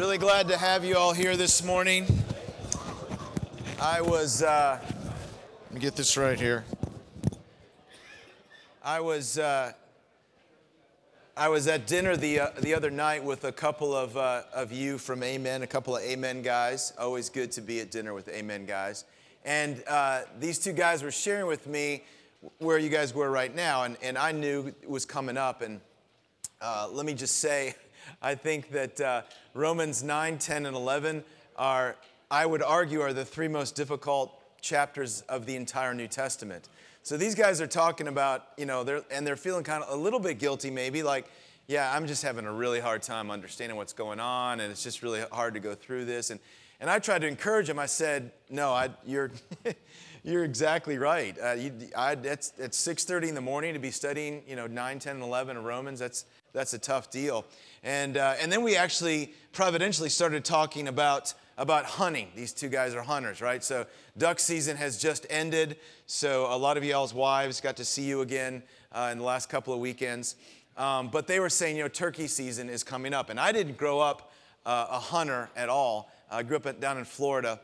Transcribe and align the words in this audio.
Really 0.00 0.16
glad 0.16 0.48
to 0.48 0.56
have 0.56 0.82
you 0.82 0.96
all 0.96 1.12
here 1.12 1.36
this 1.36 1.62
morning. 1.62 2.06
I 3.78 4.00
was, 4.00 4.42
uh, 4.42 4.80
let 5.64 5.74
me 5.74 5.78
get 5.78 5.94
this 5.94 6.16
right 6.16 6.40
here. 6.40 6.64
I 8.82 9.00
was, 9.00 9.38
uh, 9.38 9.72
I 11.36 11.48
was 11.50 11.68
at 11.68 11.86
dinner 11.86 12.16
the, 12.16 12.40
uh, 12.40 12.48
the 12.60 12.72
other 12.72 12.90
night 12.90 13.22
with 13.22 13.44
a 13.44 13.52
couple 13.52 13.94
of, 13.94 14.16
uh, 14.16 14.44
of 14.54 14.72
you 14.72 14.96
from 14.96 15.22
Amen, 15.22 15.62
a 15.62 15.66
couple 15.66 15.94
of 15.94 16.02
Amen 16.02 16.40
guys. 16.40 16.94
Always 16.98 17.28
good 17.28 17.52
to 17.52 17.60
be 17.60 17.80
at 17.80 17.90
dinner 17.90 18.14
with 18.14 18.30
Amen 18.30 18.64
guys. 18.64 19.04
And 19.44 19.84
uh, 19.86 20.22
these 20.38 20.58
two 20.58 20.72
guys 20.72 21.02
were 21.02 21.12
sharing 21.12 21.46
with 21.46 21.66
me 21.66 22.04
where 22.56 22.78
you 22.78 22.88
guys 22.88 23.14
were 23.14 23.30
right 23.30 23.54
now, 23.54 23.82
and, 23.82 23.98
and 24.02 24.16
I 24.16 24.32
knew 24.32 24.68
it 24.68 24.88
was 24.88 25.04
coming 25.04 25.36
up. 25.36 25.60
And 25.60 25.78
uh, 26.62 26.88
let 26.90 27.04
me 27.04 27.12
just 27.12 27.36
say, 27.40 27.74
I 28.22 28.34
think 28.34 28.70
that 28.70 29.00
uh, 29.00 29.22
Romans 29.54 30.02
9, 30.02 30.38
10, 30.38 30.66
and 30.66 30.76
11 30.76 31.24
are, 31.56 31.96
I 32.30 32.46
would 32.46 32.62
argue, 32.62 33.00
are 33.00 33.12
the 33.12 33.24
three 33.24 33.48
most 33.48 33.74
difficult 33.74 34.36
chapters 34.60 35.22
of 35.22 35.46
the 35.46 35.56
entire 35.56 35.94
New 35.94 36.08
Testament. 36.08 36.68
So 37.02 37.16
these 37.16 37.34
guys 37.34 37.60
are 37.60 37.66
talking 37.66 38.08
about, 38.08 38.46
you 38.56 38.66
know, 38.66 38.84
they're, 38.84 39.02
and 39.10 39.26
they're 39.26 39.36
feeling 39.36 39.64
kind 39.64 39.82
of 39.82 39.98
a 39.98 40.00
little 40.00 40.20
bit 40.20 40.38
guilty, 40.38 40.70
maybe 40.70 41.02
like, 41.02 41.26
yeah, 41.66 41.94
I'm 41.94 42.06
just 42.06 42.22
having 42.22 42.46
a 42.46 42.52
really 42.52 42.80
hard 42.80 43.02
time 43.02 43.30
understanding 43.30 43.76
what's 43.76 43.92
going 43.92 44.20
on, 44.20 44.60
and 44.60 44.70
it's 44.70 44.82
just 44.82 45.02
really 45.02 45.22
hard 45.32 45.54
to 45.54 45.60
go 45.60 45.74
through 45.74 46.04
this. 46.04 46.30
And, 46.30 46.40
and 46.80 46.90
I 46.90 46.98
tried 46.98 47.20
to 47.20 47.28
encourage 47.28 47.68
them. 47.68 47.78
I 47.78 47.86
said, 47.86 48.32
no, 48.50 48.72
I, 48.72 48.90
you're, 49.06 49.30
you're 50.24 50.44
exactly 50.44 50.98
right. 50.98 51.36
Uh, 51.42 51.52
you, 51.52 51.72
I, 51.96 52.12
it's, 52.12 52.52
it's 52.58 52.86
6.30 52.86 53.28
in 53.28 53.34
the 53.34 53.40
morning 53.40 53.72
to 53.74 53.78
be 53.78 53.90
studying, 53.90 54.42
you 54.48 54.56
know, 54.56 54.66
9, 54.66 54.98
10, 54.98 55.16
and 55.16 55.22
11 55.22 55.56
of 55.56 55.64
Romans. 55.64 56.00
That's, 56.00 56.24
that's 56.52 56.74
a 56.74 56.78
tough 56.78 57.10
deal. 57.10 57.44
And, 57.82 58.16
uh, 58.16 58.34
and 58.40 58.50
then 58.50 58.62
we 58.62 58.76
actually 58.76 59.32
providentially 59.52 60.08
started 60.08 60.44
talking 60.44 60.88
about, 60.88 61.34
about 61.56 61.84
hunting. 61.84 62.28
These 62.34 62.52
two 62.52 62.68
guys 62.68 62.94
are 62.94 63.02
hunters, 63.02 63.40
right? 63.40 63.62
So 63.62 63.86
duck 64.18 64.38
season 64.38 64.76
has 64.76 64.98
just 64.98 65.26
ended. 65.30 65.76
So 66.06 66.46
a 66.52 66.56
lot 66.56 66.76
of 66.76 66.84
y'all's 66.84 67.14
wives 67.14 67.60
got 67.60 67.76
to 67.76 67.84
see 67.84 68.02
you 68.02 68.20
again 68.20 68.62
uh, 68.92 69.10
in 69.12 69.18
the 69.18 69.24
last 69.24 69.48
couple 69.48 69.72
of 69.72 69.80
weekends. 69.80 70.36
Um, 70.76 71.08
but 71.08 71.26
they 71.26 71.40
were 71.40 71.50
saying, 71.50 71.76
you 71.76 71.82
know, 71.82 71.88
turkey 71.88 72.26
season 72.26 72.68
is 72.68 72.82
coming 72.82 73.14
up. 73.14 73.30
And 73.30 73.38
I 73.38 73.52
didn't 73.52 73.76
grow 73.76 74.00
up 74.00 74.32
uh, 74.64 74.86
a 74.90 74.98
hunter 74.98 75.50
at 75.56 75.68
all. 75.68 76.10
I 76.30 76.42
grew 76.42 76.56
up 76.56 76.80
down 76.80 76.98
in 76.98 77.04
Florida. 77.04 77.60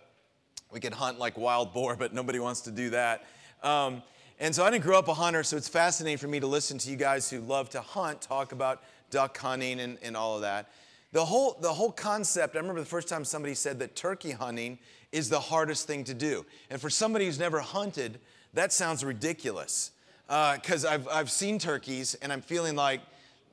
We 0.72 0.80
could 0.80 0.94
hunt 0.94 1.18
like 1.18 1.38
wild 1.38 1.72
boar, 1.72 1.96
but 1.96 2.12
nobody 2.12 2.38
wants 2.40 2.62
to 2.62 2.70
do 2.70 2.90
that. 2.90 3.24
Um, 3.62 4.02
and 4.38 4.54
so 4.54 4.64
I 4.64 4.70
didn't 4.70 4.84
grow 4.84 4.98
up 4.98 5.08
a 5.08 5.14
hunter, 5.14 5.42
so 5.42 5.56
it's 5.56 5.68
fascinating 5.68 6.18
for 6.18 6.28
me 6.28 6.40
to 6.40 6.46
listen 6.46 6.78
to 6.78 6.90
you 6.90 6.96
guys 6.96 7.30
who 7.30 7.40
love 7.40 7.70
to 7.70 7.80
hunt 7.80 8.20
talk 8.20 8.52
about 8.52 8.82
duck 9.10 9.36
hunting 9.38 9.80
and, 9.80 9.98
and 10.02 10.16
all 10.16 10.36
of 10.36 10.42
that. 10.42 10.70
The 11.12 11.24
whole, 11.24 11.56
the 11.60 11.72
whole 11.72 11.92
concept, 11.92 12.56
I 12.56 12.58
remember 12.58 12.80
the 12.80 12.86
first 12.86 13.08
time 13.08 13.24
somebody 13.24 13.54
said 13.54 13.78
that 13.78 13.96
turkey 13.96 14.32
hunting 14.32 14.78
is 15.12 15.30
the 15.30 15.40
hardest 15.40 15.86
thing 15.86 16.04
to 16.04 16.14
do. 16.14 16.44
And 16.68 16.80
for 16.80 16.90
somebody 16.90 17.24
who's 17.24 17.38
never 17.38 17.60
hunted, 17.60 18.18
that 18.52 18.72
sounds 18.72 19.04
ridiculous. 19.04 19.92
Because 20.26 20.84
uh, 20.84 20.90
I've, 20.90 21.08
I've 21.08 21.30
seen 21.30 21.58
turkeys 21.58 22.16
and 22.20 22.32
I'm 22.32 22.42
feeling 22.42 22.74
like 22.76 23.00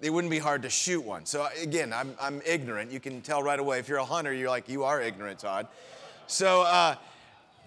it 0.02 0.10
wouldn't 0.10 0.32
be 0.32 0.40
hard 0.40 0.64
to 0.64 0.70
shoot 0.70 1.02
one. 1.02 1.26
So 1.26 1.48
again, 1.62 1.94
I'm, 1.94 2.16
I'm 2.20 2.42
ignorant. 2.46 2.92
You 2.92 3.00
can 3.00 3.22
tell 3.22 3.42
right 3.42 3.60
away. 3.60 3.80
If 3.80 3.88
you're 3.88 4.00
a 4.00 4.06
hunter, 4.06 4.34
you're 4.34 4.50
like, 4.50 4.68
you 4.68 4.84
are 4.84 5.02
ignorant, 5.02 5.40
Todd. 5.40 5.68
So, 6.28 6.64
uh, 6.64 6.96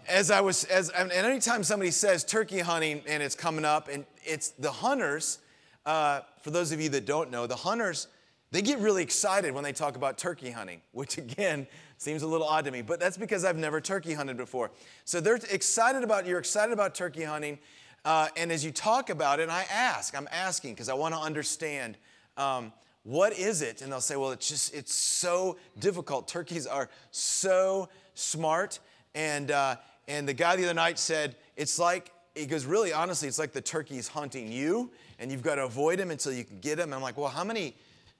as 0.08 0.30
I 0.30 0.40
was, 0.40 0.64
as, 0.64 0.90
and 0.90 1.10
anytime 1.12 1.64
somebody 1.64 1.90
says 1.90 2.24
turkey 2.24 2.60
hunting 2.60 3.02
and 3.06 3.22
it's 3.22 3.34
coming 3.34 3.64
up, 3.64 3.88
and 3.88 4.04
it's 4.24 4.50
the 4.50 4.70
hunters, 4.70 5.38
uh, 5.84 6.20
for 6.42 6.50
those 6.50 6.72
of 6.72 6.80
you 6.80 6.88
that 6.90 7.06
don't 7.06 7.30
know, 7.30 7.46
the 7.46 7.56
hunters, 7.56 8.08
they 8.52 8.62
get 8.62 8.78
really 8.78 9.02
excited 9.02 9.52
when 9.52 9.64
they 9.64 9.72
talk 9.72 9.96
about 9.96 10.18
turkey 10.18 10.50
hunting, 10.50 10.80
which 10.92 11.18
again 11.18 11.66
seems 11.98 12.22
a 12.22 12.26
little 12.26 12.46
odd 12.46 12.64
to 12.64 12.70
me, 12.70 12.82
but 12.82 13.00
that's 13.00 13.16
because 13.16 13.44
I've 13.44 13.56
never 13.56 13.80
turkey 13.80 14.14
hunted 14.14 14.36
before. 14.36 14.70
So 15.04 15.20
they're 15.20 15.40
excited 15.50 16.02
about, 16.02 16.26
you're 16.26 16.38
excited 16.38 16.72
about 16.72 16.94
turkey 16.94 17.24
hunting, 17.24 17.58
uh, 18.04 18.28
and 18.36 18.52
as 18.52 18.64
you 18.64 18.70
talk 18.70 19.10
about 19.10 19.40
it, 19.40 19.48
I 19.48 19.64
ask, 19.70 20.16
I'm 20.16 20.28
asking 20.30 20.74
because 20.74 20.88
I 20.88 20.94
want 20.94 21.14
to 21.14 21.20
understand. 21.20 21.96
Um, 22.36 22.72
what 23.02 23.38
is 23.38 23.62
it? 23.62 23.82
And 23.82 23.92
they'll 23.92 24.00
say, 24.00 24.16
well, 24.16 24.32
it's 24.32 24.48
just, 24.48 24.74
it's 24.74 24.92
so 24.92 25.58
difficult. 25.78 26.26
Turkeys 26.26 26.66
are 26.66 26.90
so 27.12 27.88
smart. 28.14 28.80
And, 29.14 29.52
uh, 29.52 29.76
and 30.08 30.28
the 30.28 30.34
guy 30.34 30.56
the 30.56 30.64
other 30.64 30.74
night 30.74 30.98
said, 30.98 31.36
it's 31.56 31.78
like, 31.78 32.12
he 32.34 32.46
goes, 32.46 32.66
really, 32.66 32.92
honestly, 32.92 33.28
it's 33.28 33.38
like 33.38 33.52
the 33.52 33.62
turkey's 33.62 34.08
hunting 34.08 34.52
you, 34.52 34.90
and 35.18 35.32
you've 35.32 35.42
got 35.42 35.54
to 35.54 35.64
avoid 35.64 35.98
him 35.98 36.10
until 36.10 36.32
you 36.32 36.44
can 36.44 36.60
get 36.60 36.78
him. 36.78 36.84
And 36.84 36.94
I'm 36.94 37.02
like, 37.02 37.16
well, 37.16 37.28
how 37.28 37.44
many, 37.44 37.74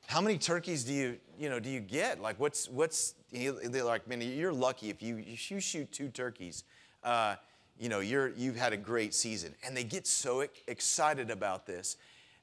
how 0.06 0.20
many 0.20 0.38
turkeys 0.38 0.84
do 0.84 0.92
you, 0.94 1.18
you 1.38 1.50
know, 1.50 1.60
do 1.60 1.68
you 1.68 1.80
get? 1.80 2.20
Like, 2.20 2.40
what's, 2.40 2.68
what's, 2.68 3.14
they're 3.30 3.84
like, 3.84 4.08
man, 4.08 4.22
you're 4.22 4.52
lucky 4.52 4.88
if 4.88 5.02
you, 5.02 5.18
if 5.18 5.50
you 5.50 5.60
shoot 5.60 5.92
two 5.92 6.08
turkeys, 6.08 6.64
uh, 7.04 7.36
you 7.78 7.90
know, 7.90 8.00
you're, 8.00 8.28
you've 8.28 8.56
had 8.56 8.72
a 8.72 8.76
great 8.76 9.12
season. 9.12 9.54
And 9.64 9.76
they 9.76 9.84
get 9.84 10.06
so 10.06 10.46
excited 10.66 11.30
about 11.30 11.66
this 11.66 11.98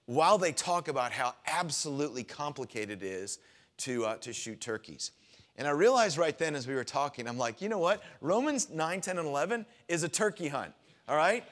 while 0.05 0.37
they 0.37 0.51
talk 0.51 0.89
about 0.89 1.11
how 1.11 1.33
absolutely 1.47 2.23
complicated 2.23 3.01
it 3.01 3.07
is 3.07 3.39
to, 3.77 4.05
uh, 4.05 4.15
to 4.17 4.31
shoot 4.31 4.61
turkeys. 4.61 5.11
And 5.57 5.67
I 5.67 5.71
realized 5.71 6.17
right 6.17 6.37
then 6.37 6.55
as 6.55 6.67
we 6.67 6.73
were 6.73 6.83
talking, 6.83 7.27
I'm 7.27 7.37
like, 7.37 7.61
you 7.61 7.69
know 7.69 7.79
what? 7.79 8.01
Romans 8.21 8.69
9, 8.69 9.01
10, 9.01 9.17
and 9.19 9.27
11 9.27 9.65
is 9.87 10.03
a 10.03 10.09
turkey 10.09 10.47
hunt, 10.47 10.73
all 11.07 11.15
right? 11.15 11.43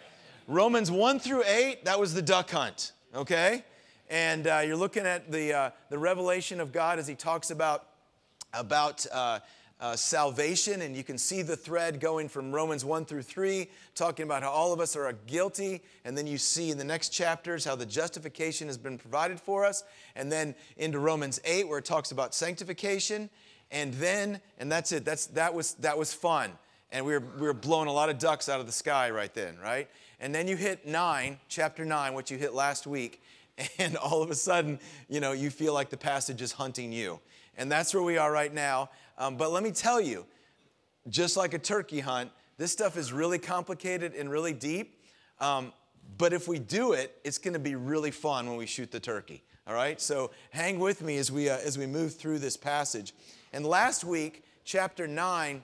Romans 0.47 0.89
1 0.89 1.19
through 1.19 1.43
8, 1.45 1.85
that 1.85 1.99
was 1.99 2.13
the 2.13 2.21
duck 2.21 2.49
hunt, 2.49 2.93
okay? 3.13 3.63
And 4.09 4.47
uh, 4.47 4.63
you're 4.65 4.75
looking 4.75 5.05
at 5.05 5.31
the, 5.31 5.53
uh, 5.53 5.69
the 5.89 5.99
revelation 5.99 6.59
of 6.59 6.71
God 6.71 6.97
as 6.97 7.07
he 7.07 7.13
talks 7.13 7.51
about, 7.51 7.85
about 8.53 9.05
uh, 9.11 9.39
uh, 9.79 9.95
salvation, 9.95 10.81
and 10.81 10.95
you 10.95 11.03
can 11.03 11.17
see 11.17 11.41
the 11.41 11.55
thread 11.55 11.99
going 11.99 12.27
from 12.27 12.51
Romans 12.51 12.83
1 12.83 13.05
through 13.05 13.23
3, 13.23 13.67
talking 13.95 14.23
about 14.23 14.43
how 14.43 14.49
all 14.49 14.73
of 14.73 14.79
us 14.79 14.95
are 14.95 15.11
guilty. 15.25 15.81
And 16.05 16.15
then 16.15 16.27
you 16.27 16.37
see 16.37 16.69
in 16.69 16.77
the 16.77 16.83
next 16.83 17.09
chapters 17.09 17.65
how 17.65 17.75
the 17.75 17.85
justification 17.85 18.67
has 18.67 18.77
been 18.77 18.97
provided 18.97 19.39
for 19.39 19.65
us. 19.65 19.83
And 20.15 20.31
then 20.31 20.53
into 20.77 20.99
Romans 20.99 21.39
8, 21.45 21.67
where 21.67 21.79
it 21.79 21.85
talks 21.85 22.11
about 22.11 22.35
sanctification 22.35 23.29
and 23.71 23.93
then 23.95 24.41
and 24.59 24.71
that's 24.71 24.91
it. 24.91 25.05
That's 25.05 25.27
that 25.27 25.53
was 25.53 25.73
that 25.75 25.97
was 25.97 26.13
fun. 26.13 26.51
And 26.91 27.05
we 27.05 27.13
were, 27.13 27.23
we 27.37 27.47
were 27.47 27.53
blowing 27.53 27.87
a 27.87 27.93
lot 27.93 28.09
of 28.09 28.19
ducks 28.19 28.49
out 28.49 28.59
of 28.59 28.65
the 28.65 28.71
sky 28.71 29.09
right 29.11 29.33
then 29.33 29.57
right? 29.63 29.89
And 30.19 30.35
then 30.35 30.47
you 30.47 30.55
hit 30.55 30.85
9 30.85 31.39
chapter 31.47 31.85
9 31.85 32.13
what 32.13 32.29
you 32.29 32.37
hit 32.37 32.53
last 32.53 32.85
week 32.85 33.23
and 33.79 33.95
all 33.95 34.21
of 34.21 34.29
a 34.29 34.35
sudden 34.35 34.79
you 35.07 35.19
know 35.19 35.31
you 35.31 35.49
feel 35.49 35.73
like 35.73 35.89
the 35.89 35.97
passage 35.97 36.41
is 36.41 36.51
hunting 36.51 36.91
you. 36.91 37.19
And 37.57 37.71
that's 37.71 37.93
where 37.93 38.03
we 38.03 38.17
are 38.17 38.31
right 38.31 38.53
now. 38.53 38.89
Um, 39.17 39.37
but 39.37 39.51
let 39.51 39.63
me 39.63 39.71
tell 39.71 40.01
you 40.01 40.25
just 41.09 41.37
like 41.37 41.53
a 41.53 41.59
turkey 41.59 41.99
hunt 41.99 42.31
this 42.57 42.71
stuff 42.71 42.95
is 42.95 43.11
really 43.11 43.39
complicated 43.39 44.13
and 44.13 44.29
really 44.29 44.53
deep. 44.53 44.99
Um, 45.39 45.73
but 46.17 46.33
if 46.33 46.47
we 46.47 46.59
do 46.59 46.91
it 46.93 47.17
it's 47.23 47.37
going 47.37 47.53
to 47.53 47.59
be 47.59 47.75
really 47.75 48.11
fun 48.11 48.47
when 48.47 48.57
we 48.57 48.65
shoot 48.65 48.91
the 48.91 48.99
turkey 48.99 49.43
all 49.67 49.73
right? 49.73 50.01
So 50.01 50.31
hang 50.49 50.79
with 50.79 51.01
me 51.01 51.17
as 51.17 51.31
we 51.31 51.49
uh, 51.49 51.57
as 51.57 51.77
we 51.77 51.85
move 51.85 52.15
through 52.15 52.39
this 52.39 52.57
passage 52.57 53.13
and 53.53 53.65
last 53.65 54.03
week, 54.03 54.43
chapter 54.63 55.07
9 55.07 55.63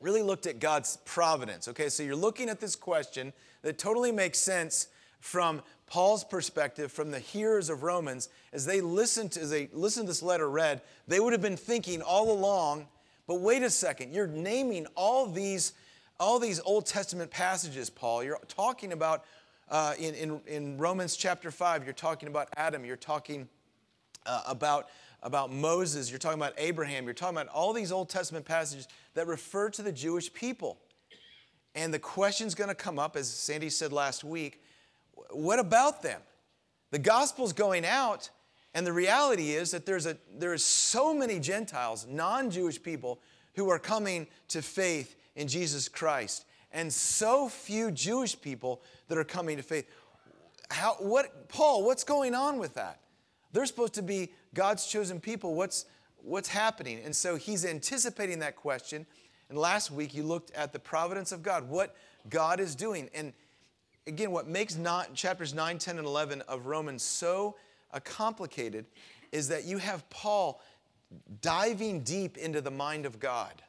really 0.00 0.22
looked 0.22 0.46
at 0.46 0.60
God's 0.60 0.98
providence. 1.04 1.68
Okay, 1.68 1.88
so 1.88 2.02
you're 2.02 2.16
looking 2.16 2.48
at 2.48 2.60
this 2.60 2.76
question 2.76 3.32
that 3.62 3.78
totally 3.78 4.12
makes 4.12 4.38
sense 4.38 4.88
from 5.20 5.62
Paul's 5.86 6.22
perspective, 6.22 6.92
from 6.92 7.10
the 7.10 7.18
hearers 7.18 7.70
of 7.70 7.82
Romans, 7.82 8.28
as 8.52 8.66
they 8.66 8.80
listened 8.80 9.32
to, 9.32 9.40
as 9.40 9.50
they 9.50 9.68
listened 9.72 10.06
to 10.06 10.10
this 10.10 10.22
letter 10.22 10.48
read, 10.48 10.82
they 11.06 11.18
would 11.18 11.32
have 11.32 11.42
been 11.42 11.56
thinking 11.56 12.02
all 12.02 12.30
along, 12.30 12.86
but 13.26 13.40
wait 13.40 13.62
a 13.62 13.70
second, 13.70 14.12
you're 14.12 14.26
naming 14.26 14.86
all 14.94 15.26
these, 15.26 15.72
all 16.20 16.38
these 16.38 16.60
Old 16.60 16.86
Testament 16.86 17.30
passages, 17.30 17.90
Paul. 17.90 18.22
You're 18.22 18.38
talking 18.48 18.92
about 18.92 19.24
uh, 19.70 19.94
in, 19.98 20.14
in, 20.14 20.40
in 20.46 20.78
Romans 20.78 21.16
chapter 21.16 21.50
5, 21.50 21.84
you're 21.84 21.92
talking 21.94 22.28
about 22.28 22.48
Adam, 22.56 22.84
you're 22.84 22.96
talking 22.96 23.48
uh, 24.26 24.42
about 24.46 24.88
about 25.22 25.52
Moses, 25.52 26.10
you're 26.10 26.18
talking 26.18 26.38
about 26.38 26.54
Abraham, 26.58 27.04
you're 27.04 27.14
talking 27.14 27.36
about 27.36 27.48
all 27.48 27.72
these 27.72 27.90
Old 27.90 28.08
Testament 28.08 28.44
passages 28.44 28.88
that 29.14 29.26
refer 29.26 29.70
to 29.70 29.82
the 29.82 29.92
Jewish 29.92 30.32
people. 30.32 30.78
And 31.74 31.92
the 31.92 31.98
question's 31.98 32.54
going 32.54 32.68
to 32.68 32.74
come 32.74 32.98
up, 32.98 33.16
as 33.16 33.28
Sandy 33.28 33.70
said 33.70 33.92
last 33.92 34.24
week 34.24 34.62
what 35.30 35.58
about 35.58 36.02
them? 36.02 36.20
The 36.90 36.98
gospel's 36.98 37.52
going 37.52 37.84
out, 37.84 38.30
and 38.74 38.86
the 38.86 38.92
reality 38.92 39.50
is 39.50 39.70
that 39.72 39.84
there's, 39.84 40.06
a, 40.06 40.16
there's 40.36 40.64
so 40.64 41.12
many 41.12 41.38
Gentiles, 41.38 42.06
non 42.08 42.50
Jewish 42.50 42.82
people, 42.82 43.20
who 43.54 43.68
are 43.68 43.78
coming 43.78 44.26
to 44.48 44.62
faith 44.62 45.16
in 45.36 45.48
Jesus 45.48 45.88
Christ, 45.88 46.44
and 46.72 46.92
so 46.92 47.48
few 47.48 47.90
Jewish 47.90 48.40
people 48.40 48.82
that 49.08 49.18
are 49.18 49.24
coming 49.24 49.56
to 49.56 49.62
faith. 49.62 49.86
How, 50.70 50.94
what, 50.94 51.48
Paul, 51.48 51.84
what's 51.84 52.04
going 52.04 52.34
on 52.34 52.58
with 52.58 52.74
that? 52.74 53.00
They're 53.52 53.66
supposed 53.66 53.94
to 53.94 54.02
be 54.02 54.30
God's 54.54 54.86
chosen 54.86 55.20
people. 55.20 55.54
What's, 55.54 55.86
what's 56.16 56.48
happening? 56.48 57.00
And 57.04 57.14
so 57.14 57.36
he's 57.36 57.64
anticipating 57.64 58.38
that 58.40 58.56
question. 58.56 59.06
And 59.48 59.58
last 59.58 59.90
week 59.90 60.14
you 60.14 60.22
looked 60.22 60.50
at 60.52 60.72
the 60.72 60.78
providence 60.78 61.32
of 61.32 61.42
God, 61.42 61.68
what 61.68 61.96
God 62.28 62.60
is 62.60 62.74
doing. 62.74 63.08
And 63.14 63.32
again, 64.06 64.30
what 64.30 64.48
makes 64.48 64.76
not, 64.76 65.14
chapters 65.14 65.54
9, 65.54 65.78
10, 65.78 65.98
and 65.98 66.06
11 66.06 66.42
of 66.42 66.66
Romans 66.66 67.02
so 67.02 67.56
uh, 67.92 68.00
complicated 68.00 68.86
is 69.32 69.48
that 69.48 69.64
you 69.64 69.78
have 69.78 70.08
Paul 70.10 70.60
diving 71.40 72.00
deep 72.00 72.36
into 72.36 72.60
the 72.60 72.70
mind 72.70 73.06
of 73.06 73.18
God, 73.18 73.62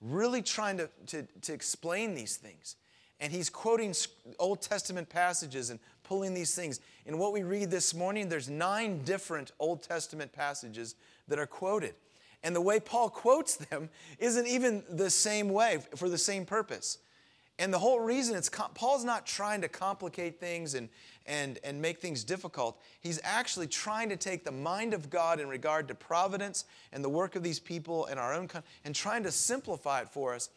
really 0.00 0.42
trying 0.42 0.76
to, 0.78 0.90
to, 1.06 1.26
to 1.42 1.52
explain 1.52 2.14
these 2.14 2.36
things. 2.36 2.76
And 3.20 3.32
he's 3.32 3.48
quoting 3.48 3.94
Old 4.38 4.60
Testament 4.60 5.08
passages 5.08 5.70
and 5.70 5.78
pulling 6.04 6.34
these 6.34 6.54
things. 6.54 6.80
In 7.06 7.18
what 7.18 7.32
we 7.32 7.42
read 7.42 7.70
this 7.70 7.94
morning, 7.94 8.28
there's 8.28 8.48
nine 8.48 9.02
different 9.02 9.52
Old 9.58 9.82
Testament 9.82 10.32
passages 10.32 10.94
that 11.28 11.38
are 11.38 11.46
quoted. 11.46 11.94
And 12.42 12.54
the 12.54 12.60
way 12.60 12.78
Paul 12.78 13.08
quotes 13.08 13.56
them 13.56 13.88
isn't 14.18 14.46
even 14.46 14.84
the 14.88 15.10
same 15.10 15.48
way 15.48 15.78
for 15.96 16.08
the 16.08 16.18
same 16.18 16.44
purpose. 16.44 16.98
And 17.58 17.72
the 17.72 17.78
whole 17.78 18.00
reason 18.00 18.36
it's 18.36 18.50
Paul's 18.74 19.04
not 19.04 19.26
trying 19.26 19.60
to 19.60 19.68
complicate 19.68 20.40
things 20.40 20.74
and, 20.74 20.88
and, 21.24 21.58
and 21.62 21.80
make 21.80 22.00
things 22.00 22.24
difficult. 22.24 22.80
He's 23.00 23.20
actually 23.22 23.68
trying 23.68 24.08
to 24.08 24.16
take 24.16 24.44
the 24.44 24.52
mind 24.52 24.92
of 24.92 25.08
God 25.08 25.38
in 25.40 25.48
regard 25.48 25.86
to 25.88 25.94
providence 25.94 26.64
and 26.92 27.04
the 27.04 27.08
work 27.08 27.36
of 27.36 27.42
these 27.42 27.60
people 27.60 28.06
and 28.06 28.18
our 28.18 28.34
own 28.34 28.48
and 28.84 28.94
trying 28.94 29.22
to 29.22 29.30
simplify 29.30 30.00
it 30.00 30.08
for 30.08 30.34
us. 30.34 30.50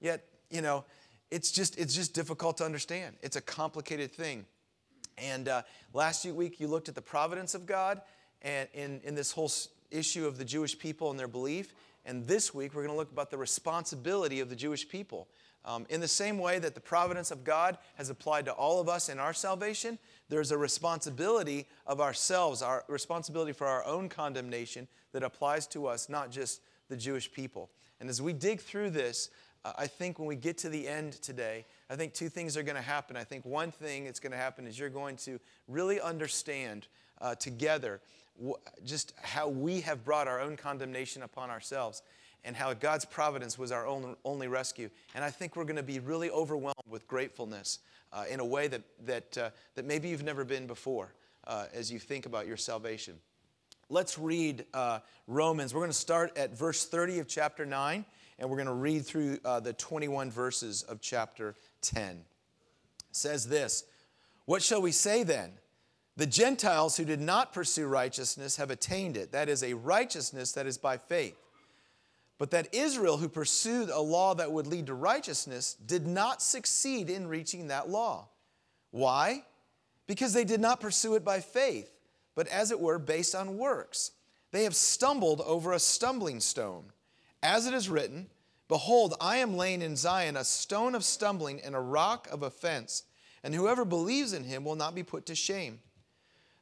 Yet, 0.00 0.24
you 0.50 0.62
know, 0.62 0.84
it's 1.30 1.52
just 1.52 1.78
it's 1.78 1.94
just 1.94 2.12
difficult 2.12 2.58
to 2.58 2.64
understand. 2.64 3.16
It's 3.22 3.36
a 3.36 3.40
complicated 3.40 4.12
thing. 4.12 4.44
And 5.18 5.48
uh, 5.48 5.62
last 5.92 6.24
week 6.24 6.60
you 6.60 6.68
looked 6.68 6.88
at 6.88 6.94
the 6.94 7.02
providence 7.02 7.54
of 7.54 7.66
God 7.66 8.00
and 8.42 8.68
in, 8.74 9.00
in 9.04 9.14
this 9.14 9.32
whole 9.32 9.50
issue 9.90 10.26
of 10.26 10.38
the 10.38 10.44
Jewish 10.44 10.78
people 10.78 11.10
and 11.10 11.18
their 11.18 11.28
belief. 11.28 11.74
And 12.04 12.26
this 12.26 12.52
week 12.52 12.74
we're 12.74 12.82
going 12.82 12.94
to 12.94 12.98
look 12.98 13.12
about 13.12 13.30
the 13.30 13.38
responsibility 13.38 14.40
of 14.40 14.48
the 14.48 14.56
Jewish 14.56 14.88
people. 14.88 15.28
Um, 15.64 15.86
in 15.90 16.00
the 16.00 16.08
same 16.08 16.38
way 16.38 16.58
that 16.58 16.74
the 16.74 16.80
providence 16.80 17.30
of 17.30 17.44
God 17.44 17.78
has 17.94 18.10
applied 18.10 18.46
to 18.46 18.52
all 18.52 18.80
of 18.80 18.88
us 18.88 19.08
in 19.08 19.20
our 19.20 19.32
salvation, 19.32 19.96
there's 20.28 20.50
a 20.50 20.58
responsibility 20.58 21.68
of 21.86 22.00
ourselves, 22.00 22.62
our 22.62 22.84
responsibility 22.88 23.52
for 23.52 23.68
our 23.68 23.84
own 23.84 24.08
condemnation 24.08 24.88
that 25.12 25.22
applies 25.22 25.68
to 25.68 25.86
us, 25.86 26.08
not 26.08 26.32
just 26.32 26.62
the 26.88 26.96
Jewish 26.96 27.30
people. 27.30 27.70
And 28.00 28.10
as 28.10 28.20
we 28.20 28.32
dig 28.32 28.60
through 28.60 28.90
this, 28.90 29.30
uh, 29.64 29.72
I 29.78 29.86
think 29.86 30.18
when 30.18 30.26
we 30.26 30.34
get 30.34 30.58
to 30.58 30.68
the 30.68 30.88
end 30.88 31.12
today, 31.12 31.64
I 31.92 31.96
think 31.96 32.14
two 32.14 32.30
things 32.30 32.56
are 32.56 32.62
going 32.62 32.76
to 32.76 32.80
happen. 32.80 33.18
I 33.18 33.24
think 33.24 33.44
one 33.44 33.70
thing 33.70 34.04
that's 34.04 34.18
going 34.18 34.32
to 34.32 34.38
happen 34.38 34.66
is 34.66 34.78
you're 34.78 34.88
going 34.88 35.16
to 35.18 35.38
really 35.68 36.00
understand 36.00 36.86
uh, 37.20 37.34
together 37.34 38.00
wh- 38.42 38.54
just 38.82 39.12
how 39.20 39.48
we 39.48 39.82
have 39.82 40.02
brought 40.02 40.26
our 40.26 40.40
own 40.40 40.56
condemnation 40.56 41.22
upon 41.22 41.50
ourselves 41.50 42.02
and 42.44 42.56
how 42.56 42.72
God's 42.72 43.04
providence 43.04 43.58
was 43.58 43.70
our 43.70 43.86
only, 43.86 44.14
only 44.24 44.48
rescue. 44.48 44.88
And 45.14 45.22
I 45.22 45.28
think 45.28 45.54
we're 45.54 45.64
going 45.64 45.76
to 45.76 45.82
be 45.82 45.98
really 45.98 46.30
overwhelmed 46.30 46.76
with 46.88 47.06
gratefulness 47.06 47.80
uh, 48.10 48.24
in 48.30 48.40
a 48.40 48.44
way 48.44 48.68
that, 48.68 48.82
that, 49.04 49.36
uh, 49.36 49.50
that 49.74 49.84
maybe 49.84 50.08
you've 50.08 50.24
never 50.24 50.44
been 50.46 50.66
before 50.66 51.12
uh, 51.46 51.66
as 51.74 51.92
you 51.92 51.98
think 51.98 52.24
about 52.24 52.46
your 52.46 52.56
salvation. 52.56 53.18
Let's 53.90 54.18
read 54.18 54.64
uh, 54.72 55.00
Romans. 55.26 55.74
We're 55.74 55.80
going 55.80 55.90
to 55.90 55.96
start 55.96 56.38
at 56.38 56.56
verse 56.56 56.86
30 56.86 57.18
of 57.18 57.28
chapter 57.28 57.66
9, 57.66 58.06
and 58.38 58.48
we're 58.48 58.56
going 58.56 58.66
to 58.66 58.72
read 58.72 59.04
through 59.04 59.38
uh, 59.44 59.60
the 59.60 59.74
21 59.74 60.30
verses 60.30 60.82
of 60.84 61.02
chapter 61.02 61.54
10. 61.82 62.24
Says 63.10 63.48
this 63.48 63.84
What 64.46 64.62
shall 64.62 64.80
we 64.80 64.92
say 64.92 65.22
then? 65.22 65.52
The 66.16 66.26
Gentiles 66.26 66.96
who 66.96 67.04
did 67.04 67.20
not 67.20 67.52
pursue 67.52 67.86
righteousness 67.86 68.56
have 68.56 68.70
attained 68.70 69.16
it, 69.16 69.32
that 69.32 69.48
is, 69.48 69.62
a 69.62 69.74
righteousness 69.74 70.52
that 70.52 70.66
is 70.66 70.76
by 70.76 70.98
faith. 70.98 71.36
But 72.38 72.50
that 72.50 72.74
Israel, 72.74 73.16
who 73.16 73.28
pursued 73.28 73.88
a 73.88 74.00
law 74.00 74.34
that 74.34 74.52
would 74.52 74.66
lead 74.66 74.86
to 74.86 74.94
righteousness, 74.94 75.74
did 75.74 76.06
not 76.06 76.42
succeed 76.42 77.08
in 77.08 77.28
reaching 77.28 77.68
that 77.68 77.88
law. 77.88 78.28
Why? 78.90 79.44
Because 80.06 80.32
they 80.32 80.44
did 80.44 80.60
not 80.60 80.80
pursue 80.80 81.14
it 81.14 81.24
by 81.24 81.40
faith, 81.40 81.90
but 82.34 82.48
as 82.48 82.70
it 82.70 82.80
were, 82.80 82.98
based 82.98 83.34
on 83.34 83.56
works. 83.56 84.10
They 84.50 84.64
have 84.64 84.76
stumbled 84.76 85.40
over 85.40 85.72
a 85.72 85.78
stumbling 85.78 86.40
stone. 86.40 86.84
As 87.42 87.66
it 87.66 87.74
is 87.74 87.88
written, 87.88 88.26
Behold, 88.72 89.12
I 89.20 89.36
am 89.36 89.58
laying 89.58 89.82
in 89.82 89.96
Zion 89.96 90.34
a 90.34 90.44
stone 90.44 90.94
of 90.94 91.04
stumbling 91.04 91.60
and 91.60 91.74
a 91.74 91.78
rock 91.78 92.26
of 92.32 92.42
offense, 92.42 93.02
and 93.44 93.54
whoever 93.54 93.84
believes 93.84 94.32
in 94.32 94.44
him 94.44 94.64
will 94.64 94.76
not 94.76 94.94
be 94.94 95.02
put 95.02 95.26
to 95.26 95.34
shame. 95.34 95.80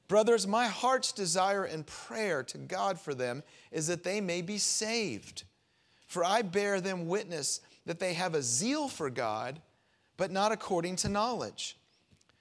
Brothers, 0.09 0.45
my 0.45 0.67
heart's 0.67 1.12
desire 1.12 1.62
and 1.62 1.87
prayer 1.87 2.43
to 2.43 2.59
God 2.59 2.99
for 2.99 3.15
them 3.15 3.45
is 3.71 3.87
that 3.87 4.03
they 4.03 4.21
may 4.21 4.43
be 4.43 4.59
saved. 4.59 5.45
For 6.09 6.25
I 6.25 6.43
bear 6.43 6.81
them 6.81 7.07
witness 7.07 7.61
that 7.87 8.01
they 8.01 8.15
have 8.15 8.35
a 8.35 8.43
zeal 8.43 8.89
for 8.89 9.09
God, 9.09 9.62
but 10.17 10.33
not 10.33 10.51
according 10.51 10.97
to 10.97 11.09
knowledge. 11.09 11.79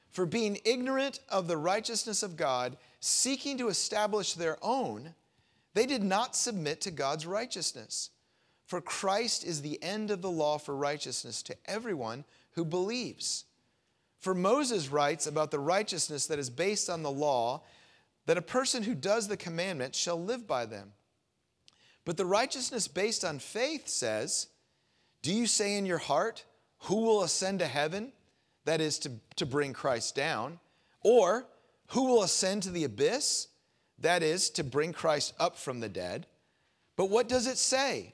For 0.09 0.25
being 0.25 0.57
ignorant 0.65 1.19
of 1.29 1.47
the 1.47 1.57
righteousness 1.57 2.23
of 2.23 2.35
God, 2.35 2.75
seeking 3.01 3.59
to 3.59 3.67
establish 3.67 4.33
their 4.33 4.57
own, 4.63 5.13
they 5.75 5.85
did 5.85 6.01
not 6.01 6.35
submit 6.35 6.81
to 6.81 6.89
God's 6.89 7.27
righteousness. 7.27 8.09
For 8.69 8.81
Christ 8.81 9.43
is 9.43 9.63
the 9.63 9.81
end 9.81 10.11
of 10.11 10.21
the 10.21 10.29
law 10.29 10.59
for 10.59 10.75
righteousness 10.75 11.41
to 11.41 11.55
everyone 11.65 12.23
who 12.51 12.63
believes. 12.63 13.45
For 14.19 14.35
Moses 14.35 14.91
writes 14.91 15.25
about 15.25 15.49
the 15.49 15.57
righteousness 15.57 16.27
that 16.27 16.37
is 16.37 16.51
based 16.51 16.87
on 16.87 17.01
the 17.01 17.09
law, 17.09 17.63
that 18.27 18.37
a 18.37 18.43
person 18.43 18.83
who 18.83 18.93
does 18.93 19.27
the 19.27 19.37
commandments 19.37 19.97
shall 19.97 20.23
live 20.23 20.45
by 20.45 20.67
them. 20.67 20.91
But 22.05 22.15
the 22.15 22.27
righteousness 22.27 22.87
based 22.87 23.25
on 23.25 23.39
faith 23.39 23.87
says, 23.87 24.49
Do 25.23 25.33
you 25.33 25.47
say 25.47 25.75
in 25.75 25.87
your 25.87 25.97
heart, 25.97 26.45
Who 26.81 26.97
will 26.97 27.23
ascend 27.23 27.57
to 27.59 27.65
heaven? 27.65 28.11
That 28.65 28.81
is 28.81 28.99
to, 28.99 29.13
to 29.37 29.47
bring 29.47 29.73
Christ 29.73 30.13
down. 30.13 30.59
Or, 31.01 31.47
Who 31.87 32.03
will 32.03 32.21
ascend 32.21 32.61
to 32.63 32.69
the 32.69 32.83
abyss? 32.83 33.47
That 33.97 34.21
is 34.21 34.51
to 34.51 34.63
bring 34.63 34.93
Christ 34.93 35.33
up 35.39 35.57
from 35.57 35.79
the 35.79 35.89
dead. 35.89 36.27
But 36.95 37.09
what 37.09 37.27
does 37.27 37.47
it 37.47 37.57
say? 37.57 38.13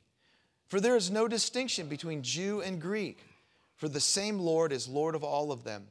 For 0.71 0.79
there 0.79 0.95
is 0.95 1.11
no 1.11 1.27
distinction 1.27 1.89
between 1.89 2.23
Jew 2.23 2.61
and 2.61 2.79
Greek, 2.79 3.25
for 3.75 3.89
the 3.89 3.99
same 3.99 4.39
Lord 4.39 4.71
is 4.71 4.87
Lord 4.87 5.15
of 5.15 5.21
all 5.21 5.51
of 5.51 5.65
them, 5.65 5.85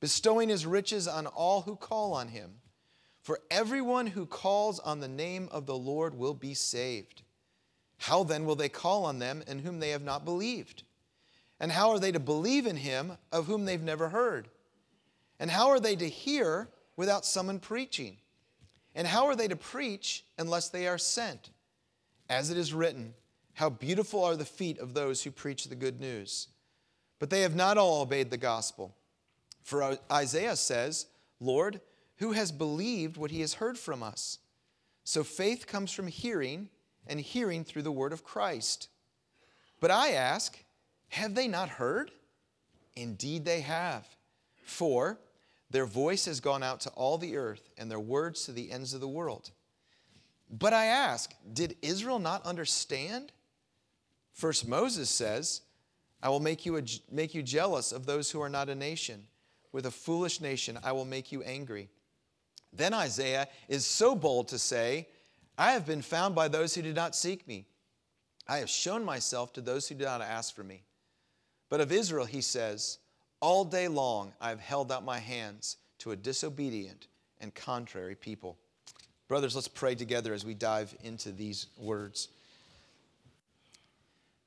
bestowing 0.00 0.48
his 0.48 0.66
riches 0.66 1.06
on 1.06 1.28
all 1.28 1.62
who 1.62 1.76
call 1.76 2.12
on 2.12 2.26
him. 2.26 2.54
For 3.22 3.38
everyone 3.52 4.08
who 4.08 4.26
calls 4.26 4.80
on 4.80 4.98
the 4.98 5.06
name 5.06 5.48
of 5.52 5.66
the 5.66 5.76
Lord 5.76 6.18
will 6.18 6.34
be 6.34 6.54
saved. 6.54 7.22
How 7.98 8.24
then 8.24 8.46
will 8.46 8.56
they 8.56 8.68
call 8.68 9.04
on 9.04 9.20
them 9.20 9.44
in 9.46 9.60
whom 9.60 9.78
they 9.78 9.90
have 9.90 10.02
not 10.02 10.24
believed? 10.24 10.82
And 11.60 11.70
how 11.70 11.90
are 11.90 12.00
they 12.00 12.10
to 12.10 12.18
believe 12.18 12.66
in 12.66 12.78
him 12.78 13.18
of 13.30 13.46
whom 13.46 13.64
they've 13.64 13.80
never 13.80 14.08
heard? 14.08 14.48
And 15.38 15.52
how 15.52 15.68
are 15.68 15.78
they 15.78 15.94
to 15.94 16.08
hear 16.08 16.68
without 16.96 17.24
someone 17.24 17.60
preaching? 17.60 18.16
And 18.92 19.06
how 19.06 19.26
are 19.26 19.36
they 19.36 19.46
to 19.46 19.54
preach 19.54 20.24
unless 20.36 20.68
they 20.68 20.88
are 20.88 20.98
sent? 20.98 21.50
As 22.28 22.50
it 22.50 22.56
is 22.56 22.74
written, 22.74 23.14
How 23.56 23.70
beautiful 23.70 24.22
are 24.22 24.36
the 24.36 24.44
feet 24.44 24.78
of 24.78 24.92
those 24.92 25.22
who 25.22 25.30
preach 25.30 25.64
the 25.64 25.74
good 25.74 25.98
news. 25.98 26.48
But 27.18 27.30
they 27.30 27.40
have 27.40 27.54
not 27.54 27.78
all 27.78 28.02
obeyed 28.02 28.28
the 28.28 28.36
gospel. 28.36 28.94
For 29.62 29.98
Isaiah 30.12 30.56
says, 30.56 31.06
Lord, 31.40 31.80
who 32.18 32.32
has 32.32 32.52
believed 32.52 33.16
what 33.16 33.30
he 33.30 33.40
has 33.40 33.54
heard 33.54 33.78
from 33.78 34.02
us? 34.02 34.40
So 35.04 35.24
faith 35.24 35.66
comes 35.66 35.90
from 35.90 36.06
hearing 36.06 36.68
and 37.06 37.18
hearing 37.18 37.64
through 37.64 37.80
the 37.80 37.90
word 37.90 38.12
of 38.12 38.24
Christ. 38.24 38.90
But 39.80 39.90
I 39.90 40.10
ask, 40.10 40.62
have 41.08 41.34
they 41.34 41.48
not 41.48 41.70
heard? 41.70 42.10
Indeed, 42.94 43.46
they 43.46 43.62
have. 43.62 44.06
For 44.64 45.18
their 45.70 45.86
voice 45.86 46.26
has 46.26 46.40
gone 46.40 46.62
out 46.62 46.80
to 46.80 46.90
all 46.90 47.16
the 47.16 47.38
earth, 47.38 47.70
and 47.78 47.90
their 47.90 48.00
words 48.00 48.44
to 48.44 48.52
the 48.52 48.70
ends 48.70 48.92
of 48.92 49.00
the 49.00 49.08
world. 49.08 49.50
But 50.50 50.74
I 50.74 50.84
ask, 50.86 51.32
did 51.50 51.76
Israel 51.80 52.18
not 52.18 52.44
understand? 52.44 53.32
First, 54.36 54.68
Moses 54.68 55.08
says, 55.08 55.62
I 56.22 56.28
will 56.28 56.40
make 56.40 56.66
you, 56.66 56.76
a, 56.76 56.82
make 57.10 57.34
you 57.34 57.42
jealous 57.42 57.90
of 57.90 58.04
those 58.04 58.30
who 58.30 58.42
are 58.42 58.50
not 58.50 58.68
a 58.68 58.74
nation. 58.74 59.24
With 59.72 59.86
a 59.86 59.90
foolish 59.90 60.42
nation, 60.42 60.78
I 60.84 60.92
will 60.92 61.06
make 61.06 61.32
you 61.32 61.42
angry. 61.42 61.88
Then 62.70 62.92
Isaiah 62.92 63.48
is 63.66 63.86
so 63.86 64.14
bold 64.14 64.48
to 64.48 64.58
say, 64.58 65.08
I 65.56 65.72
have 65.72 65.86
been 65.86 66.02
found 66.02 66.34
by 66.34 66.48
those 66.48 66.74
who 66.74 66.82
did 66.82 66.94
not 66.94 67.16
seek 67.16 67.48
me. 67.48 67.66
I 68.46 68.58
have 68.58 68.68
shown 68.68 69.06
myself 69.06 69.54
to 69.54 69.62
those 69.62 69.88
who 69.88 69.94
did 69.94 70.04
not 70.04 70.20
ask 70.20 70.54
for 70.54 70.62
me. 70.62 70.82
But 71.70 71.80
of 71.80 71.90
Israel, 71.90 72.26
he 72.26 72.42
says, 72.42 72.98
All 73.40 73.64
day 73.64 73.88
long 73.88 74.34
I 74.38 74.50
have 74.50 74.60
held 74.60 74.92
out 74.92 75.02
my 75.02 75.18
hands 75.18 75.78
to 76.00 76.10
a 76.10 76.16
disobedient 76.16 77.08
and 77.40 77.54
contrary 77.54 78.14
people. 78.14 78.58
Brothers, 79.28 79.54
let's 79.54 79.66
pray 79.66 79.94
together 79.94 80.34
as 80.34 80.44
we 80.44 80.52
dive 80.52 80.94
into 81.02 81.32
these 81.32 81.68
words. 81.78 82.28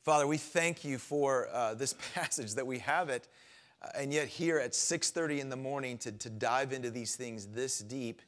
Father, 0.04 0.26
we 0.26 0.38
thank 0.38 0.86
you 0.86 0.98
for 0.98 1.50
uh, 1.52 1.74
this 1.74 1.94
passage 2.16 2.56
that 2.56 2.66
we 2.66 2.80
have 2.80 3.10
it, 3.10 3.28
uh, 3.82 3.90
and 3.96 4.14
yet 4.14 4.28
here 4.28 4.58
at 4.58 4.72
6:30 4.72 5.40
in 5.40 5.50
the 5.50 5.58
morning 5.58 5.98
to, 6.00 6.12
to 6.12 6.30
dive 6.30 6.72
into 6.72 6.90
these 6.90 7.16
things 7.16 7.48
this 7.48 7.80
deep 7.80 8.22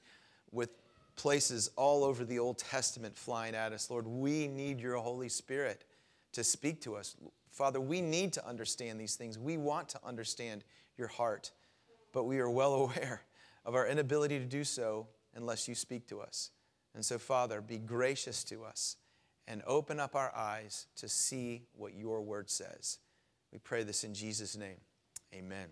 with 0.52 0.70
places 1.16 1.72
all 1.78 2.04
over 2.04 2.26
the 2.26 2.40
Old 2.40 2.58
Testament 2.58 3.16
flying 3.16 3.56
at 3.56 3.72
us. 3.72 3.90
Lord, 3.90 4.06
we 4.06 4.48
need 4.48 4.82
your 4.82 4.98
Holy 4.98 5.30
Spirit 5.30 5.86
to 6.34 6.44
speak 6.44 6.82
to 6.82 6.96
us. 6.96 7.16
Father, 7.52 7.80
we 7.80 8.02
need 8.02 8.34
to 8.34 8.46
understand 8.48 9.00
these 9.00 9.16
things. 9.16 9.38
We 9.38 9.58
want 9.58 9.90
to 9.90 10.00
understand 10.04 10.64
your 10.98 11.08
heart, 11.08 11.52
but 12.12 12.24
we 12.24 12.40
are 12.40 12.50
well 12.50 12.74
aware 12.84 13.22
of 13.66 13.76
our 13.76 13.88
inability 13.88 14.40
to 14.40 14.46
do 14.46 14.64
so 14.64 15.08
unless 15.36 15.68
you 15.68 15.76
speak 15.76 16.08
to 16.08 16.20
us. 16.20 16.50
And 16.96 17.06
so, 17.06 17.18
Father, 17.18 17.62
be 17.62 17.78
gracious 17.78 18.44
to 18.46 18.66
us 18.66 18.98
and 19.48 19.62
open 19.66 20.00
up 20.00 20.16
our 20.16 20.34
eyes 20.36 20.88
to 20.98 21.10
see 21.10 21.64
what 21.76 21.94
your 21.94 22.22
word 22.22 22.50
says. 22.50 23.00
We 23.52 23.60
pray 23.60 23.84
this 23.84 24.04
in 24.04 24.14
Jesus' 24.14 24.56
name. 24.56 24.78
Amen. 25.34 25.68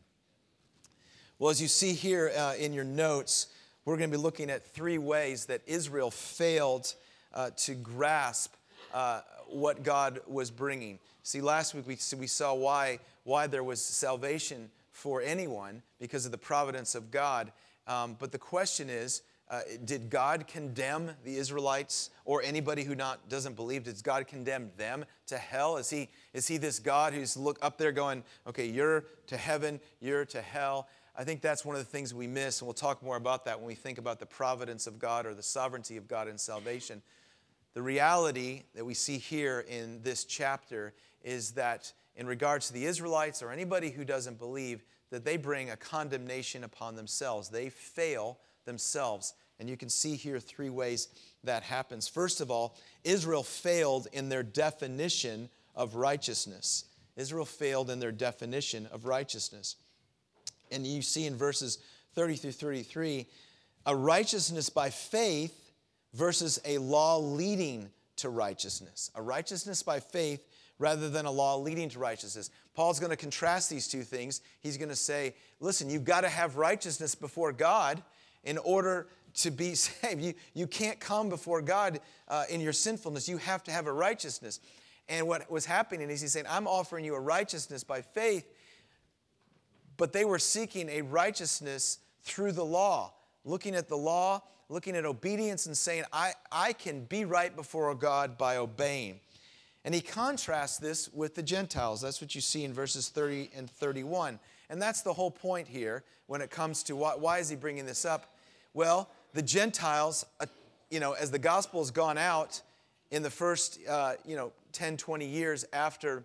Well, 1.37 1.49
as 1.49 1.61
you 1.61 1.67
see 1.67 1.93
here 1.93 2.31
uh, 2.37 2.55
in 2.59 2.73
your 2.73 2.83
notes, 2.83 3.47
we're 3.85 3.97
going 3.97 4.11
to 4.11 4.17
be 4.17 4.21
looking 4.21 4.49
at 4.49 4.65
three 4.65 4.97
ways 4.97 5.45
that 5.45 5.61
Israel 5.65 6.11
failed 6.11 6.93
uh, 7.33 7.51
to 7.57 7.75
grasp 7.75 8.53
uh, 8.93 9.21
what 9.47 9.83
God 9.83 10.19
was 10.27 10.51
bringing. 10.51 10.99
See, 11.23 11.41
last 11.41 11.73
week 11.73 11.87
we, 11.87 11.97
we 12.17 12.27
saw 12.27 12.53
why, 12.53 12.99
why 13.23 13.47
there 13.47 13.63
was 13.63 13.83
salvation 13.83 14.69
for 14.91 15.21
anyone 15.21 15.81
because 15.99 16.25
of 16.25 16.31
the 16.31 16.37
providence 16.37 16.95
of 16.95 17.11
God. 17.11 17.51
Um, 17.87 18.17
but 18.19 18.31
the 18.31 18.37
question 18.37 18.89
is, 18.89 19.21
uh, 19.49 19.61
did 19.83 20.09
God 20.09 20.45
condemn 20.47 21.11
the 21.23 21.35
Israelites 21.35 22.11
or 22.23 22.43
anybody 22.43 22.83
who 22.83 22.93
not 22.93 23.29
doesn't 23.29 23.55
believe? 23.55 23.83
Does 23.83 24.01
God 24.01 24.27
condemn 24.27 24.69
them 24.77 25.05
to 25.27 25.37
hell? 25.37 25.77
Is 25.77 25.89
he 25.89 26.09
is 26.33 26.47
he 26.47 26.57
this 26.57 26.77
God 26.77 27.13
who's 27.13 27.35
look 27.35 27.57
up 27.61 27.77
there 27.77 27.91
going, 27.91 28.23
okay, 28.45 28.67
you're 28.67 29.05
to 29.27 29.37
heaven, 29.37 29.79
you're 29.99 30.25
to 30.25 30.41
hell? 30.41 30.87
I 31.15 31.23
think 31.23 31.41
that's 31.41 31.65
one 31.65 31.75
of 31.75 31.81
the 31.81 31.89
things 31.89 32.13
we 32.13 32.27
miss, 32.27 32.61
and 32.61 32.67
we'll 32.67 32.75
talk 32.75 33.03
more 33.03 33.17
about 33.17 33.43
that 33.45 33.59
when 33.59 33.67
we 33.67 33.75
think 33.75 33.97
about 33.97 34.19
the 34.19 34.25
providence 34.25 34.87
of 34.87 34.99
God 34.99 35.25
or 35.25 35.33
the 35.33 35.43
sovereignty 35.43 35.97
of 35.97 36.07
God 36.07 36.27
in 36.27 36.37
salvation. 36.37 37.01
The 37.73 37.81
reality 37.81 38.63
that 38.75 38.85
we 38.85 38.93
see 38.93 39.17
here 39.17 39.65
in 39.67 40.01
this 40.01 40.23
chapter 40.23 40.93
is 41.23 41.51
that 41.51 41.91
in 42.15 42.27
regards 42.27 42.67
to 42.67 42.73
the 42.73 42.85
Israelites 42.85 43.41
or 43.41 43.51
anybody 43.51 43.89
who 43.89 44.05
doesn't 44.05 44.37
believe, 44.37 44.83
that 45.09 45.25
they 45.25 45.37
bring 45.37 45.71
a 45.71 45.75
condemnation 45.75 46.63
upon 46.63 46.95
themselves. 46.95 47.49
They 47.49 47.69
fail 47.69 48.37
themselves. 48.69 49.33
And 49.59 49.67
you 49.67 49.75
can 49.75 49.89
see 49.89 50.15
here 50.15 50.39
three 50.39 50.69
ways 50.69 51.07
that 51.43 51.63
happens. 51.63 52.07
First 52.07 52.39
of 52.39 52.51
all, 52.51 52.77
Israel 53.03 53.43
failed 53.43 54.07
in 54.13 54.29
their 54.29 54.43
definition 54.43 55.49
of 55.75 55.95
righteousness. 55.95 56.85
Israel 57.17 57.45
failed 57.45 57.89
in 57.89 57.99
their 57.99 58.11
definition 58.11 58.87
of 58.93 59.05
righteousness. 59.05 59.75
And 60.71 60.85
you 60.85 61.01
see 61.01 61.25
in 61.25 61.35
verses 61.35 61.79
30 62.13 62.35
through 62.35 62.51
33 62.51 63.25
a 63.85 63.95
righteousness 63.95 64.69
by 64.69 64.91
faith 64.91 65.71
versus 66.13 66.61
a 66.63 66.77
law 66.77 67.17
leading 67.17 67.89
to 68.17 68.29
righteousness. 68.29 69.09
A 69.15 69.21
righteousness 69.21 69.81
by 69.81 69.99
faith 69.99 70.45
rather 70.77 71.09
than 71.09 71.25
a 71.25 71.31
law 71.31 71.57
leading 71.57 71.89
to 71.89 71.99
righteousness. 71.99 72.51
Paul's 72.75 72.99
going 72.99 73.09
to 73.09 73.17
contrast 73.17 73.69
these 73.69 73.87
two 73.87 74.03
things. 74.03 74.41
He's 74.61 74.77
going 74.77 74.89
to 74.89 74.95
say, 74.95 75.33
listen, 75.59 75.89
you've 75.89 76.05
got 76.05 76.21
to 76.21 76.29
have 76.29 76.55
righteousness 76.55 77.15
before 77.15 77.51
God 77.51 78.01
in 78.43 78.57
order 78.57 79.07
to 79.35 79.51
be 79.51 79.75
saved. 79.75 80.21
You, 80.21 80.33
you 80.53 80.67
can't 80.67 80.99
come 80.99 81.29
before 81.29 81.61
God 81.61 81.99
uh, 82.27 82.45
in 82.49 82.61
your 82.61 82.73
sinfulness. 82.73 83.27
You 83.27 83.37
have 83.37 83.63
to 83.63 83.71
have 83.71 83.87
a 83.87 83.93
righteousness. 83.93 84.59
And 85.07 85.27
what 85.27 85.49
was 85.49 85.65
happening 85.65 86.09
is 86.09 86.21
he's 86.21 86.33
saying, 86.33 86.45
I'm 86.47 86.67
offering 86.67 87.03
you 87.03 87.15
a 87.15 87.19
righteousness 87.19 87.83
by 87.83 88.01
faith, 88.01 88.47
but 89.97 90.13
they 90.13 90.23
were 90.23 90.39
seeking 90.39 90.87
a 90.89 91.01
righteousness 91.01 91.99
through 92.21 92.51
the 92.51 92.63
law, 92.63 93.13
looking 93.43 93.73
at 93.73 93.87
the 93.87 93.97
law, 93.97 94.43
looking 94.69 94.95
at 94.95 95.05
obedience, 95.05 95.65
and 95.65 95.75
saying, 95.75 96.03
I, 96.13 96.33
I 96.51 96.73
can 96.73 97.05
be 97.05 97.25
right 97.25 97.53
before 97.55 97.93
God 97.95 98.37
by 98.37 98.57
obeying. 98.57 99.19
And 99.85 99.95
he 99.95 100.01
contrasts 100.01 100.77
this 100.77 101.11
with 101.13 101.35
the 101.35 101.43
Gentiles. 101.43 102.01
That's 102.01 102.21
what 102.21 102.35
you 102.35 102.41
see 102.41 102.63
in 102.63 102.73
verses 102.73 103.09
30 103.09 103.51
and 103.55 103.69
31. 103.69 104.39
And 104.69 104.81
that's 104.81 105.01
the 105.01 105.13
whole 105.13 105.31
point 105.31 105.67
here 105.67 106.03
when 106.27 106.41
it 106.41 106.51
comes 106.51 106.83
to 106.83 106.95
why, 106.95 107.15
why 107.15 107.39
is 107.39 107.49
he 107.49 107.55
bringing 107.55 107.85
this 107.85 108.05
up? 108.05 108.33
Well, 108.73 109.09
the 109.33 109.41
Gentiles, 109.41 110.25
uh, 110.39 110.45
you 110.91 110.99
know, 110.99 111.13
as 111.13 111.31
the 111.31 111.39
gospel 111.39 111.81
has 111.81 111.91
gone 111.91 112.17
out 112.17 112.61
in 113.11 113.23
the 113.23 113.29
first, 113.29 113.79
uh, 113.87 114.13
you 114.25 114.35
know, 114.35 114.51
10, 114.73 114.97
20 114.97 115.25
years 115.25 115.65
after 115.73 116.23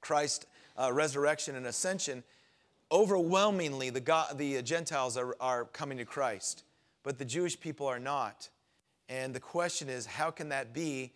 Christ's 0.00 0.46
uh, 0.76 0.92
resurrection 0.92 1.54
and 1.56 1.66
ascension, 1.66 2.24
overwhelmingly 2.90 3.90
the, 3.90 4.24
the 4.34 4.62
Gentiles 4.62 5.16
are, 5.16 5.36
are 5.40 5.66
coming 5.66 5.98
to 5.98 6.04
Christ, 6.04 6.64
but 7.02 7.18
the 7.18 7.24
Jewish 7.24 7.58
people 7.58 7.86
are 7.86 8.00
not. 8.00 8.48
And 9.08 9.34
the 9.34 9.40
question 9.40 9.88
is, 9.88 10.06
how 10.06 10.30
can 10.30 10.48
that 10.48 10.72
be? 10.72 11.12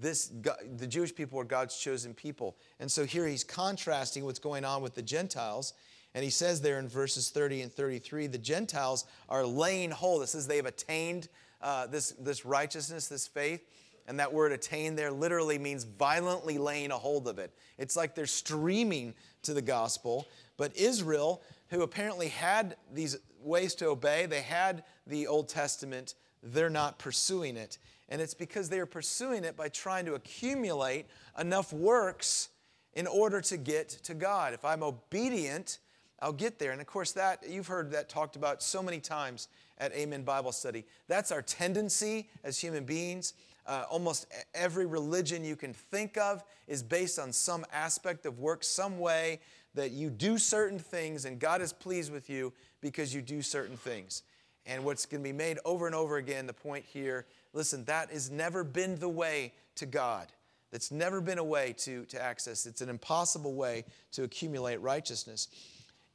This, 0.00 0.30
the 0.76 0.86
Jewish 0.86 1.14
people 1.14 1.38
were 1.38 1.44
God's 1.44 1.76
chosen 1.76 2.14
people. 2.14 2.56
And 2.80 2.90
so 2.90 3.04
here 3.04 3.26
he's 3.26 3.44
contrasting 3.44 4.24
what's 4.24 4.38
going 4.38 4.64
on 4.64 4.82
with 4.82 4.94
the 4.94 5.02
Gentiles. 5.02 5.74
And 6.14 6.24
he 6.24 6.30
says 6.30 6.60
there 6.60 6.78
in 6.78 6.88
verses 6.88 7.30
30 7.30 7.62
and 7.62 7.72
33 7.72 8.26
the 8.28 8.38
Gentiles 8.38 9.04
are 9.28 9.44
laying 9.44 9.90
hold. 9.90 10.22
It 10.22 10.28
says 10.28 10.46
they've 10.46 10.64
attained 10.64 11.28
uh, 11.60 11.86
this, 11.86 12.10
this 12.12 12.44
righteousness, 12.44 13.08
this 13.08 13.26
faith. 13.26 13.66
And 14.06 14.20
that 14.20 14.32
word 14.32 14.52
attain 14.52 14.96
there 14.96 15.10
literally 15.10 15.58
means 15.58 15.84
violently 15.84 16.58
laying 16.58 16.90
a 16.90 16.98
hold 16.98 17.26
of 17.26 17.38
it. 17.38 17.52
It's 17.78 17.96
like 17.96 18.14
they're 18.14 18.26
streaming 18.26 19.14
to 19.42 19.54
the 19.54 19.62
gospel. 19.62 20.26
But 20.56 20.76
Israel, 20.76 21.42
who 21.70 21.82
apparently 21.82 22.28
had 22.28 22.76
these 22.92 23.16
ways 23.42 23.74
to 23.76 23.86
obey, 23.86 24.26
they 24.26 24.42
had 24.42 24.84
the 25.06 25.26
Old 25.26 25.48
Testament, 25.48 26.14
they're 26.42 26.70
not 26.70 26.98
pursuing 26.98 27.56
it. 27.56 27.78
And 28.08 28.20
it's 28.20 28.34
because 28.34 28.68
they 28.68 28.78
are 28.78 28.86
pursuing 28.86 29.44
it 29.44 29.56
by 29.56 29.68
trying 29.68 30.04
to 30.06 30.14
accumulate 30.14 31.06
enough 31.38 31.72
works 31.72 32.50
in 32.94 33.06
order 33.06 33.40
to 33.40 33.56
get 33.56 33.88
to 33.88 34.14
God. 34.14 34.54
If 34.54 34.64
I'm 34.64 34.82
obedient, 34.82 35.78
I'll 36.20 36.32
get 36.32 36.58
there. 36.58 36.72
And 36.72 36.80
of 36.80 36.86
course, 36.86 37.12
that 37.12 37.48
you've 37.48 37.66
heard 37.66 37.90
that 37.92 38.08
talked 38.08 38.36
about 38.36 38.62
so 38.62 38.82
many 38.82 39.00
times 39.00 39.48
at 39.78 39.92
Amen 39.92 40.22
Bible 40.22 40.52
Study. 40.52 40.84
That's 41.08 41.32
our 41.32 41.42
tendency 41.42 42.28
as 42.44 42.58
human 42.58 42.84
beings. 42.84 43.34
Uh, 43.66 43.84
almost 43.90 44.26
every 44.54 44.86
religion 44.86 45.42
you 45.42 45.56
can 45.56 45.72
think 45.72 46.18
of 46.18 46.44
is 46.68 46.82
based 46.82 47.18
on 47.18 47.32
some 47.32 47.64
aspect 47.72 48.26
of 48.26 48.38
work, 48.38 48.62
some 48.62 48.98
way 48.98 49.40
that 49.74 49.90
you 49.90 50.10
do 50.10 50.38
certain 50.38 50.78
things 50.78 51.24
and 51.24 51.38
God 51.38 51.60
is 51.60 51.72
pleased 51.72 52.12
with 52.12 52.30
you 52.30 52.52
because 52.80 53.14
you 53.14 53.22
do 53.22 53.42
certain 53.42 53.76
things. 53.76 54.22
And 54.66 54.84
what's 54.84 55.06
going 55.06 55.22
to 55.22 55.28
be 55.28 55.32
made 55.32 55.58
over 55.64 55.86
and 55.86 55.94
over 55.94 56.16
again, 56.16 56.46
the 56.46 56.52
point 56.52 56.84
here 56.84 57.26
listen, 57.54 57.84
that 57.84 58.10
has 58.10 58.30
never 58.30 58.62
been 58.62 58.98
the 58.98 59.08
way 59.08 59.52
to 59.76 59.86
God. 59.86 60.26
That's 60.70 60.90
never 60.90 61.20
been 61.20 61.38
a 61.38 61.44
way 61.44 61.72
to, 61.78 62.04
to 62.06 62.20
access. 62.20 62.66
It's 62.66 62.80
an 62.80 62.88
impossible 62.88 63.54
way 63.54 63.84
to 64.12 64.24
accumulate 64.24 64.80
righteousness. 64.80 65.48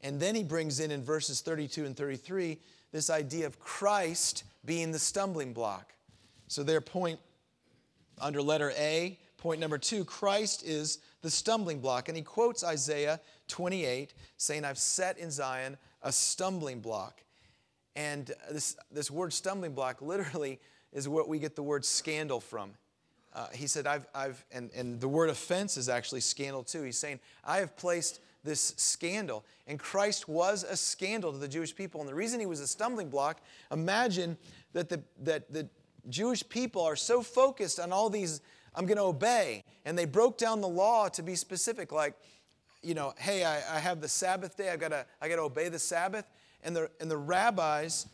And 0.01 0.19
then 0.19 0.35
he 0.35 0.43
brings 0.43 0.79
in 0.79 0.91
in 0.91 1.03
verses 1.03 1.41
32 1.41 1.85
and 1.85 1.95
33 1.95 2.57
this 2.91 3.09
idea 3.09 3.45
of 3.45 3.59
Christ 3.59 4.43
being 4.65 4.91
the 4.91 4.99
stumbling 4.99 5.53
block. 5.53 5.93
So, 6.47 6.63
their 6.63 6.81
point 6.81 7.19
under 8.19 8.41
letter 8.41 8.73
A, 8.77 9.17
point 9.37 9.59
number 9.59 9.77
two 9.77 10.03
Christ 10.03 10.63
is 10.65 10.99
the 11.21 11.29
stumbling 11.29 11.79
block. 11.79 12.09
And 12.09 12.17
he 12.17 12.23
quotes 12.23 12.63
Isaiah 12.63 13.19
28, 13.47 14.13
saying, 14.37 14.65
I've 14.65 14.77
set 14.77 15.17
in 15.17 15.31
Zion 15.31 15.77
a 16.01 16.11
stumbling 16.11 16.79
block. 16.79 17.23
And 17.95 18.31
this, 18.51 18.77
this 18.91 19.11
word 19.11 19.33
stumbling 19.33 19.73
block 19.73 20.01
literally 20.01 20.59
is 20.93 21.07
what 21.07 21.27
we 21.27 21.39
get 21.39 21.55
the 21.55 21.63
word 21.63 21.85
scandal 21.85 22.39
from. 22.39 22.71
Uh, 23.33 23.47
he 23.53 23.67
said, 23.67 23.85
I've, 23.85 24.07
I've 24.13 24.43
and, 24.51 24.71
and 24.75 24.99
the 24.99 25.07
word 25.07 25.29
offense 25.29 25.77
is 25.77 25.87
actually 25.87 26.21
scandal 26.21 26.63
too. 26.63 26.81
He's 26.83 26.97
saying, 26.97 27.19
I 27.43 27.57
have 27.57 27.77
placed 27.77 28.21
this 28.43 28.73
scandal. 28.77 29.45
And 29.67 29.77
Christ 29.79 30.27
was 30.27 30.63
a 30.63 30.75
scandal 30.75 31.31
to 31.31 31.37
the 31.37 31.47
Jewish 31.47 31.75
people. 31.75 32.01
And 32.01 32.09
the 32.09 32.15
reason 32.15 32.39
he 32.39 32.45
was 32.45 32.59
a 32.59 32.67
stumbling 32.67 33.09
block, 33.09 33.41
imagine 33.71 34.37
that 34.73 34.89
the, 34.89 35.01
that 35.23 35.51
the 35.51 35.67
Jewish 36.09 36.47
people 36.47 36.81
are 36.81 36.95
so 36.95 37.21
focused 37.21 37.79
on 37.79 37.91
all 37.91 38.09
these, 38.09 38.41
I'm 38.73 38.85
going 38.85 38.97
to 38.97 39.03
obey. 39.03 39.63
And 39.85 39.97
they 39.97 40.05
broke 40.05 40.37
down 40.37 40.61
the 40.61 40.67
law 40.67 41.07
to 41.09 41.21
be 41.21 41.35
specific, 41.35 41.91
like, 41.91 42.15
you 42.81 42.93
know, 42.93 43.13
hey, 43.17 43.43
I, 43.43 43.57
I 43.75 43.79
have 43.79 44.01
the 44.01 44.07
Sabbath 44.07 44.55
day, 44.55 44.69
I've 44.69 44.79
got 44.79 44.89
to, 44.89 45.05
I 45.21 45.27
got 45.27 45.35
to 45.35 45.43
obey 45.43 45.69
the 45.69 45.79
Sabbath. 45.79 46.25
And 46.63 46.75
the, 46.75 46.89
and 46.99 47.11
the 47.11 47.17
rabbis 47.17 48.07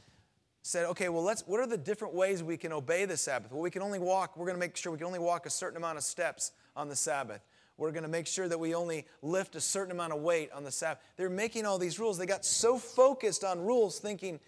said, 0.65 0.86
okay, 0.88 1.10
well, 1.10 1.22
let's, 1.22 1.43
what 1.45 1.60
are 1.60 1.67
the 1.67 1.77
different 1.77 2.15
ways 2.15 2.41
we 2.41 2.57
can 2.57 2.74
obey 2.74 3.05
the 3.05 3.15
Sabbath? 3.15 3.51
Well, 3.51 3.62
we 3.62 3.69
can 3.69 3.84
only 3.84 4.00
walk, 4.00 4.36
we're 4.36 4.48
going 4.48 4.55
to 4.55 4.60
make 4.60 4.75
sure 4.75 4.91
we 4.91 4.98
can 4.98 5.05
only 5.05 5.19
walk 5.19 5.45
a 5.45 5.50
certain 5.51 5.77
amount 5.77 6.00
of 6.00 6.03
steps 6.03 6.53
on 6.75 6.89
the 6.89 6.95
Sabbath. 6.95 7.41
We're 7.77 7.91
going 7.91 8.01
to 8.01 8.10
make 8.10 8.25
sure 8.25 8.48
that 8.48 8.60
we 8.60 8.74
only 8.74 9.05
lift 9.22 9.55
a 9.55 9.62
certain 9.62 9.91
amount 9.91 10.13
of 10.13 10.22
weight 10.22 10.51
on 10.51 10.63
the 10.63 10.72
Sabbath. 10.72 11.03
They're 11.17 11.29
making 11.29 11.67
all 11.67 11.77
these 11.77 12.00
rules. 12.00 12.17
They 12.17 12.25
got 12.25 12.43
so 12.43 12.79
focused 12.79 13.43
on 13.43 13.63
rules, 13.63 14.00
thinking, 14.00 14.39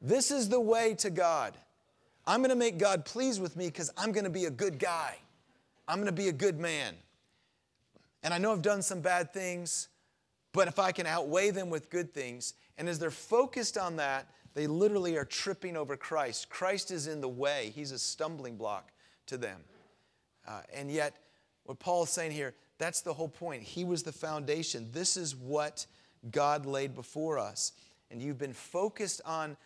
this 0.00 0.30
is 0.30 0.48
the 0.48 0.60
way 0.60 0.94
to 0.98 1.10
God. 1.10 1.56
I'm 2.28 2.40
going 2.40 2.50
to 2.50 2.56
make 2.56 2.78
God 2.78 3.04
pleased 3.04 3.42
with 3.42 3.56
me 3.56 3.66
because 3.66 3.90
I'm 3.96 4.12
going 4.12 4.22
to 4.22 4.30
be 4.30 4.44
a 4.44 4.50
good 4.50 4.78
guy. 4.78 5.16
I'm 5.88 5.96
going 5.96 6.06
to 6.06 6.12
be 6.12 6.28
a 6.28 6.32
good 6.32 6.60
man. 6.60 6.94
And 8.22 8.32
I 8.32 8.38
know 8.38 8.52
I've 8.52 8.62
done 8.62 8.82
some 8.82 9.00
bad 9.00 9.32
things, 9.32 9.88
but 10.52 10.68
if 10.68 10.78
I 10.78 10.92
can 10.92 11.06
outweigh 11.06 11.50
them 11.50 11.70
with 11.70 11.90
good 11.90 12.14
things, 12.14 12.54
and 12.78 12.88
as 12.88 13.00
they're 13.00 13.10
focused 13.10 13.76
on 13.76 13.96
that, 13.96 14.28
they 14.56 14.66
literally 14.66 15.18
are 15.18 15.24
tripping 15.26 15.76
over 15.76 15.98
Christ. 15.98 16.48
Christ 16.48 16.90
is 16.90 17.06
in 17.06 17.20
the 17.20 17.28
way, 17.28 17.72
He's 17.74 17.92
a 17.92 17.98
stumbling 17.98 18.56
block 18.56 18.90
to 19.26 19.36
them. 19.36 19.60
Uh, 20.48 20.62
and 20.74 20.90
yet, 20.90 21.18
what 21.64 21.78
Paul 21.78 22.04
is 22.04 22.10
saying 22.10 22.32
here, 22.32 22.54
that's 22.78 23.02
the 23.02 23.12
whole 23.12 23.28
point. 23.28 23.62
He 23.62 23.84
was 23.84 24.02
the 24.02 24.12
foundation. 24.12 24.88
This 24.92 25.18
is 25.18 25.36
what 25.36 25.84
God 26.30 26.64
laid 26.64 26.94
before 26.94 27.38
us. 27.38 27.72
And 28.10 28.22
you've 28.22 28.38
been 28.38 28.54
focused 28.54 29.20
on 29.26 29.58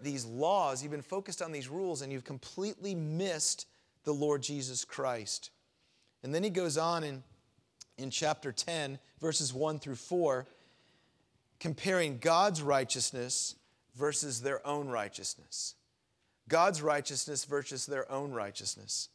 these 0.00 0.24
laws, 0.24 0.82
you've 0.82 0.92
been 0.92 1.02
focused 1.02 1.40
on 1.40 1.52
these 1.52 1.68
rules, 1.68 2.02
and 2.02 2.12
you've 2.12 2.24
completely 2.24 2.96
missed 2.96 3.66
the 4.02 4.12
Lord 4.12 4.42
Jesus 4.42 4.84
Christ. 4.84 5.50
And 6.24 6.34
then 6.34 6.42
he 6.42 6.50
goes 6.50 6.76
on 6.76 7.04
in, 7.04 7.22
in 7.96 8.10
chapter 8.10 8.50
10, 8.50 8.98
verses 9.20 9.54
1 9.54 9.78
through 9.78 9.94
4, 9.94 10.46
comparing 11.60 12.18
God's 12.18 12.60
righteousness 12.60 13.54
versus 13.96 14.40
their 14.40 14.66
own 14.66 14.88
righteousness. 14.88 15.74
God's 16.48 16.82
righteousness 16.82 17.44
versus 17.44 17.86
their 17.86 18.10
own 18.10 18.32
righteousness. 18.32 19.08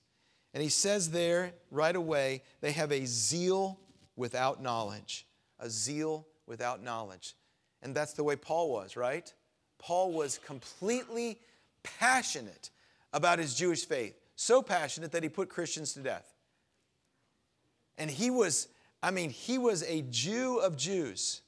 And 0.54 0.62
he 0.62 0.70
says 0.70 1.12
there 1.12 1.54
right 1.70 1.96
away, 1.96 2.44
they 2.60 2.72
have 2.74 2.92
a 2.92 3.06
zeal 3.06 3.80
without 4.16 4.62
knowledge. 4.62 5.26
A 5.60 5.70
zeal 5.70 6.28
without 6.46 6.84
knowledge. 6.84 7.36
And 7.82 7.96
that's 7.96 8.14
the 8.14 8.24
way 8.24 8.36
Paul 8.36 8.72
was, 8.72 8.98
right? 8.98 9.32
Paul 9.80 10.12
was 10.12 10.40
completely 10.40 11.40
passionate 11.84 12.70
about 13.14 13.40
his 13.40 13.56
Jewish 13.56 13.86
faith. 13.86 14.16
So 14.36 14.62
passionate 14.62 15.12
that 15.12 15.24
he 15.24 15.30
put 15.30 15.50
Christians 15.50 15.94
to 15.94 16.00
death. 16.00 16.34
And 17.98 18.10
he 18.10 18.30
was, 18.30 18.68
I 19.02 19.12
mean, 19.12 19.30
he 19.30 19.58
was 19.58 19.84
a 19.84 20.02
Jew 20.10 20.58
of 20.58 20.76
Jews. 20.76 21.42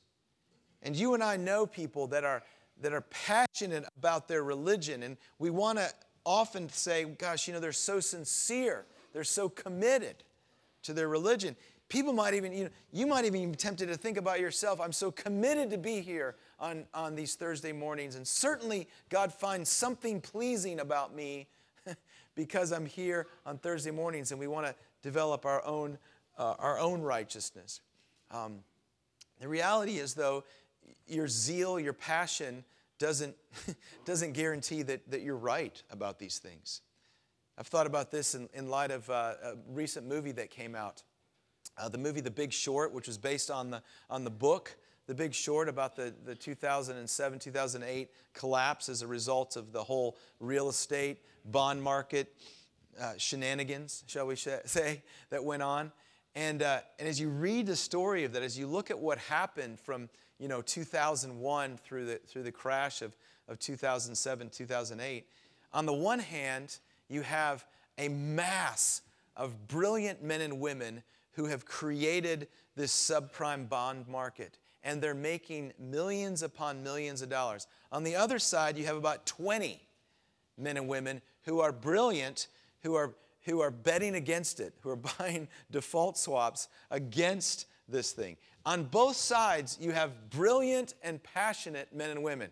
And 0.82 0.96
you 0.96 1.14
and 1.14 1.24
I 1.24 1.38
know 1.38 1.66
people 1.66 2.08
that 2.08 2.24
are 2.24 2.44
that 2.82 2.94
are 2.94 3.02
passionate 3.02 3.86
about 3.98 4.28
their 4.28 4.44
religion. 4.44 5.04
And 5.04 5.18
we 5.40 5.50
want 5.50 5.78
to 5.80 5.90
often 6.26 6.70
say, 6.70 7.06
gosh, 7.06 7.48
you 7.48 7.54
know, 7.54 7.60
they're 7.60 7.72
so 7.72 8.00
sincere 8.00 8.86
they're 9.14 9.24
so 9.24 9.48
committed 9.48 10.24
to 10.82 10.94
their 10.94 11.08
religion. 11.08 11.56
People 11.88 12.12
might 12.12 12.34
even, 12.34 12.52
you 12.52 12.66
know, 12.66 12.70
you 12.92 13.08
might 13.08 13.26
even 13.26 13.52
be 13.52 13.56
tempted 13.56 13.88
to 13.88 13.96
think 13.96 14.18
about 14.18 14.40
yourself, 14.40 14.82
I'm 14.82 14.92
so 14.92 15.12
committed 15.12 15.70
to 15.70 15.78
be 15.78 16.02
here 16.02 16.36
on, 16.60 16.86
on 16.94 17.16
these 17.16 17.36
Thursday 17.36 17.72
mornings. 17.72 18.16
And 18.16 18.28
certainly 18.28 18.88
God 19.10 19.32
finds 19.32 19.70
something 19.70 20.20
pleasing 20.20 20.80
about 20.80 21.16
me 21.16 21.48
because 22.36 22.72
I'm 22.72 22.88
here 22.88 23.28
on 23.46 23.60
Thursday 23.60 23.92
mornings 23.92 24.32
and 24.32 24.40
we 24.40 24.48
want 24.48 24.66
to 24.66 24.76
develop 25.04 25.46
our 25.46 25.64
own, 25.64 25.98
uh, 26.38 26.56
our 26.58 26.80
own 26.80 27.02
righteousness. 27.02 27.82
Um, 28.32 28.60
the 29.40 29.48
reality 29.48 29.98
is, 29.98 30.16
though, 30.16 30.44
your 31.08 31.28
zeal, 31.28 31.80
your 31.80 31.94
passion 31.94 32.64
doesn't, 33.00 33.36
doesn't 34.06 34.34
guarantee 34.34 34.82
that, 34.84 35.10
that 35.12 35.22
you're 35.22 35.38
right 35.38 35.82
about 35.92 36.20
these 36.20 36.40
things. 36.40 36.82
I've 37.58 37.68
thought 37.68 37.86
about 37.86 38.12
this 38.12 38.34
in, 38.34 38.50
in 38.54 38.70
light 38.70 38.92
of 38.92 39.10
uh, 39.10 39.34
a 39.44 39.54
recent 39.70 40.08
movie 40.08 40.32
that 40.34 40.50
came 40.50 40.76
out. 40.76 41.04
Uh, 41.78 41.90
the 41.90 41.98
movie 41.98 42.22
The 42.22 42.32
Big 42.32 42.52
Short, 42.52 42.94
which 42.94 43.08
was 43.08 43.18
based 43.18 43.52
on 43.52 43.70
the, 43.70 43.82
on 44.10 44.24
the 44.24 44.32
book 44.32 44.76
The 45.08 45.14
Big 45.14 45.34
Short 45.34 45.70
about 45.70 45.96
the, 45.96 46.14
the 46.26 46.36
2007 46.36 47.40
2008 47.40 48.10
collapse 48.34 48.90
as 48.90 49.02
a 49.02 49.08
result 49.08 49.56
of 49.56 49.72
the 49.72 49.84
whole 49.84 50.18
real 50.40 50.70
estate, 50.70 51.20
bond 51.46 51.82
market 51.82 52.34
uh, 53.00 53.14
shenanigans, 53.18 54.04
shall 54.08 54.28
we 54.28 54.36
say, 54.36 55.04
that 55.30 55.44
went 55.44 55.64
on. 55.64 55.92
And, 56.36 56.64
uh, 56.64 56.80
and 56.98 57.08
as 57.08 57.20
you 57.20 57.30
read 57.30 57.68
the 57.68 57.76
story 57.76 58.24
of 58.24 58.34
that, 58.34 58.42
as 58.42 58.58
you 58.58 58.66
look 58.66 58.90
at 58.90 58.98
what 58.98 59.18
happened 59.20 59.80
from 59.80 60.10
you 60.40 60.48
know, 60.48 60.62
2001 60.62 61.78
through 61.78 62.06
the, 62.06 62.16
through 62.28 62.44
the 62.44 62.52
crash 62.52 63.02
of, 63.02 63.16
of 63.48 63.60
2007, 63.60 64.50
2008, 64.50 65.28
on 65.74 65.86
the 65.86 65.94
one 65.94 66.20
hand, 66.20 66.80
you 67.10 67.22
have 67.22 67.66
a 67.98 68.10
mass 68.10 69.02
of 69.36 69.68
brilliant 69.68 70.24
men 70.24 70.42
and 70.42 70.60
women 70.60 71.04
who 71.34 71.46
have 71.46 71.66
created 71.66 72.48
this 72.76 72.92
subprime 72.92 73.68
bond 73.68 74.08
market 74.08 74.58
and 74.84 75.02
they're 75.02 75.14
making 75.14 75.72
millions 75.80 76.44
upon 76.44 76.84
millions 76.84 77.22
of 77.22 77.30
dollars. 77.30 77.68
On 77.92 78.04
the 78.04 78.16
other 78.16 78.38
side, 78.38 78.78
you 78.78 78.86
have 78.86 78.98
about 78.98 79.26
20 79.26 79.82
men 80.58 80.78
and 80.78 80.88
women 80.88 81.22
who 81.44 81.62
are 81.62 81.72
brilliant, 81.72 82.48
who 82.82 82.96
are, 82.96 83.16
who 83.44 83.62
are 83.62 83.72
betting 83.72 84.16
against 84.16 84.60
it, 84.60 84.74
who 84.82 84.90
are 84.90 84.96
buying 85.20 85.48
default 85.72 86.18
swaps 86.18 86.68
against 86.92 87.66
this 87.88 88.12
thing. 88.12 88.38
On 88.66 88.84
both 88.84 89.16
sides, 89.16 89.78
you 89.82 89.92
have 89.92 90.30
brilliant 90.30 90.94
and 91.04 91.22
passionate 91.22 91.94
men 91.94 92.10
and 92.10 92.24
women. 92.24 92.50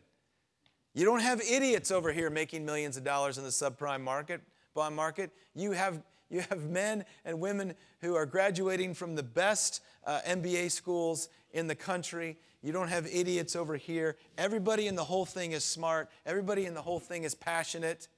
You 0.93 1.05
don't 1.05 1.21
have 1.21 1.41
idiots 1.41 1.89
over 1.89 2.11
here 2.11 2.29
making 2.29 2.65
millions 2.65 2.97
of 2.97 3.03
dollars 3.03 3.37
in 3.37 3.43
the 3.43 3.49
subprime 3.49 4.01
market, 4.01 4.41
bond 4.73 4.95
market. 4.95 5.31
You 5.55 5.71
have, 5.71 6.01
you 6.29 6.41
have 6.49 6.63
men 6.65 7.05
and 7.23 7.39
women 7.39 7.75
who 8.01 8.15
are 8.15 8.25
graduating 8.25 8.93
from 8.93 9.15
the 9.15 9.23
best 9.23 9.81
uh, 10.05 10.19
MBA 10.27 10.69
schools 10.71 11.29
in 11.53 11.67
the 11.67 11.75
country. 11.75 12.37
You 12.61 12.73
don't 12.73 12.89
have 12.89 13.07
idiots 13.07 13.55
over 13.55 13.77
here. 13.77 14.17
Everybody 14.37 14.87
in 14.87 14.95
the 14.95 15.03
whole 15.03 15.25
thing 15.25 15.53
is 15.53 15.63
smart. 15.63 16.09
Everybody 16.25 16.65
in 16.65 16.73
the 16.73 16.81
whole 16.81 16.99
thing 16.99 17.23
is 17.23 17.35
passionate. 17.35 18.09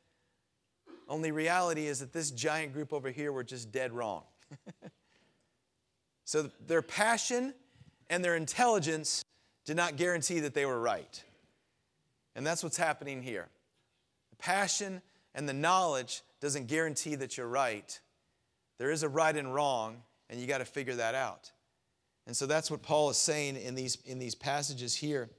Only 1.08 1.32
reality 1.32 1.86
is 1.86 1.99
that 1.99 2.12
this 2.12 2.32
giant 2.32 2.73
group 2.73 2.91
over 2.91 3.12
here 3.12 3.32
were 3.32 3.43
just 3.43 3.71
dead 3.71 3.91
wrong. 3.91 4.23
so 6.26 6.50
their 6.66 6.82
passion 6.82 7.54
and 8.10 8.24
their 8.24 8.36
intelligence 8.36 9.24
did 9.66 9.76
not 9.76 9.96
guarantee 9.96 10.40
that 10.42 10.54
they 10.54 10.66
were 10.66 10.80
right. 10.80 11.24
And 12.36 12.46
that's 12.46 12.64
what's 12.64 12.78
happening 12.78 13.22
here. 13.22 13.48
The 14.32 14.36
passion 14.38 15.02
and 15.36 15.48
the 15.48 15.54
knowledge 15.54 16.22
doesn't 16.42 16.68
guarantee 16.68 17.16
that 17.16 17.38
you're 17.38 17.48
right. 17.48 18.00
There 18.78 18.92
is 18.92 19.04
a 19.04 19.10
right 19.10 19.36
and 19.36 19.54
wrong, 19.54 20.02
and 20.30 20.40
you 20.40 20.48
got 20.48 20.58
to 20.58 20.66
figure 20.66 20.96
that 20.96 21.16
out. 21.16 21.52
And 22.26 22.36
so 22.36 22.46
that's 22.46 22.72
what 22.72 22.82
Paul 22.82 23.10
is 23.10 23.18
saying 23.18 23.58
in 23.58 23.76
these, 23.76 23.98
in 24.06 24.20
these 24.20 24.36
passages 24.36 24.96
here. 24.96 25.30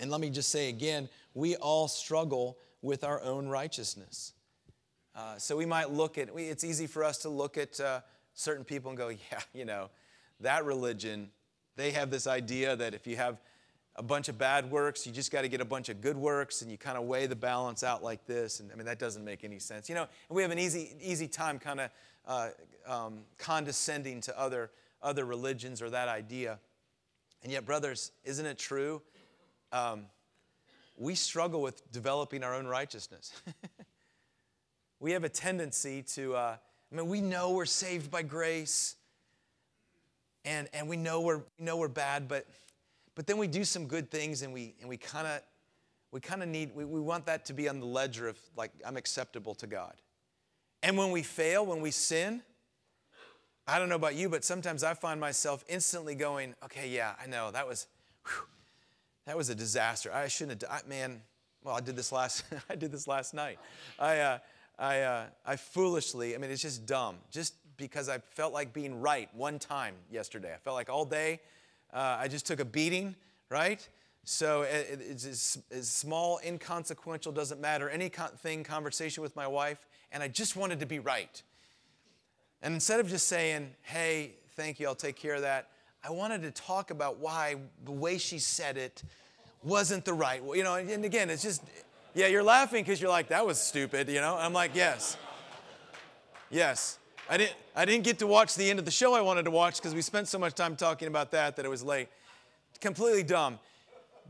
And 0.00 0.10
let 0.10 0.20
me 0.20 0.30
just 0.30 0.50
say 0.50 0.68
again 0.68 1.08
we 1.34 1.56
all 1.56 1.88
struggle 1.88 2.58
with 2.82 3.04
our 3.04 3.22
own 3.22 3.48
righteousness. 3.48 4.32
Uh, 5.14 5.36
so 5.36 5.56
we 5.56 5.66
might 5.66 5.90
look 5.90 6.18
at, 6.18 6.28
it's 6.36 6.64
easy 6.64 6.86
for 6.86 7.04
us 7.04 7.18
to 7.18 7.28
look 7.28 7.56
at 7.56 7.78
uh, 7.80 8.00
certain 8.34 8.64
people 8.64 8.90
and 8.90 8.98
go, 8.98 9.08
yeah, 9.32 9.40
you 9.52 9.64
know, 9.64 9.90
that 10.40 10.64
religion, 10.64 11.30
they 11.76 11.90
have 11.92 12.10
this 12.10 12.26
idea 12.26 12.76
that 12.76 12.94
if 12.94 13.06
you 13.06 13.16
have 13.16 13.40
a 13.96 14.02
bunch 14.02 14.28
of 14.28 14.38
bad 14.38 14.70
works, 14.70 15.06
you 15.06 15.12
just 15.12 15.32
got 15.32 15.42
to 15.42 15.48
get 15.48 15.60
a 15.60 15.64
bunch 15.64 15.88
of 15.88 16.00
good 16.00 16.16
works, 16.16 16.62
and 16.62 16.70
you 16.70 16.78
kind 16.78 16.96
of 16.96 17.04
weigh 17.04 17.26
the 17.26 17.36
balance 17.36 17.82
out 17.82 18.02
like 18.02 18.24
this. 18.26 18.60
And 18.60 18.70
I 18.72 18.76
mean, 18.76 18.86
that 18.86 18.98
doesn't 18.98 19.24
make 19.24 19.42
any 19.42 19.58
sense. 19.58 19.88
You 19.88 19.96
know, 19.96 20.02
and 20.02 20.36
we 20.36 20.42
have 20.42 20.52
an 20.52 20.58
easy, 20.58 20.92
easy 21.00 21.26
time 21.26 21.58
kind 21.58 21.80
of 21.80 21.90
uh, 22.26 22.48
um, 22.86 23.20
condescending 23.38 24.20
to 24.22 24.38
other, 24.38 24.70
other 25.02 25.24
religions 25.24 25.82
or 25.82 25.90
that 25.90 26.08
idea. 26.08 26.58
And 27.42 27.50
yet, 27.50 27.66
brothers, 27.66 28.12
isn't 28.24 28.46
it 28.46 28.58
true? 28.58 29.02
Um, 29.72 30.06
we 30.96 31.14
struggle 31.14 31.60
with 31.60 31.90
developing 31.92 32.44
our 32.44 32.54
own 32.54 32.66
righteousness. 32.66 33.32
we 35.00 35.12
have 35.12 35.24
a 35.24 35.28
tendency 35.28 36.02
to, 36.02 36.34
uh, 36.34 36.56
I 36.92 36.94
mean, 36.94 37.08
we 37.08 37.20
know 37.20 37.50
we're 37.50 37.66
saved 37.66 38.10
by 38.10 38.22
grace, 38.22 38.96
and, 40.48 40.68
and 40.72 40.88
we 40.88 40.96
know 40.96 41.20
we're, 41.20 41.42
we 41.58 41.64
know 41.64 41.76
we're 41.76 41.88
bad, 41.88 42.26
but 42.26 42.46
but 43.14 43.26
then 43.26 43.36
we 43.36 43.48
do 43.48 43.64
some 43.64 43.86
good 43.86 44.12
things 44.12 44.42
and 44.42 44.52
we, 44.54 44.76
and 44.80 44.88
we 44.88 44.96
kind 44.96 45.26
of 45.26 45.40
we 46.12 46.20
kind 46.20 46.40
of 46.40 46.48
need 46.48 46.70
we, 46.74 46.84
we 46.84 47.00
want 47.00 47.26
that 47.26 47.44
to 47.46 47.52
be 47.52 47.68
on 47.68 47.80
the 47.80 47.86
ledger 47.86 48.28
of 48.28 48.38
like 48.56 48.70
i'm 48.86 48.96
acceptable 48.96 49.54
to 49.56 49.66
god. 49.66 49.94
And 50.82 50.96
when 50.96 51.10
we 51.10 51.22
fail 51.22 51.66
when 51.66 51.80
we 51.80 51.90
sin 51.90 52.42
i 53.66 53.78
don't 53.78 53.88
know 53.88 53.96
about 53.96 54.14
you 54.14 54.28
but 54.28 54.44
sometimes 54.44 54.84
i 54.84 54.94
find 54.94 55.20
myself 55.20 55.64
instantly 55.68 56.14
going 56.14 56.54
okay 56.64 56.88
yeah 56.88 57.14
i 57.22 57.26
know 57.26 57.50
that 57.50 57.66
was 57.66 57.88
whew, 58.24 58.46
that 59.26 59.36
was 59.36 59.50
a 59.50 59.54
disaster. 59.54 60.12
I 60.12 60.28
shouldn't 60.28 60.62
have 60.62 60.70
I, 60.70 60.88
man 60.88 61.20
well 61.64 61.74
i 61.74 61.80
did 61.80 61.96
this 61.96 62.12
last 62.12 62.44
i 62.70 62.76
did 62.76 62.92
this 62.92 63.08
last 63.08 63.34
night. 63.34 63.58
I 63.98 64.18
uh, 64.20 64.38
I, 64.78 65.00
uh, 65.00 65.24
I 65.44 65.56
foolishly 65.56 66.36
i 66.36 66.38
mean 66.38 66.52
it's 66.52 66.62
just 66.62 66.86
dumb. 66.86 67.16
Just 67.32 67.54
because 67.78 68.08
i 68.10 68.18
felt 68.18 68.52
like 68.52 68.72
being 68.74 69.00
right 69.00 69.28
one 69.34 69.58
time 69.58 69.94
yesterday 70.10 70.52
i 70.52 70.58
felt 70.58 70.76
like 70.76 70.90
all 70.90 71.06
day 71.06 71.40
uh, 71.92 72.18
I 72.20 72.28
just 72.28 72.46
took 72.46 72.60
a 72.60 72.64
beating, 72.64 73.14
right? 73.50 73.86
So 74.24 74.62
it's 74.68 75.24
as 75.70 75.88
small, 75.88 76.38
inconsequential, 76.44 77.32
doesn't 77.32 77.60
matter, 77.60 77.88
anything, 77.88 78.62
conversation 78.62 79.22
with 79.22 79.34
my 79.34 79.46
wife, 79.46 79.86
and 80.12 80.22
I 80.22 80.28
just 80.28 80.54
wanted 80.54 80.80
to 80.80 80.86
be 80.86 80.98
right. 80.98 81.42
And 82.60 82.74
instead 82.74 83.00
of 83.00 83.08
just 83.08 83.26
saying, 83.26 83.70
hey, 83.82 84.32
thank 84.50 84.80
you, 84.80 84.86
I'll 84.86 84.94
take 84.94 85.16
care 85.16 85.34
of 85.34 85.42
that, 85.42 85.68
I 86.04 86.10
wanted 86.10 86.42
to 86.42 86.50
talk 86.50 86.90
about 86.90 87.18
why 87.18 87.56
the 87.84 87.92
way 87.92 88.18
she 88.18 88.38
said 88.38 88.76
it 88.76 89.02
wasn't 89.62 90.04
the 90.04 90.12
right 90.12 90.44
way. 90.44 90.58
You 90.58 90.64
know, 90.64 90.74
and 90.74 91.04
again, 91.04 91.30
it's 91.30 91.42
just, 91.42 91.62
yeah, 92.14 92.26
you're 92.26 92.42
laughing 92.42 92.84
because 92.84 93.00
you're 93.00 93.10
like, 93.10 93.28
that 93.28 93.46
was 93.46 93.58
stupid, 93.58 94.08
you 94.08 94.20
know? 94.20 94.36
I'm 94.36 94.52
like, 94.52 94.72
yes. 94.74 95.16
Yes. 96.50 96.98
I 97.30 97.36
didn't, 97.36 97.54
I 97.76 97.84
didn't 97.84 98.04
get 98.04 98.18
to 98.20 98.26
watch 98.26 98.54
the 98.54 98.70
end 98.70 98.78
of 98.78 98.84
the 98.84 98.90
show 98.90 99.14
I 99.14 99.20
wanted 99.20 99.44
to 99.44 99.50
watch 99.50 99.76
because 99.76 99.94
we 99.94 100.00
spent 100.00 100.28
so 100.28 100.38
much 100.38 100.54
time 100.54 100.76
talking 100.76 101.08
about 101.08 101.30
that 101.32 101.56
that 101.56 101.64
it 101.64 101.68
was 101.68 101.82
late. 101.82 102.08
Completely 102.80 103.22
dumb. 103.22 103.58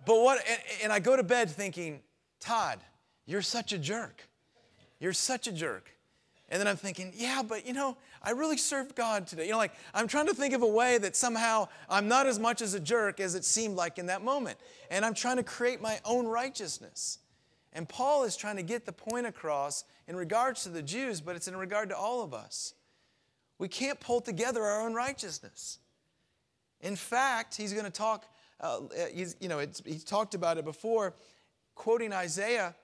But 0.04 0.20
what, 0.20 0.42
and, 0.48 0.61
and 0.84 0.92
I 0.92 0.98
go 0.98 1.16
to 1.16 1.22
bed 1.22 1.48
thinking, 1.48 2.00
Todd, 2.40 2.80
you're 3.24 3.42
such 3.42 3.72
a 3.72 3.78
jerk. 3.78 4.26
You're 4.98 5.12
such 5.12 5.46
a 5.46 5.52
jerk. 5.52 5.90
And 6.48 6.58
then 6.58 6.66
I'm 6.66 6.76
thinking, 6.76 7.12
yeah, 7.14 7.42
but 7.46 7.66
you 7.66 7.72
know, 7.72 7.96
I 8.22 8.30
really 8.30 8.56
served 8.56 8.96
God 8.96 9.26
today. 9.26 9.44
You 9.44 9.52
know, 9.52 9.58
like 9.58 9.74
I'm 9.94 10.08
trying 10.08 10.26
to 10.26 10.34
think 10.34 10.54
of 10.54 10.62
a 10.62 10.66
way 10.66 10.98
that 10.98 11.14
somehow 11.14 11.68
I'm 11.88 12.08
not 12.08 12.26
as 12.26 12.38
much 12.38 12.62
as 12.62 12.74
a 12.74 12.80
jerk 12.80 13.20
as 13.20 13.34
it 13.34 13.44
seemed 13.44 13.76
like 13.76 13.98
in 13.98 14.06
that 14.06 14.24
moment. 14.24 14.58
And 14.90 15.04
I'm 15.04 15.14
trying 15.14 15.37
to 15.37 15.42
create 15.42 15.80
my 15.80 16.00
own 16.04 16.26
righteousness. 16.26 17.18
And 17.74 17.88
Paul 17.88 18.24
is 18.24 18.34
trying 18.34 18.56
to 18.56 18.62
get 18.62 18.87
the 18.87 18.92
point 18.92 19.26
across 19.26 19.84
in 20.08 20.16
regards 20.16 20.62
to 20.62 20.70
the 20.70 20.82
Jews, 20.82 21.20
but 21.20 21.37
it's 21.37 21.48
in 21.48 21.56
regard 21.56 21.90
to 21.90 21.96
all 21.96 22.22
of 22.22 22.32
us. 22.32 22.72
We 23.59 23.68
can't 23.68 23.99
pull 23.99 24.21
together 24.21 24.62
our 24.62 24.83
own 24.83 24.94
righteousness. 24.94 25.79
In 26.81 26.97
fact, 26.97 27.57
he's 27.57 27.73
going 27.73 27.85
to 27.85 27.90
talk, 27.90 28.25
uh, 28.61 28.81
he's, 29.12 29.37
you 29.40 29.49
know, 29.49 29.59
he's 29.59 30.05
talked 30.05 30.35
about 30.35 30.59
it 30.59 30.64
before, 30.64 31.14
quoting 31.75 32.12
Isaiah. 32.12 32.75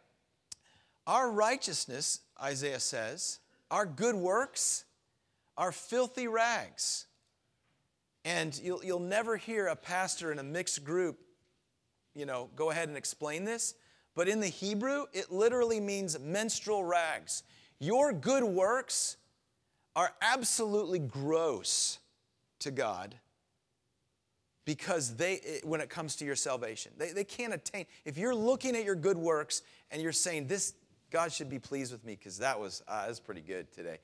Our 1.06 1.30
righteousness, 1.30 2.20
Isaiah 2.42 2.80
says, 2.80 3.38
our 3.70 3.86
good 3.86 4.16
works 4.16 4.84
are 5.56 5.70
filthy 5.70 6.26
rags. 6.26 7.06
And 8.24 8.58
you'll, 8.62 8.84
you'll 8.84 9.00
never 9.00 9.36
hear 9.36 9.66
a 9.66 9.76
pastor 9.76 10.32
in 10.32 10.38
a 10.38 10.42
mixed 10.42 10.82
group, 10.82 11.20
you 12.14 12.26
know, 12.26 12.48
go 12.56 12.70
ahead 12.70 12.88
and 12.88 12.96
explain 12.96 13.44
this. 13.44 13.74
But 14.14 14.28
in 14.28 14.40
the 14.40 14.48
Hebrew, 14.48 15.04
it 15.12 15.30
literally 15.30 15.80
means 15.80 16.18
menstrual 16.18 16.84
rags. 16.84 17.42
Your 17.80 18.12
good 18.12 18.44
works 18.44 19.18
are 19.96 20.12
absolutely 20.20 20.98
gross 20.98 21.98
to 22.60 22.70
God 22.70 23.14
because 24.64 25.16
they, 25.16 25.60
when 25.62 25.80
it 25.80 25.90
comes 25.90 26.16
to 26.16 26.24
your 26.24 26.36
salvation, 26.36 26.92
they, 26.96 27.12
they 27.12 27.24
can't 27.24 27.52
attain. 27.52 27.86
If 28.04 28.16
you're 28.16 28.34
looking 28.34 28.74
at 28.76 28.84
your 28.84 28.94
good 28.94 29.18
works 29.18 29.62
and 29.90 30.00
you're 30.00 30.12
saying, 30.12 30.46
this, 30.46 30.74
God 31.10 31.32
should 31.32 31.50
be 31.50 31.58
pleased 31.58 31.92
with 31.92 32.04
me 32.04 32.16
because 32.16 32.38
that 32.38 32.58
was, 32.58 32.82
uh, 32.88 33.02
that 33.02 33.08
was 33.08 33.20
pretty 33.20 33.42
good 33.42 33.70
today. 33.72 33.98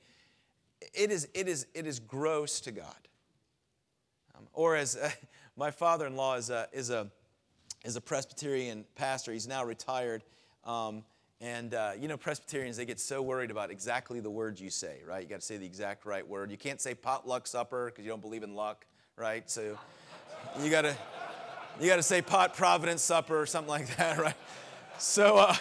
It 0.93 1.11
is, 1.11 1.27
it 1.33 1.47
is, 1.47 1.67
it 1.73 1.87
is 1.87 1.99
gross 1.99 2.61
to 2.61 2.71
God. 2.71 3.07
Um, 4.37 4.47
or 4.53 4.75
as 4.75 4.95
uh, 4.95 5.09
my 5.57 5.71
father-in-law 5.71 6.35
is 6.35 6.49
a, 6.49 6.67
is, 6.71 6.89
a, 6.89 7.07
is 7.83 7.95
a 7.95 8.01
Presbyterian 8.01 8.85
pastor. 8.95 9.33
He's 9.33 9.47
now 9.47 9.65
retired. 9.65 10.23
Um, 10.63 11.03
and 11.41 11.73
uh, 11.73 11.91
you 11.99 12.07
know, 12.07 12.15
Presbyterians, 12.15 12.77
they 12.77 12.85
get 12.85 12.99
so 12.99 13.21
worried 13.21 13.51
about 13.51 13.71
exactly 13.71 14.21
the 14.21 14.29
words 14.29 14.61
you 14.61 14.69
say, 14.69 14.99
right? 15.05 15.23
You 15.23 15.27
got 15.27 15.41
to 15.41 15.45
say 15.45 15.57
the 15.57 15.65
exact 15.65 16.05
right 16.05 16.25
word. 16.25 16.51
You 16.51 16.57
can't 16.57 16.79
say 16.79 16.95
potluck 16.95 17.47
supper 17.47 17.87
because 17.87 18.05
you 18.05 18.09
don't 18.11 18.21
believe 18.21 18.43
in 18.43 18.55
luck, 18.55 18.85
right? 19.17 19.49
So 19.49 19.77
you 20.61 20.69
got 20.69 20.83
to 20.83 20.95
you 21.79 21.87
got 21.87 21.97
to 21.97 22.03
say 22.03 22.21
pot 22.21 22.55
providence 22.55 23.01
supper 23.01 23.37
or 23.39 23.45
something 23.45 23.69
like 23.69 23.95
that, 23.97 24.17
right? 24.17 24.35
So 24.97 25.37
uh, 25.37 25.55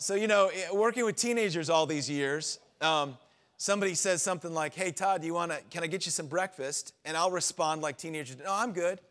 so, 0.00 0.14
you 0.14 0.28
know, 0.28 0.46
eh, 0.46 0.72
working 0.72 1.04
with 1.04 1.16
teenagers 1.16 1.68
all 1.68 1.84
these 1.84 2.08
years, 2.08 2.58
um, 2.80 3.18
somebody 3.58 3.94
says 3.94 4.22
something 4.22 4.54
like, 4.54 4.72
Hey, 4.72 4.92
Todd, 4.92 5.20
do 5.20 5.26
you 5.26 5.34
want 5.34 5.52
to, 5.52 5.60
can 5.68 5.82
I 5.82 5.88
get 5.88 6.06
you 6.06 6.10
some 6.10 6.26
breakfast? 6.26 6.94
And 7.04 7.18
I'll 7.18 7.30
respond 7.30 7.82
like 7.82 7.98
teenagers, 7.98 8.38
No, 8.42 8.50
I'm 8.50 8.72
good. 8.72 9.02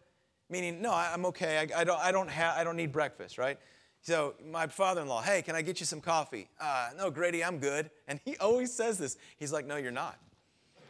Meaning, 0.49 0.81
no, 0.81 0.91
I'm 0.91 1.27
okay. 1.27 1.59
I, 1.59 1.81
I 1.81 1.83
don't, 1.83 1.99
I, 1.99 2.11
don't 2.11 2.27
have, 2.27 2.57
I 2.57 2.63
don't 2.63 2.75
need 2.75 2.91
breakfast, 2.91 3.37
right? 3.37 3.59
So, 4.01 4.35
my 4.49 4.67
father 4.67 5.01
in 5.01 5.07
law, 5.07 5.21
Hey, 5.21 5.41
can 5.41 5.55
I 5.55 5.62
get 5.62 5.79
you 5.79 5.85
some 5.85 6.01
coffee? 6.01 6.47
Uh, 6.59 6.89
no, 6.97 7.12
Grady, 7.12 7.43
I'm 7.43 7.59
good. 7.59 7.91
And 8.07 8.19
he 8.25 8.38
always 8.41 8.73
says 8.73 8.97
this. 8.97 9.17
He's 9.38 9.51
like, 9.51 9.65
No, 9.65 9.75
you're 9.75 9.91
not. 9.91 10.17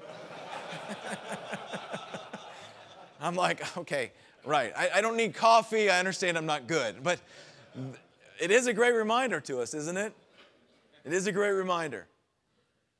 I'm 3.22 3.36
like, 3.36 3.78
Okay, 3.78 4.12
right. 4.46 4.72
I, 4.78 4.90
I 4.96 5.02
don't 5.02 5.18
need 5.18 5.34
coffee. 5.34 5.90
I 5.90 6.00
understand 6.00 6.38
I'm 6.38 6.46
not 6.46 6.68
good. 6.68 7.04
But, 7.04 7.20
it 8.40 8.52
is 8.52 8.68
a 8.68 8.74
great 8.74 8.94
reminder 8.94 9.42
to 9.42 9.60
us, 9.60 9.74
isn't 9.74 9.98
it? 9.98 10.14
It 11.04 11.14
is 11.14 11.28
a 11.28 11.32
great 11.32 11.52
reminder. 11.52 12.08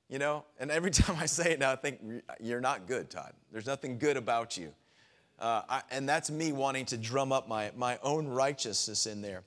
You 0.10 0.20
know, 0.20 0.44
and 0.60 0.72
every 0.72 0.92
time 0.92 1.18
I 1.20 1.26
say 1.26 1.54
it 1.54 1.60
now, 1.60 1.72
I 1.72 1.76
think, 1.76 2.00
you're 2.40 2.62
not 2.62 2.88
good, 2.88 3.10
Todd. 3.10 3.34
There's 3.52 3.66
nothing 3.66 3.98
good 3.98 4.18
about 4.18 4.58
you. 4.58 4.74
Uh, 5.40 5.62
I, 5.70 5.82
and 5.92 6.10
that's 6.10 6.30
me 6.30 6.52
wanting 6.52 6.86
to 6.88 6.98
drum 6.98 7.32
up 7.32 7.48
my, 7.48 7.72
my 7.78 7.98
own 8.04 8.28
righteousness 8.28 9.06
in 9.06 9.22
there. 9.22 9.44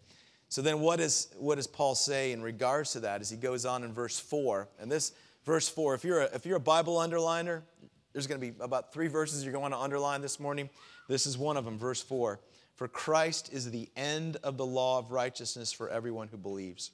So 0.53 0.61
then, 0.61 0.81
what, 0.81 1.01
is, 1.01 1.29
what 1.39 1.55
does 1.55 1.67
Paul 1.67 1.95
say 1.95 2.33
in 2.33 2.43
regards 2.43 2.93
to 2.93 3.01
that 3.01 3.23
as 3.23 3.31
he 3.31 3.39
goes 3.39 3.65
on 3.65 3.85
in 3.85 3.93
verse 3.95 4.21
4? 4.21 4.69
And 4.79 4.93
this 4.93 5.13
verse 5.47 5.67
4, 5.67 5.95
if 5.95 6.05
you're 6.05 6.21
a, 6.21 6.25
if 6.35 6.45
you're 6.45 6.59
a 6.59 6.61
Bible 6.61 6.97
underliner, 6.97 7.63
there's 8.13 8.27
going 8.27 8.39
to 8.39 8.47
be 8.47 8.55
about 8.61 8.93
three 8.93 9.09
verses 9.09 9.45
you're 9.45 9.55
going 9.55 9.73
to 9.73 9.79
underline 9.79 10.21
this 10.21 10.39
morning. 10.39 10.69
This 11.09 11.27
is 11.27 11.39
one 11.39 11.57
of 11.57 11.65
them, 11.65 11.79
verse 11.79 12.03
4. 12.03 12.39
For 12.75 12.87
Christ 12.87 13.51
is 13.51 13.71
the 13.71 13.89
end 13.97 14.37
of 14.43 14.59
the 14.59 14.67
law 14.67 14.99
of 14.99 15.11
righteousness 15.11 15.73
for 15.73 15.89
everyone 15.89 16.29
who 16.29 16.37
believes. 16.37 16.91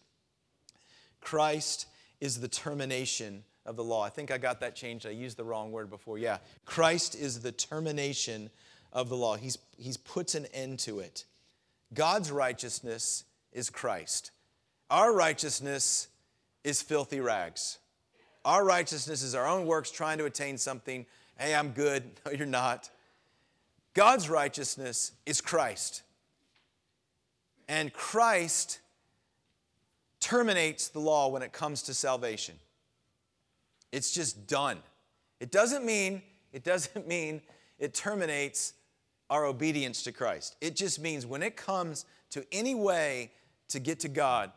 Christ 1.20 1.88
is 2.20 2.40
the 2.40 2.46
termination 2.46 3.42
of 3.66 3.74
the 3.74 3.82
law. 3.82 4.04
I 4.04 4.08
think 4.08 4.30
I 4.30 4.38
got 4.38 4.60
that 4.60 4.76
changed. 4.76 5.04
I 5.04 5.10
used 5.10 5.36
the 5.36 5.42
wrong 5.42 5.72
word 5.72 5.90
before. 5.90 6.16
Yeah. 6.16 6.38
Christ 6.64 7.16
is 7.16 7.40
the 7.40 7.50
termination 7.50 8.50
of 8.92 9.08
the 9.08 9.16
law. 9.16 9.34
He's, 9.34 9.58
he's 9.76 9.96
puts 9.96 10.36
an 10.36 10.46
end 10.54 10.78
to 10.78 11.00
it. 11.00 11.24
God's 11.92 12.30
righteousness 12.30 13.24
is 13.58 13.68
Christ. 13.68 14.30
Our 14.88 15.12
righteousness 15.12 16.08
is 16.64 16.80
filthy 16.80 17.20
rags. 17.20 17.78
Our 18.44 18.64
righteousness 18.64 19.22
is 19.22 19.34
our 19.34 19.46
own 19.46 19.66
works 19.66 19.90
trying 19.90 20.18
to 20.18 20.24
attain 20.24 20.56
something. 20.56 21.04
Hey, 21.36 21.54
I'm 21.54 21.70
good. 21.70 22.04
No, 22.24 22.32
you're 22.32 22.46
not. 22.46 22.88
God's 23.94 24.30
righteousness 24.30 25.12
is 25.26 25.40
Christ. 25.40 26.02
And 27.68 27.92
Christ 27.92 28.78
terminates 30.20 30.88
the 30.88 31.00
law 31.00 31.28
when 31.28 31.42
it 31.42 31.52
comes 31.52 31.82
to 31.82 31.94
salvation. 31.94 32.54
It's 33.90 34.12
just 34.12 34.46
done. 34.46 34.78
It 35.40 35.50
doesn't 35.50 35.84
mean 35.84 36.22
it 36.52 36.64
doesn't 36.64 37.08
mean 37.14 37.42
it 37.78 37.92
terminates 37.92 38.74
our 39.30 39.44
obedience 39.44 40.04
to 40.04 40.12
Christ. 40.12 40.56
It 40.60 40.76
just 40.76 41.00
means 41.00 41.26
when 41.26 41.42
it 41.42 41.56
comes 41.56 42.06
to 42.30 42.44
any 42.52 42.74
way 42.74 43.32
to 43.68 43.78
get 43.78 44.00
to 44.00 44.08
God, 44.08 44.52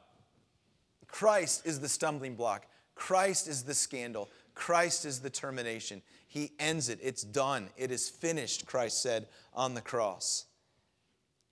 Christ 1.08 1.66
is 1.66 1.80
the 1.80 1.90
stumbling 1.90 2.36
block. 2.36 2.66
Christ 2.96 3.48
is 3.48 3.64
the 3.64 3.74
scandal. 3.74 4.30
Christ 4.54 5.06
is 5.06 5.20
the 5.20 5.30
termination. 5.30 6.02
He 6.28 6.52
ends 6.60 6.90
it. 6.90 7.00
It's 7.02 7.24
done. 7.24 7.70
It 7.78 7.92
is 7.92 8.10
finished, 8.10 8.66
Christ 8.66 9.02
said 9.02 9.28
on 9.54 9.74
the 9.74 9.82
cross. 9.82 10.46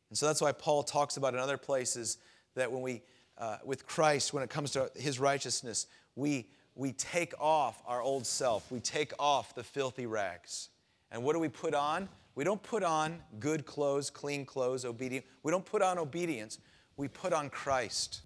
And 0.10 0.18
so 0.18 0.26
that's 0.26 0.42
why 0.42 0.52
Paul 0.52 0.84
talks 0.84 1.18
about 1.18 1.34
in 1.34 1.40
other 1.40 1.58
places 1.58 2.18
that 2.56 2.72
when 2.72 2.82
we, 2.82 3.02
uh, 3.38 3.58
with 3.64 3.86
Christ, 3.86 4.34
when 4.34 4.44
it 4.44 4.50
comes 4.50 4.72
to 4.72 4.90
his 4.96 5.20
righteousness, 5.20 5.88
we, 6.16 6.48
we 6.76 6.94
take 6.94 7.34
off 7.40 7.82
our 7.86 8.02
old 8.02 8.26
self. 8.26 8.72
We 8.72 8.80
take 8.80 9.12
off 9.20 9.54
the 9.54 9.64
filthy 9.64 10.06
rags. 10.06 10.70
And 11.12 11.24
what 11.24 11.34
do 11.34 11.40
we 11.40 11.50
put 11.50 11.74
on? 11.74 12.10
We 12.36 12.44
don't 12.44 12.62
put 12.64 12.84
on 12.84 13.20
good 13.40 13.66
clothes, 13.66 14.10
clean 14.10 14.46
clothes, 14.46 14.86
obedient. 14.86 15.26
We 15.44 15.52
don't 15.52 15.66
put 15.66 15.82
on 15.82 15.98
obedience. 15.98 16.60
We 17.00 17.08
put 17.08 17.32
on 17.32 17.50
Christ. 17.50 18.24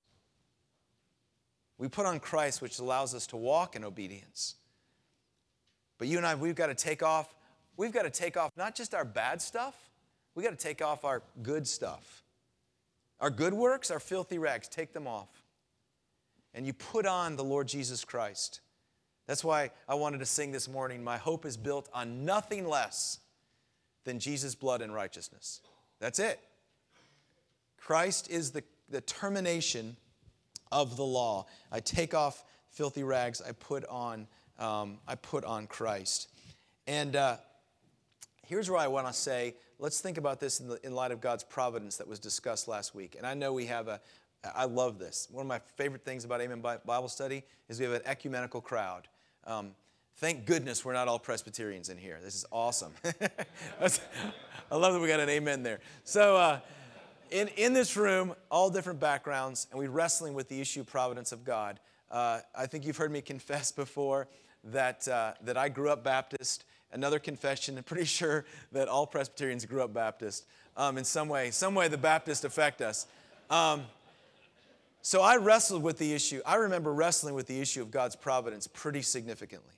We 1.78 1.88
put 1.88 2.08
on 2.08 2.20
Christ, 2.20 2.60
which 2.60 2.80
allows 2.80 3.14
us 3.14 3.28
to 3.28 3.38
walk 3.38 3.76
in 3.76 3.84
obedience. 3.84 4.56
But 6.00 6.08
you 6.08 6.18
and 6.18 6.26
I, 6.26 6.34
we've 6.34 6.56
got 6.56 6.68
to 6.68 6.74
take 6.74 7.04
off, 7.04 7.36
we've 7.78 7.92
got 7.92 8.02
to 8.02 8.10
take 8.10 8.36
off 8.36 8.50
not 8.58 8.74
just 8.74 8.96
our 8.96 9.06
bad 9.06 9.44
stuff, 9.44 9.76
we've 10.34 10.44
got 10.44 10.58
to 10.58 10.64
take 10.68 10.82
off 10.82 11.06
our 11.06 11.22
good 11.44 11.68
stuff. 11.68 12.24
Our 13.20 13.30
good 13.30 13.54
works, 13.54 13.92
our 13.92 14.00
filthy 14.00 14.40
rags, 14.40 14.68
take 14.68 14.92
them 14.92 15.06
off. 15.06 15.30
And 16.56 16.66
you 16.66 16.74
put 16.74 17.06
on 17.06 17.36
the 17.36 17.44
Lord 17.44 17.68
Jesus 17.68 18.04
Christ. 18.04 18.62
That's 19.28 19.44
why 19.44 19.70
I 19.88 19.94
wanted 19.94 20.18
to 20.18 20.26
sing 20.26 20.52
this 20.52 20.68
morning. 20.68 21.04
My 21.04 21.18
hope 21.18 21.46
is 21.46 21.58
built 21.58 21.90
on 21.94 22.26
nothing 22.26 22.68
less 22.68 23.20
than 24.04 24.18
Jesus' 24.18 24.56
blood 24.56 24.82
and 24.82 24.92
righteousness. 24.92 25.62
That's 26.00 26.18
it. 26.18 26.40
Christ 27.86 28.30
is 28.30 28.52
the, 28.52 28.64
the 28.90 29.02
termination 29.02 29.98
of 30.72 30.96
the 30.96 31.04
law. 31.04 31.48
I 31.72 31.82
take 31.82 32.14
off 32.14 32.46
filthy 32.70 33.04
rags, 33.04 33.42
I 33.42 33.52
put 33.52 33.86
on 33.86 34.28
um, 34.60 35.00
I 35.08 35.16
put 35.16 35.44
on 35.44 35.68
Christ. 35.68 36.30
And 36.88 37.16
uh, 37.16 37.38
here's 38.46 38.70
where 38.70 38.80
I 38.80 38.88
want 38.88 39.08
to 39.08 39.14
say 39.14 39.56
let's 39.80 40.00
think 40.00 40.18
about 40.18 40.40
this 40.40 40.62
in, 40.62 40.70
the, 40.70 40.80
in 40.86 40.94
light 40.94 41.12
of 41.12 41.20
God's 41.20 41.44
providence 41.44 41.98
that 41.98 42.08
was 42.08 42.20
discussed 42.20 42.68
last 42.70 42.96
week. 42.96 43.16
And 43.18 43.28
I 43.28 43.34
know 43.34 43.52
we 43.52 43.66
have 43.66 43.90
a, 43.90 44.00
I 44.56 44.66
love 44.66 44.98
this. 45.00 45.28
One 45.30 45.42
of 45.42 45.48
my 45.48 45.60
favorite 45.76 46.06
things 46.06 46.24
about 46.24 46.40
Amen 46.40 46.62
Bible 46.62 47.10
Study 47.10 47.44
is 47.68 47.80
we 47.80 47.86
have 47.86 47.96
an 47.96 48.04
ecumenical 48.06 48.62
crowd. 48.62 49.10
Um, 49.46 49.72
thank 50.18 50.46
goodness 50.46 50.86
we're 50.86 50.94
not 50.94 51.10
all 51.10 51.20
Presbyterians 51.20 51.90
in 51.90 51.98
here. 51.98 52.20
This 52.24 52.36
is 52.36 52.46
awesome. 52.52 52.94
I 53.04 54.76
love 54.76 54.94
that 54.94 55.02
we 55.02 55.08
got 55.10 55.20
an 55.20 55.30
amen 55.30 55.64
there. 55.64 55.82
So, 56.06 56.38
uh, 56.38 56.60
in, 57.34 57.48
in 57.58 57.74
this 57.74 57.98
room, 57.98 58.36
all 58.52 58.70
different 58.70 59.00
backgrounds, 59.00 59.68
and 59.72 59.80
we're 59.80 59.90
wrestling 59.90 60.36
with 60.36 60.50
the 60.50 60.62
issue 60.62 60.82
of 60.82 60.88
providence 60.88 61.32
of 61.32 61.44
God. 61.44 61.80
Uh, 62.12 62.42
I 62.56 62.68
think 62.68 62.86
you've 62.86 62.98
heard 62.98 63.12
me 63.12 63.22
confess 63.34 63.72
before 63.72 64.28
that, 64.66 65.08
uh, 65.08 65.34
that 65.44 65.58
I 65.58 65.68
grew 65.68 65.90
up 65.90 66.04
Baptist. 66.04 66.64
Another 66.92 67.18
confession, 67.18 67.76
I'm 67.76 67.84
pretty 67.84 68.06
sure 68.20 68.46
that 68.72 68.88
all 68.88 69.08
Presbyterians 69.08 69.66
grew 69.66 69.82
up 69.82 69.94
Baptist 69.94 70.46
um, 70.78 70.98
in 70.98 71.04
some 71.04 71.28
way. 71.28 71.50
Some 71.50 71.74
way 71.74 71.88
the 71.88 71.98
Baptists 71.98 72.44
affect 72.44 72.82
us. 72.82 73.08
Um, 73.50 73.84
so 75.02 75.22
I 75.22 75.38
wrestled 75.38 75.82
with 75.82 75.98
the 75.98 76.14
issue. 76.14 76.40
I 76.46 76.56
remember 76.56 76.94
wrestling 76.94 77.34
with 77.34 77.48
the 77.48 77.60
issue 77.60 77.82
of 77.82 77.90
God's 77.90 78.16
providence 78.16 78.68
pretty 78.68 79.02
significantly. 79.02 79.74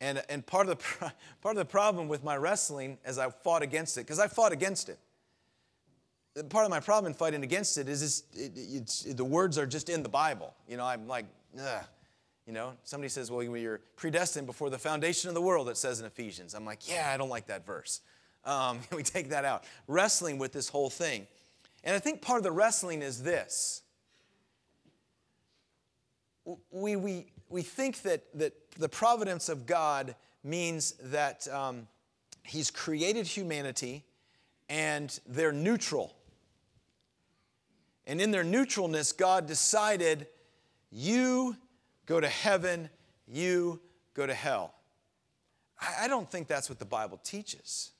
And, 0.00 0.22
and 0.28 0.44
part, 0.44 0.68
of 0.68 0.76
the, 0.76 1.12
part 1.40 1.56
of 1.56 1.56
the 1.56 1.64
problem 1.64 2.08
with 2.08 2.24
my 2.24 2.36
wrestling 2.36 2.98
as 3.04 3.16
I 3.16 3.30
fought 3.30 3.62
against 3.62 3.96
it, 3.96 4.00
because 4.02 4.18
I 4.18 4.26
fought 4.26 4.52
against 4.52 4.88
it. 4.88 4.98
Part 6.48 6.64
of 6.64 6.70
my 6.70 6.80
problem 6.80 7.12
in 7.12 7.14
fighting 7.14 7.42
against 7.42 7.78
it 7.78 7.88
is 7.88 8.24
it, 8.34 8.52
it, 8.56 9.16
the 9.16 9.24
words 9.24 9.58
are 9.58 9.66
just 9.66 9.88
in 9.88 10.02
the 10.02 10.08
Bible. 10.08 10.54
You 10.68 10.76
know, 10.76 10.84
I'm 10.84 11.08
like, 11.08 11.26
ugh. 11.60 11.84
You 12.46 12.54
know, 12.54 12.72
somebody 12.84 13.10
says, 13.10 13.30
well, 13.30 13.42
you're 13.42 13.80
predestined 13.96 14.46
before 14.46 14.70
the 14.70 14.78
foundation 14.78 15.28
of 15.28 15.34
the 15.34 15.42
world, 15.42 15.68
it 15.68 15.76
says 15.76 16.00
in 16.00 16.06
Ephesians. 16.06 16.54
I'm 16.54 16.64
like, 16.64 16.88
yeah, 16.88 17.10
I 17.12 17.18
don't 17.18 17.28
like 17.28 17.48
that 17.48 17.66
verse. 17.66 18.00
Um, 18.44 18.80
we 18.94 19.02
take 19.02 19.28
that 19.30 19.44
out. 19.44 19.64
Wrestling 19.86 20.38
with 20.38 20.52
this 20.52 20.68
whole 20.68 20.88
thing. 20.88 21.26
And 21.84 21.94
I 21.94 21.98
think 21.98 22.22
part 22.22 22.38
of 22.38 22.44
the 22.44 22.50
wrestling 22.50 23.02
is 23.02 23.22
this. 23.22 23.82
We, 26.70 26.96
we, 26.96 27.26
we 27.50 27.60
think 27.60 28.00
that, 28.02 28.24
that 28.38 28.54
the 28.78 28.88
providence 28.88 29.50
of 29.50 29.66
God 29.66 30.14
means 30.42 30.92
that 31.04 31.46
um, 31.48 31.86
He's 32.44 32.70
created 32.70 33.26
humanity 33.26 34.04
and 34.70 35.18
they're 35.26 35.52
neutral. 35.52 36.14
And 38.08 38.22
in 38.22 38.30
their 38.30 38.42
neutralness, 38.42 39.12
God 39.12 39.46
decided, 39.46 40.26
you 40.90 41.54
go 42.06 42.18
to 42.18 42.28
heaven, 42.28 42.88
you 43.26 43.80
go 44.14 44.26
to 44.26 44.32
hell. 44.32 44.72
I 46.00 46.08
don't 46.08 46.28
think 46.28 46.48
that's 46.48 46.70
what 46.70 46.78
the 46.78 46.86
Bible 46.86 47.20
teaches. 47.22 47.92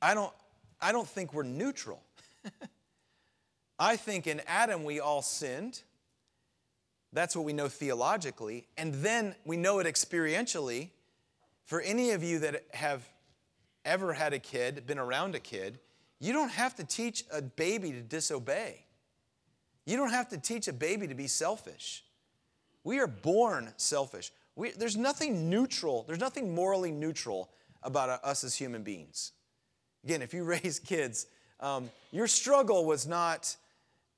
I 0.00 0.12
don't, 0.12 0.32
I 0.80 0.92
don't 0.92 1.08
think 1.08 1.32
we're 1.32 1.42
neutral. 1.42 2.02
I 3.78 3.96
think 3.96 4.26
in 4.26 4.42
Adam 4.46 4.84
we 4.84 5.00
all 5.00 5.22
sinned. 5.22 5.82
That's 7.14 7.34
what 7.34 7.46
we 7.46 7.54
know 7.54 7.68
theologically. 7.68 8.68
And 8.76 8.94
then 8.94 9.34
we 9.46 9.56
know 9.56 9.78
it 9.78 9.86
experientially. 9.86 10.90
For 11.64 11.80
any 11.80 12.10
of 12.10 12.22
you 12.22 12.38
that 12.40 12.64
have 12.72 13.08
ever 13.84 14.12
had 14.12 14.34
a 14.34 14.38
kid, 14.38 14.86
been 14.86 14.98
around 14.98 15.34
a 15.34 15.40
kid, 15.40 15.78
you 16.22 16.32
don't 16.32 16.52
have 16.52 16.76
to 16.76 16.84
teach 16.84 17.24
a 17.32 17.42
baby 17.42 17.90
to 17.90 18.00
disobey. 18.00 18.84
You 19.84 19.96
don't 19.96 20.12
have 20.12 20.28
to 20.28 20.38
teach 20.38 20.68
a 20.68 20.72
baby 20.72 21.08
to 21.08 21.14
be 21.14 21.26
selfish. 21.26 22.04
We 22.84 23.00
are 23.00 23.08
born 23.08 23.72
selfish. 23.76 24.30
We, 24.54 24.70
there's 24.70 24.96
nothing 24.96 25.50
neutral, 25.50 26.04
there's 26.06 26.20
nothing 26.20 26.54
morally 26.54 26.92
neutral 26.92 27.50
about 27.82 28.08
us 28.22 28.44
as 28.44 28.54
human 28.54 28.84
beings. 28.84 29.32
Again, 30.04 30.22
if 30.22 30.32
you 30.32 30.44
raise 30.64 30.78
kids, 30.78 31.26
um, 31.58 31.90
your 32.12 32.28
struggle 32.28 32.84
was 32.84 33.04
not 33.04 33.56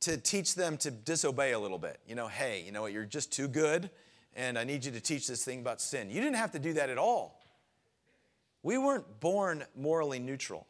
to 0.00 0.18
teach 0.18 0.54
them 0.54 0.76
to 0.78 0.90
disobey 0.90 1.52
a 1.52 1.58
little 1.58 1.78
bit. 1.78 2.00
You 2.06 2.16
know, 2.16 2.28
hey, 2.28 2.62
you 2.66 2.72
know 2.72 2.82
what, 2.82 2.92
you're 2.92 3.06
just 3.06 3.32
too 3.32 3.48
good, 3.48 3.88
and 4.36 4.58
I 4.58 4.64
need 4.64 4.84
you 4.84 4.92
to 4.92 5.00
teach 5.00 5.26
this 5.26 5.42
thing 5.42 5.60
about 5.60 5.80
sin. 5.80 6.10
You 6.10 6.20
didn't 6.20 6.36
have 6.36 6.52
to 6.52 6.58
do 6.58 6.74
that 6.74 6.90
at 6.90 6.98
all. 6.98 7.40
We 8.62 8.76
weren't 8.76 9.20
born 9.20 9.64
morally 9.74 10.18
neutral. 10.18 10.66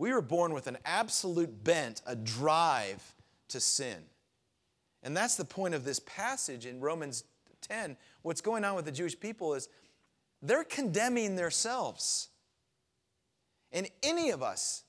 We 0.00 0.14
were 0.14 0.22
born 0.22 0.54
with 0.54 0.66
an 0.66 0.78
absolute 0.86 1.62
bent, 1.62 2.00
a 2.06 2.16
drive 2.16 3.02
to 3.48 3.60
sin. 3.60 3.98
And 5.02 5.14
that's 5.14 5.36
the 5.36 5.44
point 5.44 5.74
of 5.74 5.84
this 5.84 6.00
passage 6.00 6.64
in 6.64 6.80
Romans 6.80 7.24
10. 7.68 7.98
What's 8.22 8.40
going 8.40 8.64
on 8.64 8.76
with 8.76 8.86
the 8.86 8.92
Jewish 8.92 9.20
people 9.20 9.52
is 9.52 9.68
they're 10.40 10.64
condemning 10.64 11.36
themselves. 11.36 12.30
And 13.72 13.90
any 14.02 14.30
of 14.30 14.42
us, 14.42 14.84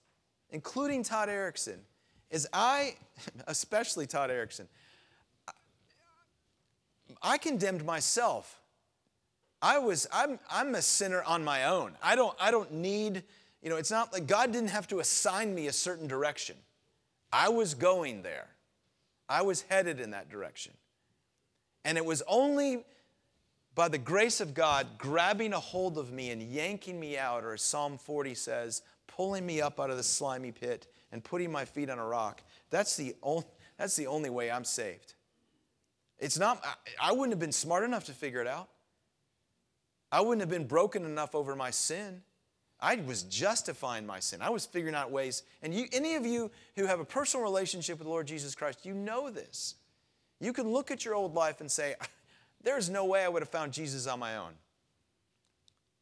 including 0.50 1.04
Todd 1.04 1.28
Erickson, 1.28 1.82
is 2.30 2.48
I, 2.54 2.96
especially 3.48 4.08
Todd 4.08 4.32
Erickson, 4.32 4.70
I 7.22 7.38
condemned 7.38 7.84
myself. 7.84 8.62
I 9.62 9.78
was, 9.78 10.08
I'm, 10.14 10.40
I'm 10.50 10.74
a 10.74 10.82
sinner 10.82 11.22
on 11.24 11.44
my 11.44 11.66
own. 11.66 11.98
I 12.02 12.16
don't, 12.16 12.36
I 12.40 12.50
don't 12.50 12.72
need, 12.72 13.24
you 13.62 13.70
know, 13.70 13.78
it's 13.78 13.92
not 13.92 14.12
like 14.12 14.28
God 14.28 14.52
didn't 14.52 14.70
have 14.70 14.88
to 14.88 15.00
assign 15.00 15.54
me 15.54 15.68
a 15.68 15.74
certain 15.74 16.08
direction. 16.08 16.56
I 17.32 17.50
was 17.50 17.74
going 17.74 18.24
there. 18.24 18.48
I 19.30 19.44
was 19.44 19.62
headed 19.64 20.00
in 20.00 20.12
that 20.12 20.30
direction. 20.30 20.74
And 21.86 21.98
it 21.98 22.06
was 22.06 22.22
only 22.28 22.84
by 23.74 23.88
the 23.88 23.98
grace 23.98 24.42
of 24.42 24.54
God 24.54 24.98
grabbing 24.98 25.54
a 25.54 25.60
hold 25.60 25.98
of 25.98 26.12
me 26.12 26.32
and 26.32 26.42
yanking 26.42 27.00
me 27.00 27.18
out, 27.18 27.44
or 27.44 27.54
as 27.54 27.62
Psalm 27.62 27.98
40 27.98 28.36
says, 28.36 28.82
pulling 29.08 29.46
me 29.46 29.62
up 29.62 29.80
out 29.80 29.90
of 29.90 29.98
the 29.98 30.04
slimy 30.04 30.52
pit 30.52 30.88
and 31.12 31.24
putting 31.24 31.52
my 31.52 31.66
feet 31.66 31.90
on 31.90 32.00
a 32.00 32.06
rock. 32.06 32.42
That's 32.70 32.98
the 32.98 33.16
only, 33.24 33.46
that's 33.78 33.96
the 33.96 34.08
only 34.08 34.30
way 34.30 34.52
I'm 34.52 34.64
saved. 34.64 35.14
It's 36.20 36.38
not, 36.38 36.64
I 37.02 37.12
wouldn't 37.12 37.32
have 37.32 37.40
been 37.40 37.52
smart 37.52 37.84
enough 37.84 38.06
to 38.06 38.12
figure 38.12 38.42
it 38.42 38.48
out. 38.48 38.70
I 40.12 40.22
wouldn't 40.22 40.42
have 40.42 40.50
been 40.50 40.68
broken 40.68 41.06
enough 41.06 41.34
over 41.34 41.56
my 41.56 41.72
sin. 41.72 42.22
I 42.82 42.96
was 42.96 43.24
justifying 43.24 44.08
my 44.08 44.20
sin. 44.20 44.42
I 44.42 44.50
was 44.50 44.66
figuring 44.66 44.96
out 44.96 45.12
ways. 45.12 45.44
And 45.62 45.74
you, 45.74 45.86
any 45.92 46.16
of 46.16 46.26
you 46.26 46.50
who 46.76 46.88
have 46.88 47.00
a 47.00 47.06
personal 47.06 47.44
relationship 47.44 48.00
with 48.00 48.06
the 48.06 48.10
Lord 48.10 48.26
Jesus 48.26 48.56
Christ, 48.56 48.86
you 48.86 48.94
know 48.94 49.30
this. 49.30 49.76
You 50.40 50.52
can 50.52 50.68
look 50.68 50.90
at 50.90 51.06
your 51.06 51.14
old 51.14 51.36
life 51.36 51.62
and 51.62 51.70
say, 51.70 51.96
There's 52.64 52.90
no 52.90 53.06
way 53.06 53.24
I 53.24 53.28
would 53.28 53.42
have 53.42 53.50
found 53.50 53.74
Jesus 53.74 54.06
on 54.06 54.20
my 54.20 54.38
own. 54.38 54.52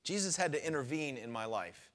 Jesus 0.03 0.35
had 0.35 0.51
to 0.53 0.65
intervene 0.65 1.17
in 1.17 1.31
my 1.31 1.45
life. 1.45 1.89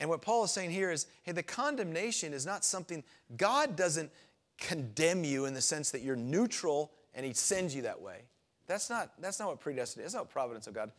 And 0.00 0.08
what 0.08 0.22
Paul 0.22 0.44
is 0.44 0.50
saying 0.50 0.70
here 0.70 0.90
is 0.90 1.06
hey, 1.22 1.32
the 1.32 1.42
condemnation 1.42 2.32
is 2.32 2.46
not 2.46 2.64
something, 2.64 3.02
God 3.36 3.76
doesn't 3.76 4.10
condemn 4.58 5.24
you 5.24 5.44
in 5.44 5.52
the 5.52 5.60
sense 5.60 5.90
that 5.90 6.02
you're 6.02 6.16
neutral 6.16 6.92
and 7.14 7.26
He 7.26 7.32
sends 7.34 7.74
you 7.74 7.82
that 7.82 8.00
way. 8.00 8.22
That's 8.66 8.88
not, 8.90 9.12
that's 9.20 9.38
not 9.38 9.48
what 9.48 9.60
predestination. 9.60 10.04
That's 10.04 10.14
not 10.14 10.30
providence 10.30 10.66
of 10.66 10.74
God 10.74 10.92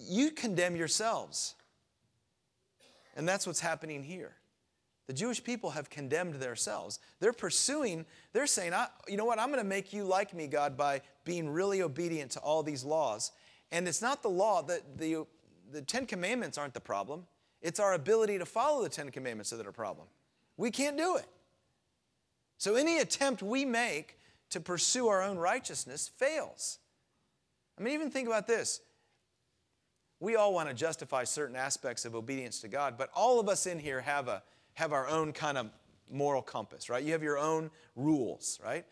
you 0.00 0.30
condemn 0.30 0.76
yourselves. 0.76 1.54
And 3.16 3.28
that's 3.28 3.46
what's 3.46 3.60
happening 3.60 4.02
here. 4.02 4.32
The 5.06 5.12
Jewish 5.12 5.42
people 5.42 5.70
have 5.70 5.90
condemned 5.90 6.34
themselves. 6.34 7.00
They're 7.18 7.32
pursuing, 7.32 8.06
they're 8.32 8.46
saying, 8.46 8.72
you 9.08 9.16
know 9.16 9.24
what, 9.24 9.40
I'm 9.40 9.48
going 9.48 9.58
to 9.58 9.68
make 9.68 9.92
you 9.92 10.04
like 10.04 10.32
me, 10.32 10.46
God, 10.46 10.76
by 10.76 11.02
being 11.24 11.48
really 11.48 11.82
obedient 11.82 12.30
to 12.32 12.40
all 12.40 12.62
these 12.62 12.84
laws. 12.84 13.32
And 13.72 13.88
it's 13.88 14.00
not 14.00 14.22
the 14.22 14.30
law, 14.30 14.62
the, 14.62 14.82
the, 14.96 15.26
the 15.72 15.82
Ten 15.82 16.06
Commandments 16.06 16.58
aren't 16.58 16.74
the 16.74 16.80
problem. 16.80 17.26
It's 17.60 17.80
our 17.80 17.94
ability 17.94 18.38
to 18.38 18.46
follow 18.46 18.82
the 18.82 18.88
Ten 18.88 19.10
Commandments 19.10 19.50
that 19.50 19.66
are 19.66 19.70
a 19.70 19.72
problem. 19.72 20.06
We 20.56 20.70
can't 20.70 20.96
do 20.96 21.16
it. 21.16 21.26
So 22.56 22.76
any 22.76 22.98
attempt 22.98 23.42
we 23.42 23.64
make 23.64 24.18
to 24.50 24.60
pursue 24.60 25.08
our 25.08 25.22
own 25.22 25.38
righteousness 25.38 26.10
fails. 26.16 26.78
I 27.78 27.82
mean, 27.82 27.94
even 27.94 28.10
think 28.10 28.28
about 28.28 28.46
this 28.46 28.80
we 30.20 30.36
all 30.36 30.52
want 30.52 30.68
to 30.68 30.74
justify 30.74 31.24
certain 31.24 31.56
aspects 31.56 32.04
of 32.04 32.14
obedience 32.14 32.60
to 32.60 32.68
God, 32.68 32.96
but 32.98 33.10
all 33.14 33.40
of 33.40 33.48
us 33.48 33.66
in 33.66 33.78
here 33.78 34.00
have, 34.02 34.28
a, 34.28 34.42
have 34.74 34.92
our 34.92 35.08
own 35.08 35.32
kind 35.32 35.56
of 35.56 35.70
moral 36.10 36.42
compass, 36.42 36.90
right? 36.90 37.02
You 37.02 37.12
have 37.12 37.22
your 37.22 37.38
own 37.38 37.70
rules, 37.96 38.60
right? 38.64 38.84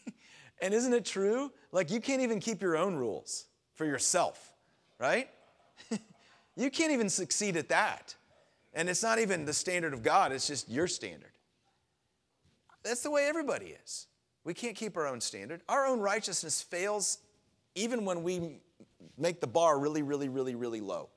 and 0.60 0.74
isn't 0.74 0.92
it 0.92 1.04
true? 1.04 1.52
Like, 1.70 1.90
you 1.90 2.00
can't 2.00 2.22
even 2.22 2.40
keep 2.40 2.60
your 2.60 2.76
own 2.76 2.96
rules 2.96 3.46
for 3.74 3.84
yourself, 3.84 4.52
right? 4.98 5.28
you 6.56 6.70
can't 6.70 6.92
even 6.92 7.08
succeed 7.08 7.56
at 7.56 7.68
that. 7.68 8.16
And 8.74 8.88
it's 8.88 9.02
not 9.02 9.20
even 9.20 9.44
the 9.44 9.52
standard 9.52 9.94
of 9.94 10.02
God, 10.02 10.32
it's 10.32 10.48
just 10.48 10.68
your 10.68 10.88
standard. 10.88 11.30
That's 12.82 13.02
the 13.02 13.10
way 13.10 13.26
everybody 13.28 13.76
is. 13.84 14.08
We 14.42 14.52
can't 14.54 14.76
keep 14.76 14.96
our 14.96 15.06
own 15.06 15.20
standard. 15.20 15.62
Our 15.68 15.86
own 15.86 16.00
righteousness 16.00 16.60
fails 16.60 17.18
even 17.74 18.04
when 18.04 18.22
we 18.22 18.60
make 19.18 19.40
the 19.40 19.46
bar 19.46 19.78
really, 19.78 20.02
really, 20.02 20.28
really, 20.28 20.54
really 20.54 20.80
low. 20.80 21.10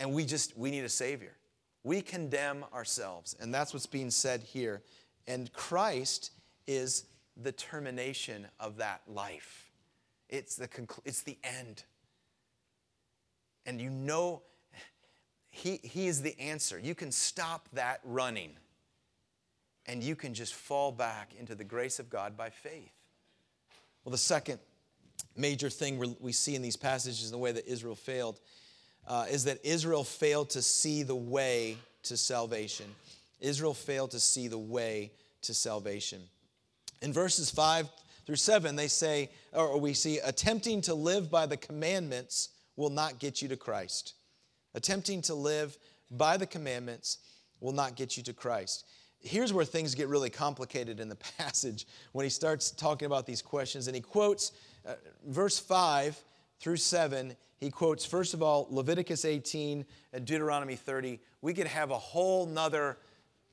And 0.00 0.12
we 0.12 0.24
just, 0.24 0.56
we 0.56 0.70
need 0.70 0.84
a 0.84 0.88
Savior. 0.88 1.36
We 1.84 2.00
condemn 2.02 2.64
ourselves. 2.72 3.34
And 3.40 3.52
that's 3.52 3.72
what's 3.72 3.86
being 3.86 4.10
said 4.10 4.42
here. 4.42 4.82
And 5.26 5.52
Christ 5.52 6.32
is 6.66 7.04
the 7.36 7.52
termination 7.52 8.46
of 8.58 8.78
that 8.78 9.02
life, 9.06 9.70
it's 10.28 10.56
the, 10.56 10.68
conclu- 10.68 11.00
it's 11.04 11.22
the 11.22 11.38
end. 11.44 11.84
And 13.64 13.80
you 13.80 13.90
know, 13.90 14.42
he, 15.50 15.78
he 15.82 16.06
is 16.06 16.22
the 16.22 16.38
answer. 16.40 16.78
You 16.78 16.94
can 16.94 17.12
stop 17.12 17.68
that 17.72 18.00
running 18.04 18.52
and 19.86 20.02
you 20.02 20.14
can 20.14 20.34
just 20.34 20.54
fall 20.54 20.92
back 20.92 21.32
into 21.38 21.54
the 21.54 21.64
grace 21.64 21.98
of 21.98 22.10
God 22.10 22.36
by 22.36 22.50
faith. 22.50 22.92
Well, 24.04 24.10
the 24.10 24.18
second 24.18 24.58
major 25.38 25.70
thing 25.70 26.16
we 26.20 26.32
see 26.32 26.54
in 26.54 26.62
these 26.62 26.76
passages 26.76 27.26
in 27.26 27.32
the 27.32 27.38
way 27.38 27.52
that 27.52 27.66
Israel 27.66 27.94
failed 27.94 28.40
uh, 29.06 29.26
is 29.30 29.44
that 29.44 29.58
Israel 29.64 30.04
failed 30.04 30.50
to 30.50 30.62
see 30.62 31.02
the 31.02 31.14
way 31.14 31.76
to 32.04 32.16
salvation. 32.16 32.86
Israel 33.40 33.74
failed 33.74 34.10
to 34.10 34.20
see 34.20 34.48
the 34.48 34.58
way 34.58 35.12
to 35.42 35.54
salvation. 35.54 36.20
In 37.00 37.12
verses 37.12 37.50
5 37.50 37.88
through 38.26 38.36
7, 38.36 38.76
they 38.76 38.88
say, 38.88 39.30
or 39.52 39.78
we 39.78 39.94
see, 39.94 40.18
attempting 40.18 40.80
to 40.82 40.94
live 40.94 41.30
by 41.30 41.46
the 41.46 41.56
commandments 41.56 42.50
will 42.76 42.90
not 42.90 43.18
get 43.18 43.40
you 43.40 43.48
to 43.48 43.56
Christ. 43.56 44.14
Attempting 44.74 45.22
to 45.22 45.34
live 45.34 45.78
by 46.10 46.36
the 46.36 46.46
commandments 46.46 47.18
will 47.60 47.72
not 47.72 47.96
get 47.96 48.16
you 48.16 48.22
to 48.24 48.32
Christ. 48.32 48.84
Here's 49.20 49.52
where 49.52 49.64
things 49.64 49.94
get 49.94 50.08
really 50.08 50.30
complicated 50.30 51.00
in 51.00 51.08
the 51.08 51.16
passage 51.38 51.86
when 52.12 52.24
he 52.24 52.30
starts 52.30 52.70
talking 52.70 53.06
about 53.06 53.26
these 53.26 53.42
questions. 53.42 53.86
And 53.86 53.96
he 53.96 54.02
quotes 54.02 54.52
uh, 54.88 54.94
verse 55.26 55.58
5 55.58 56.18
through 56.60 56.78
7. 56.78 57.36
He 57.58 57.70
quotes, 57.70 58.04
first 58.04 58.34
of 58.34 58.42
all, 58.42 58.66
Leviticus 58.70 59.24
18 59.24 59.84
and 60.12 60.24
Deuteronomy 60.24 60.76
30. 60.76 61.20
We 61.42 61.54
could 61.54 61.66
have 61.66 61.90
a 61.90 61.98
whole 61.98 62.46
nother 62.46 62.98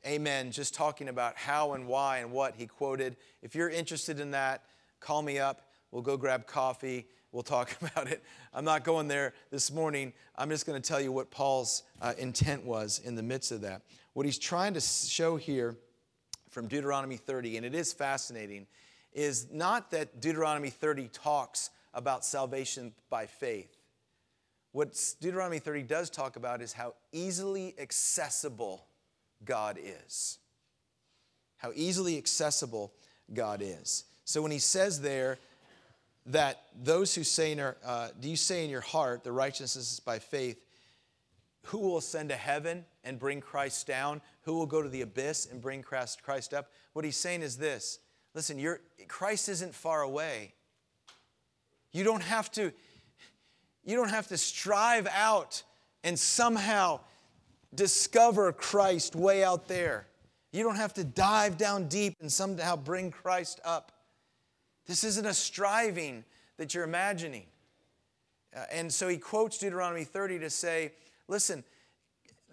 amen 0.06 0.52
just 0.52 0.74
talking 0.74 1.10
about 1.10 1.36
how 1.36 1.74
and 1.74 1.88
why 1.88 2.20
and 2.20 2.32
what 2.32 2.56
he 2.56 2.68
quoted. 2.68 3.18
If 3.42 3.56
you're 3.56 3.70
interested 3.70 4.20
in 4.20 4.32
that, 4.32 4.64
call 5.00 5.22
me 5.22 5.40
up. 5.40 5.70
We'll 5.92 6.04
go 6.04 6.18
grab 6.18 6.46
coffee. 6.46 7.08
We'll 7.32 7.44
talk 7.44 7.76
about 7.82 8.08
it. 8.08 8.24
I'm 8.54 8.66
not 8.66 8.84
going 8.84 9.08
there 9.08 9.34
this 9.52 9.72
morning. 9.72 10.14
I'm 10.38 10.50
just 10.50 10.66
going 10.66 10.82
to 10.82 10.88
tell 10.88 11.02
you 11.02 11.12
what 11.12 11.32
Paul's 11.32 11.84
uh, 12.02 12.14
intent 12.18 12.64
was 12.64 13.00
in 13.00 13.16
the 13.16 13.24
midst 13.24 13.52
of 13.52 13.62
that. 13.62 13.82
What 14.14 14.26
he's 14.26 14.40
trying 14.40 14.74
to 14.76 14.82
show 14.82 15.36
here 15.36 15.76
from 16.50 16.68
Deuteronomy 16.68 17.18
30, 17.18 17.58
and 17.58 17.66
it 17.66 17.76
is 17.76 17.92
fascinating, 17.92 18.68
is 19.16 19.48
not 19.52 19.92
that 19.92 20.20
Deuteronomy 20.20 20.70
30 20.70 21.08
talks 21.08 21.72
about 21.94 22.26
salvation 22.26 22.94
by 23.10 23.26
faith. 23.26 23.76
What 24.74 24.94
Deuteronomy 25.22 25.60
30 25.60 25.84
does 25.84 26.10
talk 26.10 26.36
about 26.36 26.62
is 26.62 26.74
how 26.74 26.96
easily 27.14 27.74
accessible 27.80 28.86
God 29.46 29.80
is. 29.82 30.38
How 31.58 31.72
easily 31.74 32.18
accessible 32.18 32.92
God 33.34 33.62
is. 33.64 34.04
So 34.26 34.42
when 34.42 34.52
he 34.52 34.60
says 34.60 35.00
there 35.00 35.38
that 36.26 36.64
those 36.84 37.16
who 37.16 37.24
say 37.24 37.54
in 37.54 37.60
our, 37.62 37.78
uh, 37.86 38.10
do 38.20 38.30
you 38.30 38.36
say 38.36 38.66
in 38.66 38.70
your 38.70 38.82
heart 38.82 39.24
the 39.24 39.32
righteousness 39.32 39.94
is 39.94 40.00
by 40.02 40.20
faith, 40.20 40.60
who 41.68 41.78
will 41.78 41.98
ascend 41.98 42.30
to 42.30 42.36
heaven 42.36 42.84
and 43.06 43.18
bring 43.18 43.40
Christ 43.40 43.88
down? 43.88 44.22
Who 44.42 44.56
will 44.56 44.66
go 44.66 44.82
to 44.82 44.90
the 44.90 45.02
abyss 45.02 45.48
and 45.50 45.62
bring 45.62 45.84
Christ 45.84 46.54
up? 46.54 46.70
What 46.92 47.06
he's 47.06 47.16
saying 47.16 47.44
is 47.44 47.58
this 47.58 48.00
listen, 48.36 48.60
you 48.60 48.76
Christ 49.08 49.50
isn't 49.50 49.74
far 49.74 50.04
away. 50.04 50.54
You 51.92 52.04
don't 52.04 52.24
have 52.24 52.52
to, 52.52 52.72
you 53.84 53.96
don't 53.96 54.10
have 54.10 54.28
to 54.28 54.38
strive 54.38 55.08
out 55.08 55.64
and 56.04 56.20
somehow 56.20 57.00
discover 57.74 58.52
Christ 58.52 59.16
way 59.16 59.44
out 59.44 59.68
there. 59.68 60.06
You 60.52 60.64
don't 60.64 60.76
have 60.76 60.94
to 60.96 61.04
dive 61.04 61.58
down 61.58 61.88
deep 61.88 62.16
and 62.22 62.32
somehow 62.32 62.76
bring 62.76 63.12
Christ 63.12 63.60
up. 63.66 63.92
This 64.86 65.04
isn't 65.04 65.26
a 65.26 65.34
striving 65.34 66.24
that 66.58 66.74
you're 66.74 66.84
imagining. 66.84 67.46
Uh, 68.56 68.64
and 68.72 68.94
so 68.94 69.08
he 69.08 69.18
quotes 69.18 69.58
Deuteronomy 69.58 70.04
30 70.04 70.40
to 70.40 70.50
say, 70.50 70.92
Listen, 71.28 71.64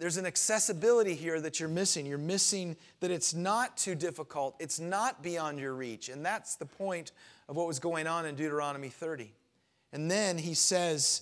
there's 0.03 0.17
an 0.17 0.25
accessibility 0.25 1.15
here 1.15 1.39
that 1.39 1.61
you're 1.61 1.69
missing. 1.69 2.05
You're 2.05 2.17
missing 2.17 2.75
that 2.99 3.09
it's 3.09 3.33
not 3.33 3.77
too 3.77 3.95
difficult, 3.95 4.53
it's 4.59 4.77
not 4.77 5.23
beyond 5.23 5.61
your 5.61 5.73
reach. 5.73 6.09
And 6.09 6.25
that's 6.25 6.57
the 6.57 6.65
point 6.65 7.13
of 7.47 7.55
what 7.55 7.67
was 7.67 7.79
going 7.79 8.05
on 8.05 8.25
in 8.25 8.35
Deuteronomy 8.35 8.89
30. 8.89 9.31
And 9.93 10.11
then 10.11 10.37
he 10.37 10.55
says 10.55 11.21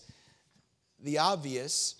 the 1.00 1.20
obvious, 1.20 1.94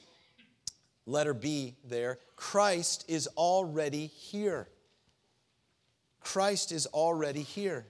letter 1.06 1.36
B 1.36 1.76
there 1.88 2.17
Christ 2.36 3.06
is 3.08 3.28
already 3.38 4.08
here. 4.08 4.67
Christ 6.20 6.72
is 6.72 6.88
already 6.88 7.44
here. 7.44 7.86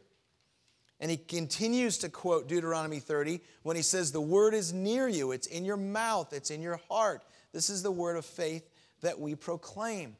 And 0.99 1.09
he 1.09 1.15
continues 1.15 1.97
to 1.99 2.09
quote 2.09 2.49
Deuteronomy 2.49 2.99
30 2.99 3.39
when 3.63 3.77
he 3.77 3.83
says, 3.83 4.11
The 4.11 4.19
word 4.19 4.53
is 4.53 4.73
near 4.73 5.07
you, 5.07 5.31
it's 5.31 5.47
in 5.47 5.63
your 5.63 5.77
mouth, 5.77 6.33
it's 6.33 6.51
in 6.51 6.61
your 6.61 6.81
heart. 6.89 7.23
This 7.53 7.69
is 7.69 7.83
the 7.83 7.91
word 7.91 8.17
of 8.17 8.25
faith 8.25 8.67
that 9.01 9.19
we 9.19 9.35
proclaim. 9.35 10.15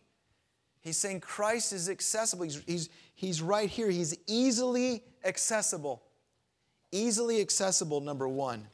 He's 0.82 0.98
saying 0.98 1.20
Christ 1.22 1.74
is 1.74 1.90
accessible. 1.90 2.44
He's, 2.44 2.64
he's, 2.66 2.90
he's 3.14 3.42
right 3.42 3.70
here. 3.70 3.90
He's 3.90 4.18
easily 4.28 5.04
accessible. 5.24 6.02
Easily 6.92 7.40
accessible, 7.40 8.02
number 8.02 8.28
one. 8.28 8.68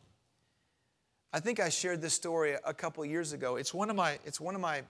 I 1.33 1.39
think 1.39 1.59
I 1.59 1.69
shared 1.69 2.01
this 2.01 2.13
story 2.13 2.55
a 2.65 2.73
couple 2.73 3.05
years 3.05 3.33
ago. 3.33 3.57
It's 3.57 3.73
one 3.73 3.89
of 3.89 3.95
my, 3.95 4.17
it's 4.25 4.39
one 4.39 4.55
of 4.55 4.61
my 4.61 4.81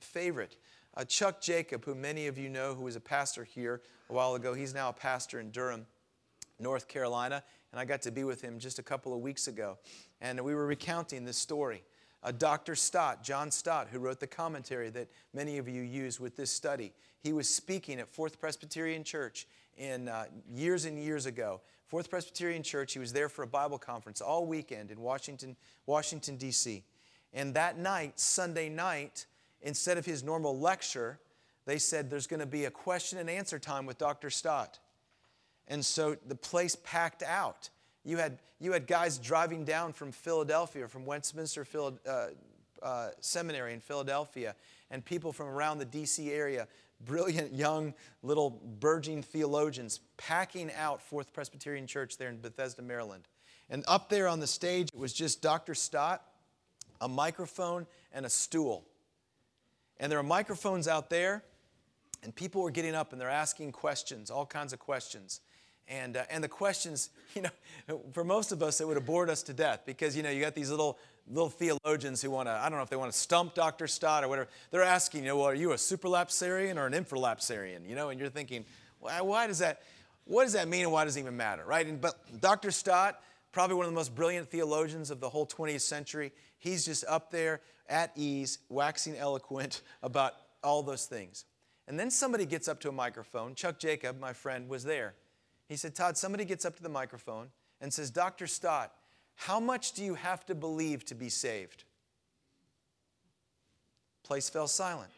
favorite. 0.00 0.56
Uh, 0.96 1.04
Chuck 1.04 1.40
Jacob, 1.40 1.84
who 1.84 1.94
many 1.94 2.26
of 2.26 2.36
you 2.36 2.48
know, 2.48 2.74
who 2.74 2.84
was 2.84 2.96
a 2.96 3.00
pastor 3.00 3.44
here 3.44 3.82
a 4.10 4.12
while 4.12 4.34
ago, 4.34 4.52
he's 4.52 4.74
now 4.74 4.88
a 4.88 4.92
pastor 4.92 5.38
in 5.38 5.50
Durham, 5.50 5.86
North 6.58 6.88
Carolina, 6.88 7.42
and 7.70 7.80
I 7.80 7.84
got 7.84 8.02
to 8.02 8.10
be 8.10 8.24
with 8.24 8.40
him 8.40 8.58
just 8.58 8.78
a 8.78 8.82
couple 8.82 9.14
of 9.14 9.20
weeks 9.20 9.46
ago. 9.46 9.78
And 10.20 10.40
we 10.40 10.54
were 10.54 10.66
recounting 10.66 11.24
this 11.24 11.36
story. 11.36 11.84
Uh, 12.22 12.32
Dr. 12.32 12.74
Stott, 12.74 13.22
John 13.22 13.50
Stott, 13.50 13.88
who 13.90 13.98
wrote 13.98 14.20
the 14.20 14.26
commentary 14.26 14.90
that 14.90 15.08
many 15.32 15.58
of 15.58 15.68
you 15.68 15.82
use 15.82 16.18
with 16.18 16.36
this 16.36 16.50
study, 16.50 16.92
he 17.20 17.32
was 17.32 17.48
speaking 17.48 18.00
at 18.00 18.08
Fourth 18.08 18.40
Presbyterian 18.40 19.04
Church 19.04 19.46
in 19.76 20.08
uh, 20.08 20.24
years 20.52 20.84
and 20.84 20.98
years 20.98 21.26
ago. 21.26 21.60
Fourth 21.86 22.10
Presbyterian 22.10 22.62
Church, 22.62 22.92
he 22.92 22.98
was 22.98 23.12
there 23.12 23.28
for 23.28 23.42
a 23.42 23.46
Bible 23.46 23.78
conference 23.78 24.20
all 24.20 24.46
weekend 24.46 24.90
in 24.90 25.00
Washington, 25.00 25.56
Washington 25.86 26.36
D.C. 26.36 26.82
And 27.32 27.54
that 27.54 27.78
night, 27.78 28.18
Sunday 28.18 28.68
night, 28.68 29.26
instead 29.62 29.98
of 29.98 30.06
his 30.06 30.24
normal 30.24 30.58
lecture, 30.58 31.20
they 31.64 31.78
said 31.78 32.10
there's 32.10 32.26
going 32.26 32.40
to 32.40 32.46
be 32.46 32.64
a 32.64 32.70
question 32.70 33.18
and 33.18 33.28
answer 33.28 33.58
time 33.58 33.86
with 33.86 33.98
Dr. 33.98 34.30
Stott. 34.30 34.78
And 35.68 35.84
so 35.84 36.16
the 36.26 36.34
place 36.34 36.76
packed 36.76 37.22
out. 37.22 37.70
You 38.06 38.18
had, 38.18 38.38
you 38.60 38.70
had 38.70 38.86
guys 38.86 39.18
driving 39.18 39.64
down 39.64 39.92
from 39.92 40.12
Philadelphia, 40.12 40.86
from 40.86 41.04
Westminster 41.04 41.66
uh, 41.74 42.28
uh, 42.80 43.08
Seminary 43.20 43.72
in 43.72 43.80
Philadelphia, 43.80 44.54
and 44.92 45.04
people 45.04 45.32
from 45.32 45.48
around 45.48 45.78
the 45.78 45.84
D.C. 45.84 46.30
area, 46.30 46.68
brilliant 47.04 47.52
young 47.52 47.92
little 48.22 48.62
burgeoning 48.78 49.24
theologians, 49.24 49.98
packing 50.18 50.70
out 50.78 51.02
Fourth 51.02 51.32
Presbyterian 51.32 51.88
Church 51.88 52.16
there 52.16 52.28
in 52.28 52.40
Bethesda, 52.40 52.80
Maryland. 52.80 53.24
And 53.68 53.82
up 53.88 54.08
there 54.08 54.28
on 54.28 54.38
the 54.38 54.46
stage, 54.46 54.88
it 54.94 54.98
was 54.98 55.12
just 55.12 55.42
Dr. 55.42 55.74
Stott, 55.74 56.22
a 57.00 57.08
microphone, 57.08 57.88
and 58.12 58.24
a 58.24 58.30
stool. 58.30 58.84
And 59.98 60.12
there 60.12 60.20
are 60.20 60.22
microphones 60.22 60.86
out 60.86 61.10
there, 61.10 61.42
and 62.22 62.32
people 62.32 62.62
were 62.62 62.70
getting 62.70 62.94
up 62.94 63.10
and 63.10 63.20
they're 63.20 63.28
asking 63.28 63.72
questions, 63.72 64.30
all 64.30 64.46
kinds 64.46 64.72
of 64.72 64.78
questions. 64.78 65.40
And, 65.88 66.16
uh, 66.16 66.24
and 66.30 66.42
the 66.42 66.48
questions, 66.48 67.10
you 67.34 67.42
know, 67.42 68.00
for 68.12 68.24
most 68.24 68.52
of 68.52 68.62
us, 68.62 68.80
it 68.80 68.86
would 68.86 68.96
have 68.96 69.06
bored 69.06 69.30
us 69.30 69.42
to 69.44 69.52
death 69.52 69.82
because, 69.86 70.16
you 70.16 70.22
know, 70.22 70.30
you 70.30 70.40
got 70.40 70.54
these 70.54 70.70
little, 70.70 70.98
little 71.28 71.50
theologians 71.50 72.22
who 72.22 72.30
want 72.30 72.48
to, 72.48 72.52
I 72.52 72.68
don't 72.68 72.78
know 72.78 72.84
if 72.84 72.90
they 72.90 72.96
want 72.96 73.12
to 73.12 73.18
stump 73.18 73.54
Dr. 73.54 73.86
Stott 73.86 74.24
or 74.24 74.28
whatever. 74.28 74.48
They're 74.70 74.82
asking, 74.82 75.22
you 75.22 75.28
know, 75.28 75.36
well, 75.36 75.46
are 75.46 75.54
you 75.54 75.72
a 75.72 75.76
supralapsarian 75.76 76.76
or 76.76 76.86
an 76.86 76.92
infralapsarian? 76.92 77.88
You 77.88 77.94
know, 77.94 78.08
and 78.08 78.18
you're 78.18 78.30
thinking, 78.30 78.64
why, 79.00 79.20
why 79.20 79.46
does 79.46 79.58
that, 79.60 79.82
what 80.24 80.44
does 80.44 80.54
that 80.54 80.68
mean 80.68 80.82
and 80.82 80.92
why 80.92 81.04
does 81.04 81.16
it 81.16 81.20
even 81.20 81.36
matter, 81.36 81.64
right? 81.64 81.86
And, 81.86 82.00
but 82.00 82.14
Dr. 82.40 82.70
Stott, 82.70 83.20
probably 83.52 83.76
one 83.76 83.86
of 83.86 83.92
the 83.92 83.96
most 83.96 84.14
brilliant 84.14 84.50
theologians 84.50 85.10
of 85.10 85.20
the 85.20 85.28
whole 85.28 85.46
20th 85.46 85.82
century, 85.82 86.32
he's 86.58 86.84
just 86.84 87.04
up 87.06 87.30
there 87.30 87.60
at 87.88 88.12
ease, 88.16 88.58
waxing 88.68 89.16
eloquent 89.16 89.82
about 90.02 90.34
all 90.64 90.82
those 90.82 91.06
things. 91.06 91.44
And 91.88 91.98
then 91.98 92.10
somebody 92.10 92.46
gets 92.46 92.66
up 92.66 92.80
to 92.80 92.88
a 92.88 92.92
microphone. 92.92 93.54
Chuck 93.54 93.78
Jacob, 93.78 94.18
my 94.18 94.32
friend, 94.32 94.68
was 94.68 94.82
there. 94.82 95.14
He 95.68 95.76
said, 95.76 95.94
Todd, 95.94 96.16
somebody 96.16 96.44
gets 96.44 96.64
up 96.64 96.76
to 96.76 96.82
the 96.82 96.88
microphone 96.88 97.48
and 97.80 97.92
says, 97.92 98.10
Dr. 98.10 98.46
Stott, 98.46 98.92
how 99.34 99.60
much 99.60 99.92
do 99.92 100.04
you 100.04 100.14
have 100.14 100.46
to 100.46 100.54
believe 100.54 101.04
to 101.06 101.14
be 101.14 101.28
saved? 101.28 101.84
Place 104.22 104.48
fell 104.48 104.68
silent. 104.68 105.10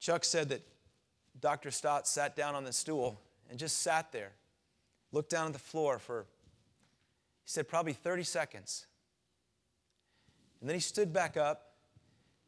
Chuck 0.00 0.24
said 0.24 0.48
that 0.50 0.62
Dr. 1.40 1.70
Stott 1.70 2.06
sat 2.06 2.36
down 2.36 2.54
on 2.54 2.64
the 2.64 2.72
stool 2.72 3.20
and 3.48 3.58
just 3.58 3.82
sat 3.82 4.12
there, 4.12 4.32
looked 5.12 5.30
down 5.30 5.46
at 5.48 5.52
the 5.52 5.58
floor 5.58 5.98
for, 5.98 6.26
he 7.44 7.50
said, 7.50 7.68
probably 7.68 7.92
30 7.92 8.22
seconds. 8.22 8.86
And 10.60 10.68
then 10.68 10.74
he 10.74 10.80
stood 10.80 11.12
back 11.12 11.36
up 11.36 11.72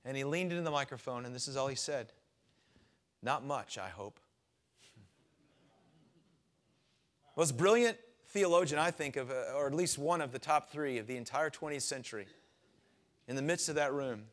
and 0.05 0.17
he 0.17 0.25
leaned 0.25 0.53
into 0.53 0.63
the 0.63 0.71
microphone, 0.71 1.27
and 1.27 1.35
this 1.35 1.49
is 1.49 1.57
all 1.57 1.69
he 1.69 1.77
said 1.77 2.13
Not 3.23 3.45
much, 3.45 3.79
I 3.79 3.89
hope. 3.89 4.21
Most 7.37 7.57
brilliant 7.57 7.99
theologian, 8.29 8.79
I 8.81 8.91
think, 8.91 9.17
of, 9.17 9.31
uh, 9.31 9.53
or 9.55 9.67
at 9.67 9.75
least 9.75 9.99
one 9.99 10.21
of 10.21 10.33
the 10.33 10.39
top 10.39 10.71
three 10.71 10.99
of 10.99 11.07
the 11.07 11.17
entire 11.17 11.51
20th 11.51 11.83
century, 11.83 12.27
in 13.29 13.37
the 13.37 13.43
midst 13.43 13.69
of 13.69 13.75
that 13.75 13.93
room, 13.93 14.25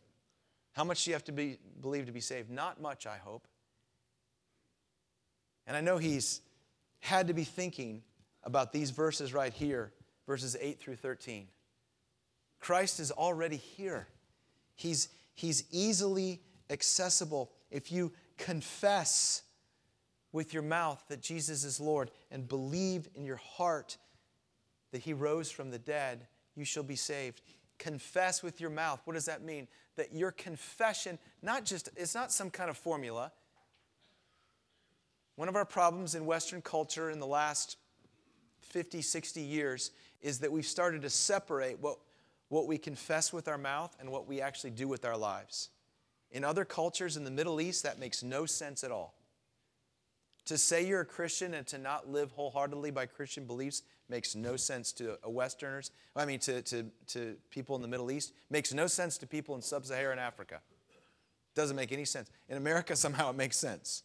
how 0.72 0.84
much 0.84 1.04
do 1.04 1.12
you 1.12 1.16
have 1.16 1.24
to 1.26 1.32
be, 1.32 1.60
believe 1.82 2.06
to 2.06 2.12
be 2.12 2.22
saved? 2.22 2.50
Not 2.50 2.82
much, 2.82 3.06
I 3.06 3.18
hope. 3.18 3.48
And 5.68 5.76
I 5.76 5.82
know 5.82 5.98
he's 5.98 6.42
had 7.00 7.28
to 7.28 7.34
be 7.34 7.44
thinking 7.44 8.02
about 8.44 8.72
these 8.72 8.92
verses 8.92 9.34
right 9.34 9.54
here, 9.54 9.92
verses 10.26 10.56
8 10.60 10.80
through 10.80 10.96
13. 10.96 11.48
Christ 12.60 13.00
is 13.00 13.12
already 13.12 13.58
here. 13.58 14.08
He's, 14.76 15.10
he's 15.34 15.66
easily 15.72 16.42
accessible. 16.70 17.52
If 17.70 17.92
you 17.92 18.14
confess 18.38 19.44
with 20.34 20.54
your 20.54 20.64
mouth 20.64 21.02
that 21.08 21.22
Jesus 21.22 21.64
is 21.64 21.80
Lord 21.80 22.12
and 22.30 22.50
believe 22.50 23.08
in 23.16 23.24
your 23.24 23.38
heart 23.38 23.98
that 24.92 25.04
he 25.04 25.14
rose 25.14 25.50
from 25.50 25.72
the 25.72 25.80
dead, 25.80 26.28
you 26.56 26.66
shall 26.66 26.84
be 26.84 26.96
saved. 26.96 27.42
Confess 27.80 28.44
with 28.44 28.60
your 28.60 28.70
mouth. 28.70 29.02
What 29.06 29.14
does 29.14 29.26
that 29.26 29.44
mean? 29.44 29.68
That 29.96 30.14
your 30.14 30.32
confession, 30.32 31.18
not 31.42 31.66
just, 31.66 31.90
it's 31.96 32.16
not 32.16 32.32
some 32.32 32.50
kind 32.50 32.70
of 32.70 32.78
formula. 32.78 33.32
One 35.36 35.48
of 35.48 35.56
our 35.56 35.66
problems 35.66 36.16
in 36.16 36.26
Western 36.26 36.62
culture 36.62 37.10
in 37.10 37.20
the 37.20 37.28
last 37.28 37.78
50, 38.62 39.02
60 39.02 39.42
years 39.42 39.92
is 40.22 40.40
that 40.40 40.52
we've 40.52 40.66
started 40.66 41.04
to 41.04 41.10
separate 41.10 41.80
what, 41.80 41.98
what 42.50 42.68
we 42.68 42.78
confess 42.78 43.34
with 43.34 43.48
our 43.48 43.58
mouth 43.58 43.96
and 44.00 44.12
what 44.12 44.28
we 44.28 44.42
actually 44.42 44.72
do 44.72 44.88
with 44.88 45.06
our 45.06 45.18
lives. 45.18 45.70
In 46.32 46.44
other 46.44 46.66
cultures 46.66 47.18
in 47.18 47.24
the 47.24 47.32
Middle 47.32 47.62
East, 47.62 47.84
that 47.84 48.00
makes 48.00 48.24
no 48.24 48.46
sense 48.46 48.84
at 48.84 48.92
all. 48.92 49.16
To 50.46 50.58
say 50.58 50.86
you're 50.86 51.02
a 51.02 51.06
Christian 51.06 51.54
and 51.54 51.66
to 51.68 51.78
not 51.78 52.10
live 52.10 52.32
wholeheartedly 52.32 52.92
by 52.92 53.06
Christian 53.06 53.46
beliefs 53.46 53.84
makes 54.10 54.36
no 54.36 54.58
sense 54.58 54.92
to 54.94 55.14
uh, 55.14 55.30
Westerners. 55.30 55.92
I 56.16 56.26
mean, 56.26 56.40
to, 56.40 56.62
to, 56.64 56.86
to 57.08 57.36
people 57.50 57.76
in 57.76 57.82
the 57.82 57.88
Middle 57.88 58.12
East. 58.12 58.34
Makes 58.50 58.74
no 58.74 58.88
sense 58.88 59.18
to 59.20 59.28
people 59.28 59.56
in 59.56 59.62
sub 59.62 59.86
Saharan 59.86 60.20
Africa. 60.20 60.60
Doesn't 61.56 61.76
make 61.76 61.92
any 61.92 62.06
sense. 62.06 62.30
In 62.50 62.58
America, 62.58 62.96
somehow 62.96 63.30
it 63.30 63.36
makes 63.36 63.58
sense. 63.58 64.04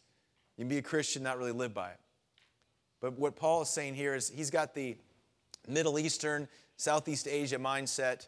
You 0.57 0.63
can 0.63 0.69
be 0.69 0.77
a 0.77 0.81
Christian, 0.81 1.23
not 1.23 1.37
really 1.37 1.51
live 1.51 1.73
by 1.73 1.89
it. 1.89 1.99
But 3.01 3.17
what 3.17 3.35
Paul 3.35 3.61
is 3.61 3.69
saying 3.69 3.95
here 3.95 4.15
is 4.15 4.29
he's 4.29 4.51
got 4.51 4.73
the 4.73 4.97
Middle 5.67 5.99
Eastern, 5.99 6.47
Southeast 6.77 7.27
Asia 7.27 7.57
mindset. 7.57 8.27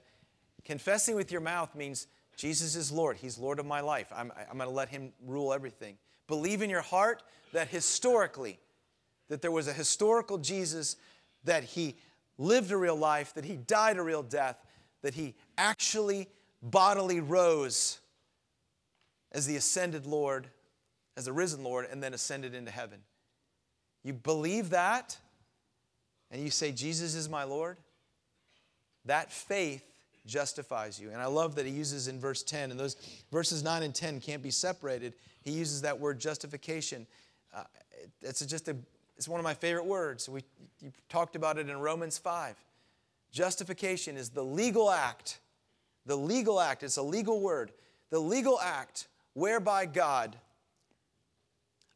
Confessing 0.64 1.16
with 1.16 1.32
your 1.32 1.42
mouth 1.42 1.76
means 1.76 2.08
Jesus 2.38 2.76
is 2.76 2.92
Lord. 2.92 3.18
He's 3.18 3.38
Lord 3.38 3.60
of 3.60 3.66
my 3.66 3.82
life. 3.82 4.12
I'm, 4.16 4.32
I'm 4.50 4.58
going 4.58 4.70
to 4.70 4.76
let 4.76 4.90
him 4.90 5.12
rule 5.26 5.54
everything. 5.54 5.98
Believe 6.32 6.62
in 6.62 6.70
your 6.70 6.82
heart 6.82 7.24
that 7.52 7.68
historically, 7.68 8.58
that 9.28 9.42
there 9.42 9.52
was 9.52 9.68
a 9.68 9.74
historical 9.74 10.38
Jesus, 10.38 10.96
that 11.44 11.66
he 11.66 11.98
lived 12.38 12.72
a 12.72 12.78
real 12.78 12.96
life, 12.96 13.34
that 13.34 13.44
he 13.44 13.58
died 13.58 13.98
a 13.98 14.02
real 14.02 14.24
death, 14.24 14.56
that 15.02 15.14
he 15.14 15.36
actually 15.58 16.30
bodily 16.64 17.20
rose 17.20 18.00
as 19.34 19.46
the 19.46 19.58
ascended 19.58 20.06
Lord, 20.06 20.48
as 21.18 21.26
the 21.26 21.34
risen 21.34 21.66
Lord, 21.66 21.86
and 21.92 22.02
then 22.02 22.14
ascended 22.14 22.56
into 22.56 22.72
heaven. 22.72 23.00
You 24.02 24.14
believe 24.14 24.70
that, 24.70 25.18
and 26.32 26.42
you 26.42 26.50
say, 26.50 26.72
Jesus 26.72 27.14
is 27.14 27.28
my 27.28 27.44
Lord, 27.44 27.76
that 29.04 29.34
faith 29.34 29.84
justifies 30.26 30.98
you. 30.98 31.10
And 31.10 31.22
I 31.22 31.26
love 31.26 31.56
that 31.56 31.66
he 31.66 31.74
uses 31.74 32.08
in 32.08 32.22
verse 32.22 32.42
10, 32.42 32.72
and 32.72 32.80
those 32.80 32.96
verses 33.34 33.64
9 33.64 33.84
and 33.84 33.94
10 33.94 34.22
can't 34.22 34.42
be 34.42 34.52
separated. 34.52 35.14
He 35.42 35.52
uses 35.52 35.82
that 35.82 36.00
word 36.00 36.20
justification. 36.20 37.08
Uh, 37.54 37.64
it's 38.22 38.46
just 38.46 38.68
a, 38.68 38.76
it's 39.18 39.28
one 39.28 39.40
of 39.40 39.44
my 39.44 39.54
favorite 39.54 39.86
words. 39.86 40.30
We 40.30 40.44
you 40.82 40.92
talked 41.10 41.36
about 41.36 41.58
it 41.58 41.70
in 41.70 41.78
Romans 41.78 42.18
5. 42.18 42.56
Justification 43.32 44.18
is 44.18 44.30
the 44.30 44.44
legal 44.44 44.92
act. 44.92 45.40
The 46.06 46.18
legal 46.18 46.60
act, 46.60 46.84
it's 46.84 46.98
a 46.98 47.04
legal 47.04 47.40
word. 47.40 47.72
The 48.10 48.20
legal 48.20 48.60
act 48.60 49.08
whereby 49.34 49.86
God, 49.86 50.36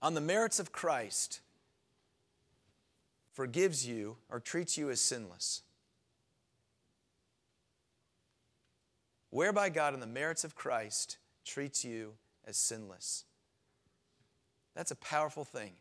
on 0.02 0.14
the 0.14 0.22
merits 0.22 0.60
of 0.60 0.72
Christ, 0.72 1.42
forgives 3.34 3.86
you 3.86 4.18
or 4.30 4.40
treats 4.40 4.78
you 4.78 4.90
as 4.90 5.02
sinless. 5.02 5.64
Whereby 9.32 9.70
God, 9.70 9.94
on 9.94 10.00
the 10.00 10.08
merits 10.08 10.46
of 10.46 10.56
Christ, 10.56 11.18
treats 11.44 11.84
you 11.84 12.14
as 12.46 12.56
sinless. 12.56 13.26
That's 14.76 14.92
a 14.92 14.96
powerful 14.96 15.46
thing. 15.46 15.72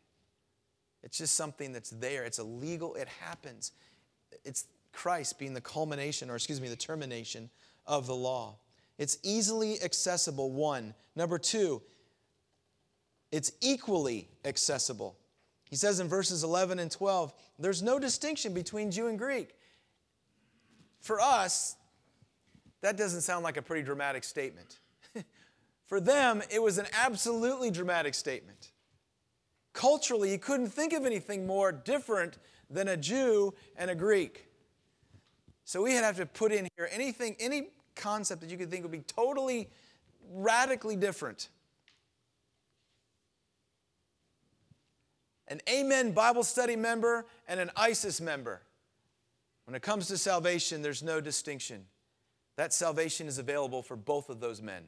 It's 1.03 1.17
just 1.17 1.35
something 1.35 1.71
that's 1.71 1.91
there. 1.91 2.23
It's 2.23 2.39
a 2.39 2.43
legal, 2.43 2.95
it 2.95 3.07
happens. 3.07 3.71
It's 4.43 4.65
Christ 4.91 5.37
being 5.37 5.53
the 5.53 5.61
culmination, 5.61 6.29
or 6.29 6.35
excuse 6.35 6.59
me, 6.59 6.69
the 6.69 6.75
termination 6.75 7.49
of 7.85 8.07
the 8.07 8.15
law. 8.15 8.57
It's 8.97 9.19
easily 9.21 9.81
accessible, 9.83 10.51
one. 10.51 10.93
Number 11.15 11.37
two, 11.37 11.81
it's 13.31 13.51
equally 13.61 14.29
accessible. 14.45 15.17
He 15.69 15.75
says 15.75 15.99
in 15.99 16.07
verses 16.07 16.43
11 16.43 16.79
and 16.79 16.89
12, 16.89 17.33
there's 17.59 17.83
no 17.83 17.99
distinction 17.99 18.53
between 18.53 18.91
Jew 18.91 19.07
and 19.07 19.19
Greek. 19.19 19.55
For 21.01 21.19
us, 21.19 21.75
that 22.81 22.97
doesn't 22.97 23.21
sound 23.21 23.43
like 23.43 23.57
a 23.57 23.61
pretty 23.61 23.83
dramatic 23.83 24.23
statement. 24.23 24.79
For 25.85 25.99
them, 25.99 26.41
it 26.49 26.61
was 26.61 26.77
an 26.77 26.87
absolutely 26.93 27.71
dramatic 27.71 28.13
statement. 28.13 28.71
Culturally, 29.75 30.31
you 30.31 30.39
couldn't 30.39 30.69
think 30.69 30.93
of 30.93 31.05
anything 31.05 31.45
more 31.45 31.73
different 31.73 32.37
than 32.69 32.87
a 32.87 32.95
Jew 32.95 33.53
and 33.75 33.91
a 33.91 33.95
Greek. 33.95 34.47
So 35.65 35.83
we 35.83 35.91
have 35.91 36.15
to 36.15 36.25
put 36.25 36.53
in 36.53 36.69
here 36.77 36.87
anything, 36.93 37.35
any 37.41 37.67
concept 37.93 38.39
that 38.41 38.49
you 38.49 38.57
could 38.57 38.71
think 38.71 38.83
would 38.83 38.91
be 38.91 38.99
totally, 38.99 39.69
radically 40.31 40.95
different. 40.95 41.49
An 45.49 45.59
Amen 45.69 46.13
Bible 46.13 46.43
study 46.43 46.77
member 46.77 47.25
and 47.45 47.59
an 47.59 47.69
ISIS 47.75 48.21
member. 48.21 48.61
When 49.65 49.75
it 49.75 49.81
comes 49.81 50.07
to 50.07 50.17
salvation, 50.17 50.83
there's 50.83 51.03
no 51.03 51.19
distinction. 51.19 51.85
That 52.55 52.71
salvation 52.71 53.27
is 53.27 53.39
available 53.39 53.83
for 53.83 53.97
both 53.97 54.29
of 54.29 54.39
those 54.39 54.61
men. 54.61 54.85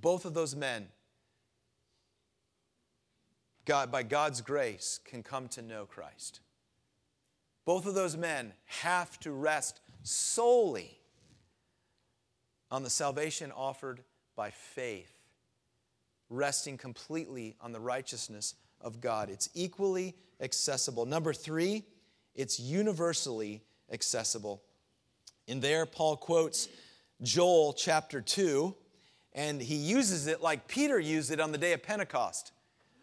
Both 0.00 0.24
of 0.24 0.32
those 0.32 0.54
men 0.54 0.90
God, 3.70 3.92
by 3.92 4.02
God's 4.02 4.40
grace, 4.40 4.98
can 5.04 5.22
come 5.22 5.46
to 5.50 5.62
know 5.62 5.86
Christ. 5.86 6.40
Both 7.64 7.86
of 7.86 7.94
those 7.94 8.16
men 8.16 8.52
have 8.64 9.20
to 9.20 9.30
rest 9.30 9.78
solely 10.02 10.98
on 12.68 12.82
the 12.82 12.90
salvation 12.90 13.52
offered 13.52 14.00
by 14.34 14.50
faith, 14.50 15.20
resting 16.30 16.78
completely 16.78 17.54
on 17.60 17.70
the 17.70 17.78
righteousness 17.78 18.56
of 18.80 19.00
God. 19.00 19.30
It's 19.30 19.48
equally 19.54 20.16
accessible. 20.40 21.06
Number 21.06 21.32
three, 21.32 21.84
it's 22.34 22.58
universally 22.58 23.62
accessible. 23.92 24.64
In 25.46 25.60
there, 25.60 25.86
Paul 25.86 26.16
quotes 26.16 26.68
Joel 27.22 27.72
chapter 27.74 28.20
2, 28.20 28.74
and 29.32 29.62
he 29.62 29.76
uses 29.76 30.26
it 30.26 30.42
like 30.42 30.66
Peter 30.66 30.98
used 30.98 31.30
it 31.30 31.38
on 31.38 31.52
the 31.52 31.58
day 31.58 31.72
of 31.72 31.84
Pentecost. 31.84 32.50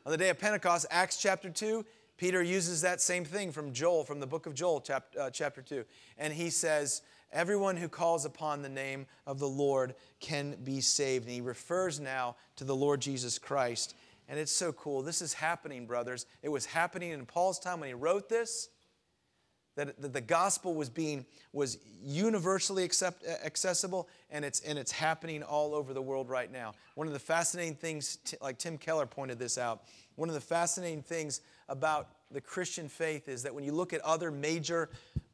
On 0.08 0.12
the 0.12 0.18
day 0.18 0.30
of 0.30 0.40
Pentecost, 0.40 0.86
Acts 0.90 1.18
chapter 1.18 1.50
2, 1.50 1.84
Peter 2.16 2.42
uses 2.42 2.80
that 2.80 3.02
same 3.02 3.26
thing 3.26 3.52
from 3.52 3.74
Joel, 3.74 4.06
from 4.06 4.22
the 4.22 4.26
book 4.26 4.46
of 4.46 4.54
Joel, 4.54 4.80
chapter, 4.80 5.20
uh, 5.20 5.30
chapter 5.30 5.62
2. 5.62 5.84
And 6.18 6.32
he 6.32 6.50
says, 6.50 7.02
Everyone 7.34 7.76
who 7.76 7.90
calls 7.90 8.24
upon 8.24 8.62
the 8.62 8.70
name 8.70 9.06
of 9.26 9.38
the 9.38 9.50
Lord 9.50 9.96
can 10.22 10.56
be 10.64 10.80
saved. 10.80 11.26
And 11.26 11.34
he 11.34 11.42
refers 11.42 12.00
now 12.00 12.38
to 12.56 12.64
the 12.64 12.74
Lord 12.74 13.02
Jesus 13.02 13.38
Christ. 13.38 13.96
And 14.30 14.40
it's 14.40 14.54
so 14.54 14.72
cool. 14.72 15.02
This 15.02 15.22
is 15.22 15.34
happening, 15.34 15.86
brothers. 15.86 16.26
It 16.42 16.48
was 16.48 16.68
happening 16.68 17.12
in 17.12 17.26
Paul's 17.26 17.60
time 17.60 17.82
when 17.82 17.90
he 17.90 17.94
wrote 17.94 18.30
this 18.30 18.70
that, 19.78 20.14
the 20.14 20.22
gospel 20.22 20.76
was 20.76 20.90
being 20.90 21.26
was 21.54 21.78
universally 22.04 22.84
accept, 22.84 23.26
accessible 23.26 24.10
and 24.30 24.44
it's 24.44 24.60
and 24.62 24.78
it's 24.78 24.92
happening 24.92 25.42
all 25.42 25.74
over 25.74 25.94
the 25.94 26.02
world 26.02 26.30
right 26.30 26.52
now. 26.52 26.74
One 26.96 27.08
of 27.08 27.14
the 27.14 27.20
fascinating 27.20 27.76
things 27.76 28.18
like 28.42 28.58
tim 28.58 28.78
keller 28.78 29.06
pointed 29.06 29.40
this 29.40 29.58
out 29.58 29.84
one 30.18 30.30
of 30.30 30.36
the 30.36 30.42
fascinating 30.42 31.02
things 31.02 31.42
about 31.70 32.10
the 32.32 32.42
christian 32.42 32.90
faith 32.90 33.30
is 33.30 33.44
that 33.44 33.54
when 33.54 33.64
you 33.64 33.72
look 33.72 33.94
at 33.94 34.02
other 34.02 34.32
major 34.32 34.90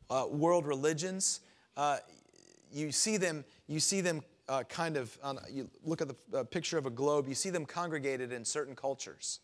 uh, 0.10 0.26
world 0.30 0.68
religions 0.68 1.40
uh, 1.78 1.98
you 2.72 2.92
see 2.92 3.18
them 3.18 3.44
you 3.68 3.80
see 3.80 4.02
them 4.02 4.22
uh, 4.50 4.64
kind 4.64 4.98
of 4.98 5.18
on, 5.24 5.40
you 5.50 5.70
look 5.84 6.02
at 6.02 6.10
the 6.10 6.40
uh, 6.40 6.44
picture 6.44 6.78
of 6.78 6.86
a 6.86 6.90
globe 6.90 7.28
you 7.28 7.36
see 7.36 7.50
them 7.50 7.66
congregated 7.66 8.32
in 8.32 8.46
certain 8.46 8.76
cultures. 8.76 9.40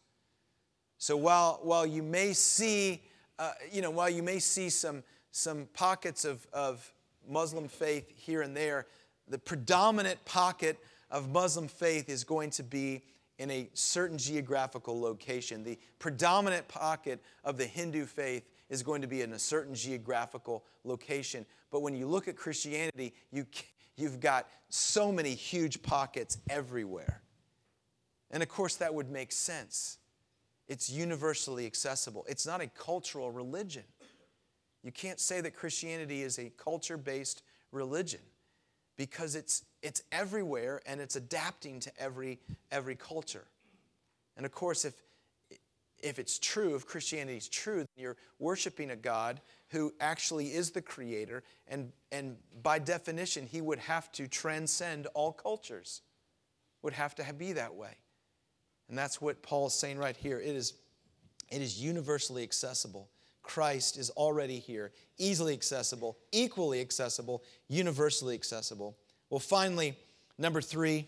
So 0.97 1.15
while 1.15 1.59
while 1.63 1.85
you 1.85 2.03
may 2.03 2.33
see 2.33 3.01
uh, 3.39 3.53
you 3.71 3.81
know, 3.81 3.89
while 3.89 4.09
you 4.09 4.21
may 4.21 4.37
see 4.37 4.69
some, 4.69 5.01
some 5.31 5.67
pockets 5.73 6.25
of, 6.25 6.45
of 6.53 6.93
Muslim 7.27 7.67
faith 7.69 8.11
here 8.15 8.41
and 8.41 8.55
there, 8.55 8.85
the 9.29 9.39
predominant 9.39 10.23
pocket 10.25 10.77
of 11.09 11.29
Muslim 11.29 11.67
faith 11.67 12.09
is 12.09 12.23
going 12.23 12.49
to 12.51 12.63
be 12.63 13.01
in 13.37 13.49
a 13.49 13.69
certain 13.73 14.17
geographical 14.17 14.99
location. 14.99 15.63
The 15.63 15.79
predominant 15.97 16.67
pocket 16.67 17.21
of 17.45 17.57
the 17.57 17.65
Hindu 17.65 18.05
faith 18.05 18.43
is 18.69 18.83
going 18.83 19.01
to 19.01 19.07
be 19.07 19.21
in 19.21 19.31
a 19.31 19.39
certain 19.39 19.73
geographical 19.73 20.65
location. 20.83 21.45
But 21.71 21.81
when 21.81 21.95
you 21.95 22.05
look 22.07 22.27
at 22.27 22.35
Christianity, 22.35 23.13
you, 23.31 23.45
you've 23.95 24.19
got 24.19 24.47
so 24.67 25.11
many 25.11 25.33
huge 25.33 25.81
pockets 25.81 26.37
everywhere. 26.49 27.21
And 28.29 28.43
of 28.43 28.49
course, 28.49 28.75
that 28.75 28.93
would 28.93 29.09
make 29.09 29.31
sense. 29.31 29.98
It's 30.69 30.89
universally 30.89 31.65
accessible. 31.65 32.25
It's 32.29 32.45
not 32.45 32.61
a 32.61 32.67
cultural 32.67 33.31
religion. 33.31 33.83
You 34.83 34.91
can't 34.91 35.19
say 35.19 35.41
that 35.41 35.55
Christianity 35.55 36.21
is 36.21 36.39
a 36.39 36.51
culture 36.51 36.95
based 36.95 37.41
religion 37.71 38.21
because 38.95 39.35
it's, 39.35 39.65
it's 39.81 40.03
everywhere 40.11 40.81
and 40.85 41.01
it's 41.01 41.15
adapting 41.15 41.79
to 41.81 41.91
every, 41.99 42.39
every 42.71 42.95
culture. 42.95 43.45
And 44.37 44.45
of 44.45 44.51
course, 44.51 44.85
if, 44.85 44.93
if 46.01 46.19
it's 46.19 46.37
true, 46.37 46.75
if 46.75 46.85
Christianity 46.85 47.37
is 47.37 47.49
true, 47.49 47.79
then 47.79 47.87
you're 47.97 48.17
worshiping 48.37 48.91
a 48.91 48.95
God 48.95 49.41
who 49.69 49.93
actually 49.99 50.53
is 50.53 50.71
the 50.71 50.81
creator, 50.81 51.43
and, 51.67 51.91
and 52.11 52.37
by 52.63 52.79
definition, 52.79 53.45
he 53.45 53.61
would 53.61 53.79
have 53.79 54.11
to 54.13 54.27
transcend 54.27 55.07
all 55.13 55.31
cultures, 55.31 56.01
would 56.81 56.93
have 56.93 57.15
to 57.15 57.33
be 57.33 57.53
that 57.53 57.75
way. 57.75 57.97
And 58.89 58.97
that's 58.97 59.21
what 59.21 59.41
Paul's 59.41 59.77
saying 59.77 59.97
right 59.97 60.17
here. 60.17 60.39
It 60.39 60.55
is, 60.55 60.73
it 61.49 61.61
is 61.61 61.81
universally 61.81 62.43
accessible. 62.43 63.09
Christ 63.43 63.97
is 63.97 64.09
already 64.11 64.59
here, 64.59 64.91
easily 65.17 65.53
accessible, 65.53 66.17
equally 66.31 66.81
accessible, 66.81 67.43
universally 67.67 68.35
accessible. 68.35 68.97
Well, 69.29 69.39
finally, 69.39 69.95
number 70.37 70.61
three, 70.61 71.07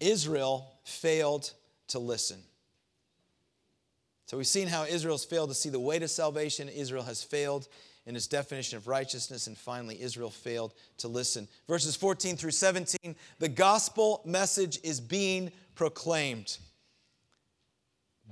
Israel 0.00 0.68
failed 0.84 1.52
to 1.88 1.98
listen. 1.98 2.38
So 4.26 4.36
we've 4.36 4.46
seen 4.46 4.66
how 4.66 4.84
Israel's 4.84 5.24
failed 5.24 5.50
to 5.50 5.54
see 5.54 5.68
the 5.68 5.80
way 5.80 5.98
to 5.98 6.08
salvation. 6.08 6.68
Israel 6.68 7.04
has 7.04 7.22
failed 7.22 7.68
in 8.06 8.14
its 8.14 8.26
definition 8.26 8.76
of 8.76 8.88
righteousness. 8.88 9.46
And 9.46 9.56
finally, 9.56 10.00
Israel 10.00 10.30
failed 10.30 10.74
to 10.98 11.08
listen. 11.08 11.48
Verses 11.68 11.96
14 11.96 12.36
through 12.36 12.50
17 12.52 13.14
the 13.38 13.48
gospel 13.48 14.22
message 14.24 14.78
is 14.82 15.00
being 15.00 15.52
proclaimed. 15.76 16.58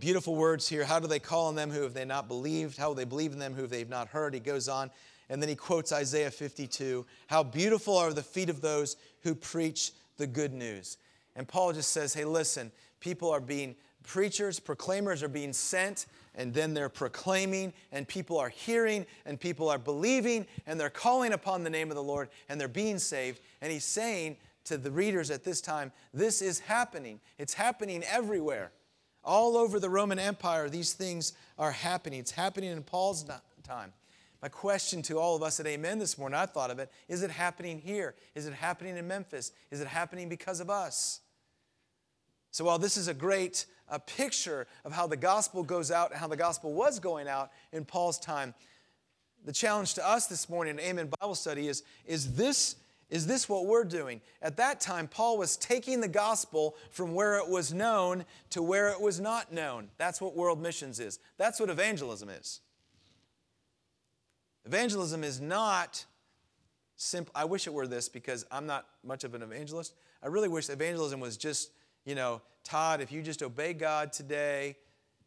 Beautiful 0.00 0.34
words 0.34 0.68
here. 0.68 0.84
How 0.84 0.98
do 0.98 1.06
they 1.06 1.20
call 1.20 1.46
on 1.46 1.54
them 1.54 1.70
who 1.70 1.82
have 1.82 1.94
they 1.94 2.04
not 2.04 2.26
believed? 2.26 2.76
How 2.76 2.88
will 2.88 2.94
they 2.96 3.04
believe 3.04 3.32
in 3.32 3.38
them 3.38 3.54
who 3.54 3.68
they've 3.68 3.88
not 3.88 4.08
heard? 4.08 4.34
He 4.34 4.40
goes 4.40 4.68
on, 4.68 4.90
and 5.28 5.40
then 5.40 5.48
he 5.48 5.54
quotes 5.54 5.92
Isaiah 5.92 6.32
52 6.32 7.06
How 7.28 7.44
beautiful 7.44 7.96
are 7.96 8.12
the 8.12 8.22
feet 8.22 8.50
of 8.50 8.60
those 8.60 8.96
who 9.22 9.36
preach 9.36 9.92
the 10.16 10.26
good 10.26 10.52
news. 10.52 10.96
And 11.36 11.46
Paul 11.46 11.72
just 11.72 11.92
says, 11.92 12.14
Hey, 12.14 12.24
listen, 12.24 12.72
people 12.98 13.30
are 13.30 13.40
being 13.40 13.76
preachers, 14.02 14.58
proclaimers 14.58 15.22
are 15.22 15.28
being 15.28 15.52
sent, 15.52 16.06
and 16.34 16.52
then 16.52 16.74
they're 16.74 16.88
proclaiming, 16.88 17.72
and 17.92 18.08
people 18.08 18.38
are 18.38 18.48
hearing, 18.48 19.06
and 19.24 19.38
people 19.38 19.68
are 19.68 19.78
believing, 19.78 20.46
and 20.66 20.80
they're 20.80 20.90
calling 20.90 21.32
upon 21.32 21.62
the 21.62 21.70
name 21.70 21.90
of 21.90 21.94
the 21.94 22.02
Lord, 22.02 22.28
and 22.48 22.60
they're 22.60 22.68
being 22.68 22.98
saved. 22.98 23.40
And 23.60 23.70
he's 23.70 23.84
saying 23.84 24.36
to 24.64 24.76
the 24.76 24.90
readers 24.90 25.30
at 25.30 25.44
this 25.44 25.60
time, 25.60 25.92
this 26.12 26.42
is 26.42 26.60
happening. 26.60 27.20
It's 27.38 27.54
happening 27.54 28.02
everywhere. 28.04 28.72
All 29.22 29.56
over 29.56 29.80
the 29.80 29.88
Roman 29.88 30.18
Empire, 30.18 30.68
these 30.68 30.92
things 30.92 31.32
are 31.58 31.72
happening. 31.72 32.20
It's 32.20 32.32
happening 32.32 32.70
in 32.70 32.82
Paul's 32.82 33.24
time. 33.62 33.92
My 34.42 34.48
question 34.48 35.00
to 35.02 35.18
all 35.18 35.34
of 35.34 35.42
us 35.42 35.58
at 35.60 35.66
Amen 35.66 35.98
this 35.98 36.18
morning, 36.18 36.38
I 36.38 36.44
thought 36.44 36.70
of 36.70 36.78
it 36.78 36.90
is 37.08 37.22
it 37.22 37.30
happening 37.30 37.78
here? 37.78 38.14
Is 38.34 38.46
it 38.46 38.52
happening 38.52 38.96
in 38.96 39.08
Memphis? 39.08 39.52
Is 39.70 39.80
it 39.80 39.86
happening 39.86 40.28
because 40.28 40.60
of 40.60 40.68
us? 40.68 41.20
So 42.50 42.64
while 42.64 42.78
this 42.78 42.96
is 42.96 43.08
a 43.08 43.14
great 43.14 43.66
a 43.88 43.98
picture 43.98 44.66
of 44.84 44.92
how 44.92 45.06
the 45.06 45.16
gospel 45.16 45.62
goes 45.62 45.90
out 45.90 46.10
and 46.10 46.18
how 46.18 46.26
the 46.26 46.36
gospel 46.36 46.72
was 46.72 46.98
going 46.98 47.28
out 47.28 47.50
in 47.72 47.84
Paul's 47.84 48.18
time. 48.18 48.54
The 49.44 49.52
challenge 49.52 49.94
to 49.94 50.08
us 50.08 50.26
this 50.26 50.48
morning 50.48 50.78
in 50.78 50.80
Amen 50.80 51.10
Bible 51.20 51.34
study 51.34 51.68
is, 51.68 51.82
is 52.06 52.34
this 52.34 52.76
is 53.10 53.26
this 53.26 53.48
what 53.48 53.66
we're 53.66 53.84
doing? 53.84 54.20
At 54.40 54.56
that 54.56 54.80
time, 54.80 55.08
Paul 55.08 55.38
was 55.38 55.56
taking 55.56 56.00
the 56.00 56.08
gospel 56.08 56.76
from 56.90 57.14
where 57.14 57.38
it 57.38 57.48
was 57.48 57.72
known 57.72 58.24
to 58.50 58.62
where 58.62 58.88
it 58.88 59.00
was 59.00 59.20
not 59.20 59.52
known. 59.52 59.88
That's 59.98 60.20
what 60.20 60.34
world 60.34 60.60
missions 60.60 61.00
is. 61.00 61.18
That's 61.36 61.60
what 61.60 61.70
evangelism 61.70 62.28
is. 62.28 62.60
Evangelism 64.64 65.22
is 65.22 65.40
not 65.40 66.04
simple. 66.96 67.32
I 67.34 67.44
wish 67.44 67.66
it 67.66 67.72
were 67.72 67.86
this 67.86 68.08
because 68.08 68.46
I'm 68.50 68.66
not 68.66 68.86
much 69.04 69.24
of 69.24 69.34
an 69.34 69.42
evangelist. 69.42 69.94
I 70.22 70.28
really 70.28 70.48
wish 70.48 70.70
evangelism 70.70 71.20
was 71.20 71.36
just, 71.36 71.70
you 72.06 72.14
know, 72.14 72.40
Todd, 72.62 73.02
if 73.02 73.12
you 73.12 73.22
just 73.22 73.42
obey 73.42 73.74
God 73.74 74.12
today 74.12 74.76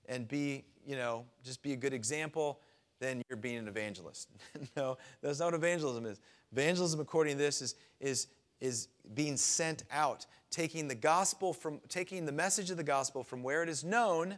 and 0.07 0.27
be, 0.27 0.65
you 0.85 0.95
know, 0.95 1.25
just 1.43 1.61
be 1.61 1.73
a 1.73 1.75
good 1.75 1.93
example, 1.93 2.59
then 2.99 3.21
you're 3.29 3.37
being 3.37 3.57
an 3.57 3.67
evangelist. 3.67 4.29
no, 4.75 4.97
that's 5.21 5.39
not 5.39 5.45
what 5.47 5.53
evangelism 5.53 6.05
is. 6.05 6.19
Evangelism, 6.51 6.99
according 6.99 7.37
to 7.37 7.43
this, 7.43 7.61
is, 7.61 7.75
is, 7.99 8.27
is 8.59 8.87
being 9.13 9.37
sent 9.37 9.83
out, 9.91 10.25
taking 10.49 10.87
the 10.87 10.95
gospel 10.95 11.53
from 11.53 11.79
taking 11.89 12.25
the 12.25 12.31
message 12.31 12.71
of 12.71 12.77
the 12.77 12.83
gospel 12.83 13.23
from 13.23 13.43
where 13.43 13.63
it 13.63 13.69
is 13.69 13.83
known 13.83 14.37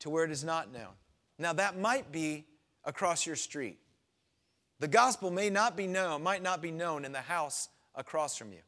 to 0.00 0.10
where 0.10 0.24
it 0.24 0.30
is 0.30 0.44
not 0.44 0.72
known. 0.72 0.92
Now 1.38 1.52
that 1.54 1.78
might 1.78 2.12
be 2.12 2.44
across 2.84 3.26
your 3.26 3.36
street. 3.36 3.78
The 4.80 4.88
gospel 4.88 5.30
may 5.30 5.50
not 5.50 5.76
be 5.76 5.86
known, 5.86 6.22
might 6.22 6.42
not 6.42 6.60
be 6.60 6.70
known 6.70 7.04
in 7.04 7.12
the 7.12 7.20
house 7.20 7.68
across 7.94 8.36
from 8.36 8.52
you. 8.52 8.58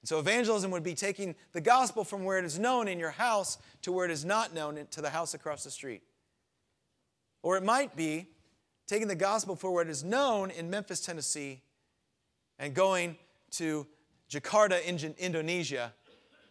And 0.00 0.08
so 0.08 0.18
evangelism 0.18 0.72
would 0.72 0.82
be 0.82 0.94
taking 0.94 1.36
the 1.52 1.60
gospel 1.60 2.02
from 2.02 2.24
where 2.24 2.38
it 2.38 2.44
is 2.44 2.58
known 2.58 2.88
in 2.88 2.98
your 2.98 3.10
house 3.10 3.58
to 3.82 3.92
where 3.92 4.04
it 4.04 4.10
is 4.10 4.24
not 4.24 4.52
known 4.52 4.84
to 4.90 5.00
the 5.00 5.10
house 5.10 5.32
across 5.32 5.62
the 5.62 5.70
street. 5.70 6.02
Or 7.42 7.56
it 7.56 7.62
might 7.62 7.94
be 7.94 8.28
taking 8.86 9.08
the 9.08 9.14
gospel 9.14 9.56
for 9.56 9.82
it 9.82 9.88
is 9.88 10.04
known 10.04 10.50
in 10.50 10.70
Memphis, 10.70 11.00
Tennessee, 11.00 11.62
and 12.58 12.74
going 12.74 13.16
to 13.52 13.86
Jakarta, 14.30 14.84
Indonesia, 15.18 15.92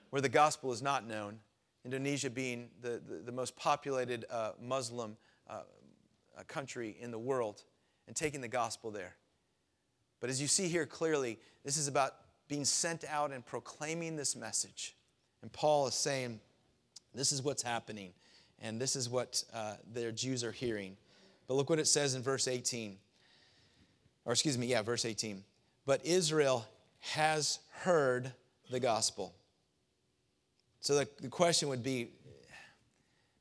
where 0.09 0.21
the 0.21 0.29
gospel 0.29 0.71
is 0.71 0.81
not 0.81 1.07
known. 1.07 1.39
Indonesia 1.83 2.29
being 2.29 2.69
the, 2.81 3.01
the, 3.07 3.21
the 3.25 3.31
most 3.31 3.55
populated 3.55 4.25
uh, 4.29 4.51
Muslim 4.61 5.17
uh, 5.49 5.61
country 6.47 6.95
in 6.99 7.11
the 7.11 7.19
world, 7.19 7.63
and 8.07 8.15
taking 8.15 8.41
the 8.41 8.47
gospel 8.47 8.91
there. 8.91 9.15
But 10.19 10.29
as 10.29 10.41
you 10.41 10.47
see 10.47 10.67
here 10.67 10.85
clearly, 10.85 11.39
this 11.63 11.77
is 11.77 11.87
about 11.87 12.15
being 12.47 12.65
sent 12.65 13.03
out 13.05 13.31
and 13.31 13.45
proclaiming 13.45 14.15
this 14.15 14.35
message. 14.35 14.95
And 15.41 15.51
Paul 15.51 15.87
is 15.87 15.95
saying, 15.95 16.39
This 17.13 17.31
is 17.31 17.41
what's 17.41 17.63
happening, 17.63 18.13
and 18.59 18.79
this 18.79 18.95
is 18.95 19.09
what 19.09 19.43
uh, 19.53 19.75
their 19.91 20.11
Jews 20.11 20.43
are 20.43 20.51
hearing. 20.51 20.97
But 21.51 21.57
look 21.57 21.69
what 21.69 21.79
it 21.79 21.87
says 21.89 22.15
in 22.15 22.23
verse 22.23 22.47
18. 22.47 22.95
Or, 24.23 24.31
excuse 24.31 24.57
me, 24.57 24.67
yeah, 24.67 24.83
verse 24.83 25.03
18. 25.03 25.43
But 25.85 26.05
Israel 26.05 26.65
has 26.99 27.59
heard 27.79 28.31
the 28.69 28.79
gospel. 28.79 29.35
So 30.79 30.95
the, 30.95 31.09
the 31.19 31.27
question 31.27 31.67
would 31.67 31.83
be 31.83 32.11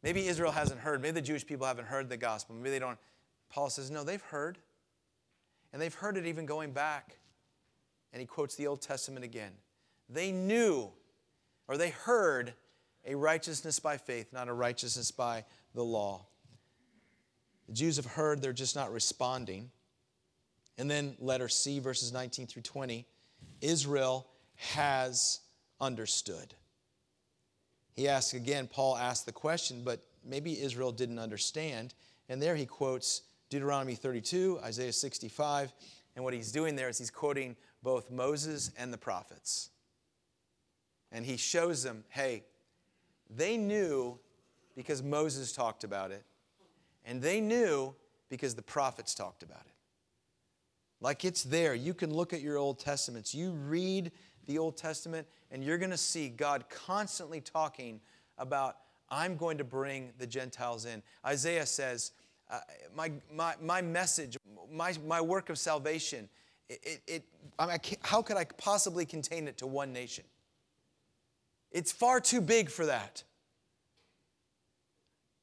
maybe 0.02 0.26
Israel 0.26 0.50
hasn't 0.50 0.80
heard. 0.80 1.00
Maybe 1.00 1.12
the 1.12 1.22
Jewish 1.22 1.46
people 1.46 1.68
haven't 1.68 1.84
heard 1.84 2.08
the 2.08 2.16
gospel. 2.16 2.56
Maybe 2.56 2.70
they 2.70 2.80
don't. 2.80 2.98
Paul 3.48 3.70
says, 3.70 3.92
no, 3.92 4.02
they've 4.02 4.20
heard. 4.20 4.58
And 5.72 5.80
they've 5.80 5.94
heard 5.94 6.16
it 6.16 6.26
even 6.26 6.46
going 6.46 6.72
back 6.72 7.16
and 8.12 8.18
he 8.18 8.26
quotes 8.26 8.56
the 8.56 8.66
Old 8.66 8.82
Testament 8.82 9.24
again. 9.24 9.52
They 10.08 10.32
knew 10.32 10.90
or 11.68 11.76
they 11.76 11.90
heard 11.90 12.54
a 13.06 13.14
righteousness 13.14 13.78
by 13.78 13.98
faith, 13.98 14.32
not 14.32 14.48
a 14.48 14.52
righteousness 14.52 15.12
by 15.12 15.44
the 15.76 15.84
law. 15.84 16.26
The 17.70 17.76
Jews 17.76 17.98
have 17.98 18.06
heard, 18.06 18.42
they're 18.42 18.52
just 18.52 18.74
not 18.74 18.92
responding. 18.92 19.70
And 20.76 20.90
then, 20.90 21.14
letter 21.20 21.48
C, 21.48 21.78
verses 21.78 22.12
19 22.12 22.48
through 22.48 22.62
20 22.62 23.06
Israel 23.60 24.26
has 24.56 25.38
understood. 25.80 26.52
He 27.94 28.08
asks 28.08 28.34
again, 28.34 28.66
Paul 28.66 28.96
asked 28.96 29.24
the 29.24 29.32
question, 29.32 29.82
but 29.84 30.02
maybe 30.24 30.60
Israel 30.60 30.90
didn't 30.90 31.20
understand. 31.20 31.94
And 32.28 32.42
there 32.42 32.56
he 32.56 32.66
quotes 32.66 33.22
Deuteronomy 33.50 33.94
32, 33.94 34.58
Isaiah 34.64 34.92
65. 34.92 35.72
And 36.16 36.24
what 36.24 36.34
he's 36.34 36.50
doing 36.50 36.74
there 36.74 36.88
is 36.88 36.98
he's 36.98 37.08
quoting 37.08 37.54
both 37.84 38.10
Moses 38.10 38.72
and 38.76 38.92
the 38.92 38.98
prophets. 38.98 39.70
And 41.12 41.24
he 41.24 41.36
shows 41.36 41.84
them 41.84 42.02
hey, 42.08 42.42
they 43.30 43.56
knew 43.56 44.18
because 44.74 45.04
Moses 45.04 45.52
talked 45.52 45.84
about 45.84 46.10
it, 46.10 46.24
and 47.04 47.20
they 47.20 47.40
knew 47.40 47.94
because 48.28 48.54
the 48.54 48.62
prophets 48.62 49.14
talked 49.14 49.42
about 49.42 49.60
it. 49.60 49.74
Like 51.00 51.24
it's 51.24 51.42
there. 51.42 51.74
You 51.74 51.94
can 51.94 52.12
look 52.12 52.32
at 52.32 52.40
your 52.40 52.58
Old 52.58 52.78
Testaments. 52.78 53.34
You 53.34 53.52
read 53.52 54.12
the 54.46 54.58
Old 54.58 54.76
Testament, 54.76 55.26
and 55.50 55.64
you're 55.64 55.78
going 55.78 55.90
to 55.90 55.96
see 55.96 56.28
God 56.28 56.64
constantly 56.68 57.40
talking 57.40 58.00
about, 58.38 58.76
I'm 59.08 59.36
going 59.36 59.58
to 59.58 59.64
bring 59.64 60.10
the 60.18 60.26
Gentiles 60.26 60.84
in. 60.84 61.02
Isaiah 61.24 61.66
says, 61.66 62.12
uh, 62.50 62.60
my, 62.94 63.12
my, 63.32 63.54
my 63.62 63.80
message, 63.80 64.36
my, 64.72 64.94
my 65.06 65.20
work 65.20 65.50
of 65.50 65.58
salvation 65.58 66.28
it, 66.70 67.02
it, 67.06 67.24
I 67.58 67.66
mean, 67.66 67.78
how 68.02 68.22
could 68.22 68.36
I 68.36 68.44
possibly 68.44 69.04
contain 69.04 69.48
it 69.48 69.58
to 69.58 69.66
one 69.66 69.92
nation? 69.92 70.24
It's 71.72 71.90
far 71.90 72.20
too 72.20 72.40
big 72.40 72.70
for 72.70 72.86
that. 72.86 73.24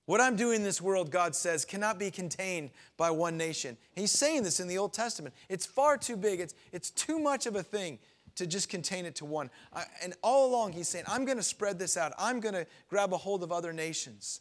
What 0.08 0.22
I'm 0.22 0.38
doing 0.38 0.58
in 0.58 0.64
this 0.64 0.82
world, 0.82 1.12
God 1.12 1.36
says, 1.36 1.66
cannot 1.66 2.00
be 2.00 2.10
contained 2.12 2.72
by 2.96 3.12
one 3.12 3.36
nation. 3.36 3.76
He's 3.94 4.12
saying 4.12 4.44
this 4.44 4.62
in 4.62 4.70
the 4.70 4.78
Old 4.78 4.94
Testament. 4.94 5.36
It's 5.50 5.66
far 5.66 5.98
too 5.98 6.16
big. 6.16 6.40
It's, 6.40 6.54
it's 6.72 6.92
too 6.92 7.20
much 7.20 7.46
of 7.46 7.58
a 7.58 7.62
thing 7.62 8.00
to 8.36 8.48
just 8.48 8.70
contain 8.70 9.06
it 9.06 9.16
to 9.16 9.26
one. 9.26 9.50
I, 9.74 9.84
and 10.02 10.14
all 10.24 10.50
along, 10.50 10.72
he's 10.72 10.88
saying, 10.88 11.04
I'm 11.10 11.26
going 11.26 11.38
to 11.38 11.44
spread 11.44 11.78
this 11.78 11.98
out. 11.98 12.14
I'm 12.18 12.40
going 12.40 12.56
to 12.56 12.66
grab 12.88 13.12
a 13.12 13.18
hold 13.18 13.44
of 13.44 13.52
other 13.52 13.74
nations. 13.74 14.40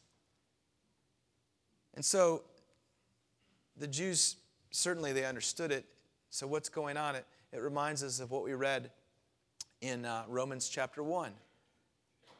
And 1.94 2.04
so 2.04 2.42
the 3.76 3.88
Jews, 3.88 4.36
certainly 4.70 5.12
they 5.12 5.24
understood 5.24 5.72
it. 5.72 5.84
So, 6.30 6.46
what's 6.46 6.68
going 6.68 6.96
on? 6.96 7.16
It, 7.16 7.26
it 7.52 7.60
reminds 7.60 8.04
us 8.04 8.20
of 8.20 8.30
what 8.30 8.44
we 8.44 8.54
read 8.54 8.90
in 9.80 10.04
uh, 10.04 10.24
Romans 10.28 10.68
chapter 10.68 11.02
1. 11.02 11.32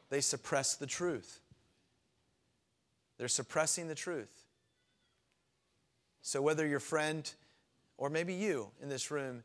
They 0.09 0.21
suppress 0.21 0.75
the 0.75 0.87
truth. 0.87 1.41
They're 3.17 3.27
suppressing 3.27 3.87
the 3.87 3.95
truth. 3.95 4.45
So, 6.21 6.41
whether 6.41 6.67
your 6.67 6.79
friend 6.79 7.31
or 7.97 8.09
maybe 8.09 8.33
you 8.33 8.69
in 8.81 8.89
this 8.89 9.11
room, 9.11 9.43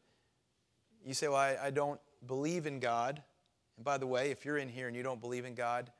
you 1.05 1.15
say, 1.15 1.29
Well, 1.29 1.37
I, 1.37 1.57
I 1.63 1.71
don't 1.71 2.01
believe 2.27 2.67
in 2.67 2.81
God. 2.81 3.23
And 3.77 3.85
by 3.85 3.99
the 3.99 4.07
way, 4.07 4.31
if 4.31 4.45
you're 4.45 4.59
in 4.59 4.69
here 4.69 4.89
and 4.89 4.97
you 4.97 5.03
don't 5.03 5.21
believe 5.21 5.45
in 5.45 5.55
God, 5.55 5.91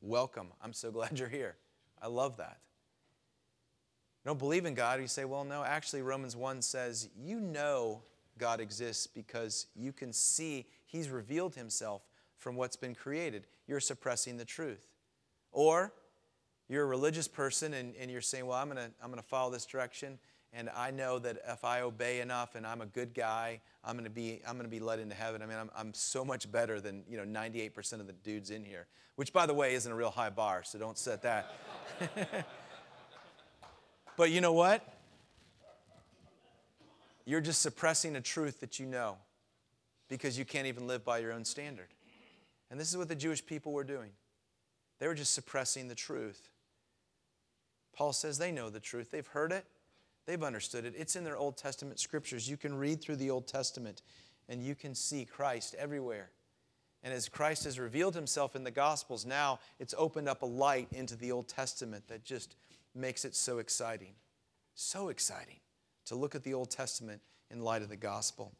welcome. 0.00 0.48
I'm 0.62 0.72
so 0.72 0.90
glad 0.92 1.18
you're 1.18 1.28
here. 1.28 1.56
I 2.00 2.06
love 2.06 2.36
that. 2.38 2.58
You 4.24 4.28
don't 4.28 4.38
believe 4.38 4.66
in 4.66 4.74
God, 4.74 5.00
you 5.00 5.06
say, 5.06 5.24
Well, 5.24 5.44
no, 5.44 5.62
actually, 5.62 6.02
Romans 6.02 6.36
1 6.36 6.62
says, 6.62 7.08
You 7.16 7.40
know 7.40 8.02
God 8.38 8.60
exists 8.60 9.06
because 9.06 9.66
you 9.74 9.92
can 9.92 10.12
see 10.12 10.66
He's 10.86 11.08
revealed 11.08 11.54
Himself 11.54 12.02
from 12.36 12.56
what's 12.56 12.76
been 12.76 12.94
created. 12.94 13.46
You're 13.66 13.80
suppressing 13.80 14.36
the 14.36 14.44
truth. 14.44 14.88
Or 15.52 15.92
you're 16.70 16.84
a 16.84 16.86
religious 16.86 17.28
person 17.28 17.74
and, 17.74 17.94
and 18.00 18.10
you're 18.10 18.20
saying, 18.20 18.46
Well, 18.46 18.56
I'm 18.56 18.70
going 18.70 18.78
to 18.78 18.90
I'm 19.02 19.10
going 19.10 19.22
to 19.22 19.28
follow 19.28 19.50
this 19.50 19.66
direction 19.66 20.18
and 20.52 20.68
I 20.76 20.90
know 20.90 21.18
that 21.20 21.38
if 21.46 21.64
I 21.64 21.82
obey 21.82 22.20
enough 22.20 22.56
and 22.56 22.66
I'm 22.66 22.80
a 22.80 22.86
good 22.86 23.14
guy, 23.14 23.60
I'm 23.84 23.94
going 23.94 24.04
to 24.04 24.10
be 24.10 24.40
I'm 24.46 24.54
going 24.54 24.66
to 24.66 24.70
be 24.70 24.80
led 24.80 24.98
into 24.98 25.14
heaven. 25.14 25.42
I 25.42 25.46
mean, 25.46 25.58
I'm, 25.58 25.70
I'm 25.76 25.94
so 25.94 26.24
much 26.24 26.50
better 26.50 26.80
than 26.80 27.04
you 27.08 27.16
know 27.16 27.24
98% 27.24 27.92
of 27.94 28.06
the 28.06 28.12
dudes 28.12 28.50
in 28.50 28.64
here, 28.64 28.86
which 29.16 29.32
by 29.32 29.46
the 29.46 29.54
way 29.54 29.74
isn't 29.74 29.90
a 29.90 29.94
real 29.94 30.10
high 30.10 30.30
bar, 30.30 30.62
so 30.64 30.78
don't 30.78 30.98
set 30.98 31.22
that. 31.22 31.54
but 34.16 34.30
you 34.30 34.40
know 34.40 34.52
what? 34.52 34.86
You're 37.24 37.40
just 37.40 37.62
suppressing 37.62 38.16
a 38.16 38.20
truth 38.20 38.58
that 38.60 38.80
you 38.80 38.86
know 38.86 39.18
because 40.08 40.36
you 40.36 40.44
can't 40.44 40.66
even 40.66 40.88
live 40.88 41.04
by 41.04 41.18
your 41.18 41.32
own 41.32 41.44
standard. 41.44 41.88
And 42.72 42.80
this 42.80 42.90
is 42.90 42.96
what 42.96 43.08
the 43.08 43.14
Jewish 43.14 43.44
people 43.44 43.72
were 43.72 43.84
doing. 43.84 44.10
They 44.98 45.06
were 45.06 45.14
just 45.14 45.32
suppressing 45.32 45.86
the 45.86 45.94
truth. 45.94 46.49
Paul 48.00 48.14
says 48.14 48.38
they 48.38 48.50
know 48.50 48.70
the 48.70 48.80
truth. 48.80 49.10
They've 49.10 49.26
heard 49.26 49.52
it, 49.52 49.66
they've 50.24 50.42
understood 50.42 50.86
it. 50.86 50.94
It's 50.96 51.16
in 51.16 51.24
their 51.24 51.36
Old 51.36 51.58
Testament 51.58 52.00
scriptures. 52.00 52.48
You 52.48 52.56
can 52.56 52.74
read 52.74 53.02
through 53.02 53.16
the 53.16 53.28
Old 53.28 53.46
Testament 53.46 54.00
and 54.48 54.62
you 54.62 54.74
can 54.74 54.94
see 54.94 55.26
Christ 55.26 55.74
everywhere. 55.78 56.30
And 57.02 57.12
as 57.12 57.28
Christ 57.28 57.64
has 57.64 57.78
revealed 57.78 58.14
himself 58.14 58.56
in 58.56 58.64
the 58.64 58.70
Gospels, 58.70 59.26
now 59.26 59.58
it's 59.78 59.94
opened 59.98 60.30
up 60.30 60.40
a 60.40 60.46
light 60.46 60.88
into 60.92 61.14
the 61.14 61.30
Old 61.30 61.46
Testament 61.46 62.08
that 62.08 62.24
just 62.24 62.56
makes 62.94 63.26
it 63.26 63.34
so 63.34 63.58
exciting. 63.58 64.14
So 64.74 65.10
exciting 65.10 65.60
to 66.06 66.14
look 66.14 66.34
at 66.34 66.42
the 66.42 66.54
Old 66.54 66.70
Testament 66.70 67.20
in 67.50 67.60
light 67.60 67.82
of 67.82 67.90
the 67.90 67.96
Gospel. 67.96 68.54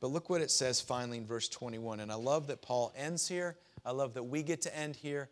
But 0.00 0.08
look 0.08 0.28
what 0.28 0.42
it 0.42 0.50
says 0.50 0.82
finally 0.82 1.16
in 1.16 1.26
verse 1.26 1.48
21. 1.48 2.00
And 2.00 2.12
I 2.12 2.16
love 2.16 2.48
that 2.48 2.60
Paul 2.60 2.92
ends 2.94 3.26
here. 3.26 3.56
I 3.86 3.92
love 3.92 4.12
that 4.12 4.24
we 4.24 4.42
get 4.42 4.60
to 4.62 4.78
end 4.78 4.96
here. 4.96 5.30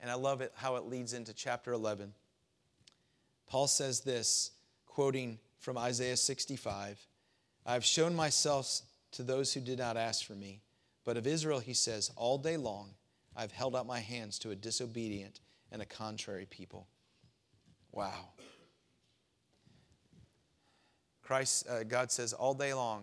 And 0.00 0.10
I 0.10 0.14
love 0.14 0.40
it 0.40 0.54
how 0.54 0.76
it 0.76 0.86
leads 0.86 1.12
into 1.12 1.34
chapter 1.34 1.74
11. 1.74 2.14
Paul 3.50 3.66
says 3.66 4.00
this, 4.00 4.52
quoting 4.86 5.38
from 5.58 5.76
Isaiah 5.76 6.16
65 6.16 7.06
I 7.66 7.74
have 7.74 7.84
shown 7.84 8.16
myself 8.16 8.80
to 9.12 9.22
those 9.22 9.52
who 9.52 9.60
did 9.60 9.78
not 9.78 9.98
ask 9.98 10.24
for 10.24 10.32
me. 10.32 10.62
But 11.04 11.18
of 11.18 11.26
Israel, 11.26 11.58
he 11.58 11.74
says, 11.74 12.10
All 12.16 12.38
day 12.38 12.56
long 12.56 12.90
I've 13.36 13.52
held 13.52 13.76
out 13.76 13.86
my 13.86 13.98
hands 13.98 14.38
to 14.40 14.50
a 14.50 14.56
disobedient 14.56 15.40
and 15.70 15.82
a 15.82 15.84
contrary 15.84 16.46
people. 16.48 16.86
Wow. 17.92 18.30
Christ, 21.22 21.68
uh, 21.68 21.82
God 21.82 22.10
says, 22.10 22.32
All 22.32 22.54
day 22.54 22.72
long 22.72 23.02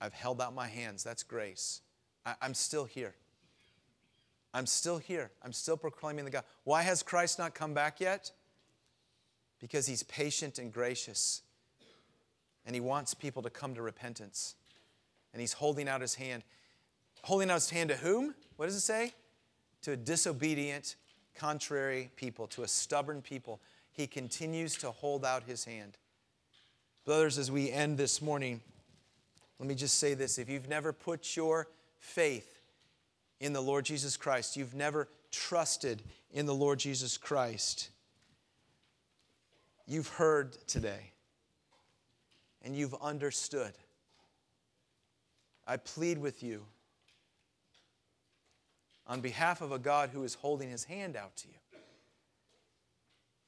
I've 0.00 0.14
held 0.14 0.40
out 0.40 0.54
my 0.54 0.68
hands. 0.68 1.04
That's 1.04 1.22
grace. 1.22 1.82
I, 2.24 2.34
I'm 2.40 2.54
still 2.54 2.84
here. 2.84 3.14
I'm 4.54 4.66
still 4.66 4.98
here. 4.98 5.30
I'm 5.42 5.52
still 5.52 5.76
proclaiming 5.76 6.24
the 6.24 6.30
God. 6.30 6.44
Why 6.62 6.82
has 6.82 7.02
Christ 7.02 7.38
not 7.38 7.54
come 7.54 7.74
back 7.74 8.00
yet? 8.00 8.30
Because 9.64 9.86
he's 9.86 10.02
patient 10.02 10.58
and 10.58 10.70
gracious. 10.70 11.40
And 12.66 12.74
he 12.74 12.82
wants 12.82 13.14
people 13.14 13.40
to 13.40 13.48
come 13.48 13.74
to 13.74 13.80
repentance. 13.80 14.56
And 15.32 15.40
he's 15.40 15.54
holding 15.54 15.88
out 15.88 16.02
his 16.02 16.16
hand. 16.16 16.42
Holding 17.22 17.48
out 17.48 17.54
his 17.54 17.70
hand 17.70 17.88
to 17.88 17.96
whom? 17.96 18.34
What 18.56 18.66
does 18.66 18.74
it 18.74 18.80
say? 18.80 19.14
To 19.84 19.92
a 19.92 19.96
disobedient, 19.96 20.96
contrary 21.34 22.10
people, 22.14 22.46
to 22.48 22.62
a 22.62 22.68
stubborn 22.68 23.22
people. 23.22 23.58
He 23.90 24.06
continues 24.06 24.76
to 24.76 24.90
hold 24.90 25.24
out 25.24 25.44
his 25.44 25.64
hand. 25.64 25.96
Brothers, 27.06 27.38
as 27.38 27.50
we 27.50 27.70
end 27.70 27.96
this 27.96 28.20
morning, 28.20 28.60
let 29.58 29.66
me 29.66 29.74
just 29.74 29.96
say 29.96 30.12
this 30.12 30.36
if 30.36 30.50
you've 30.50 30.68
never 30.68 30.92
put 30.92 31.36
your 31.36 31.68
faith 32.00 32.60
in 33.40 33.54
the 33.54 33.62
Lord 33.62 33.86
Jesus 33.86 34.18
Christ, 34.18 34.58
you've 34.58 34.74
never 34.74 35.08
trusted 35.30 36.02
in 36.30 36.44
the 36.44 36.54
Lord 36.54 36.78
Jesus 36.78 37.16
Christ, 37.16 37.88
you've 39.86 40.08
heard 40.08 40.52
today 40.66 41.12
and 42.62 42.76
you've 42.76 42.94
understood. 43.02 43.72
I 45.66 45.76
plead 45.76 46.18
with 46.18 46.42
you 46.42 46.64
on 49.06 49.20
behalf 49.20 49.60
of 49.60 49.72
a 49.72 49.78
God 49.78 50.10
who 50.12 50.24
is 50.24 50.34
holding 50.34 50.70
his 50.70 50.84
hand 50.84 51.16
out 51.16 51.36
to 51.36 51.48
you 51.48 51.54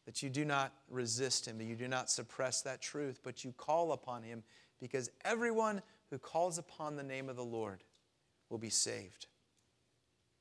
that 0.07 0.23
you 0.23 0.31
do 0.31 0.45
not 0.45 0.73
resist 0.89 1.47
him, 1.47 1.59
that 1.59 1.65
you 1.65 1.75
do 1.75 1.89
not 1.89 2.09
suppress 2.09 2.63
that 2.63 2.81
truth, 2.81 3.21
but 3.23 3.45
you 3.45 3.53
call 3.57 3.93
upon 3.93 4.23
him 4.23 4.45
because 4.81 5.11
everyone 5.25 5.83
who 6.11 6.19
calls 6.19 6.59
upon 6.59 6.97
the 6.97 7.03
name 7.03 7.29
of 7.29 7.37
the 7.37 7.45
Lord 7.45 7.83
will 8.49 8.59
be 8.59 8.71
saved. 8.71 9.27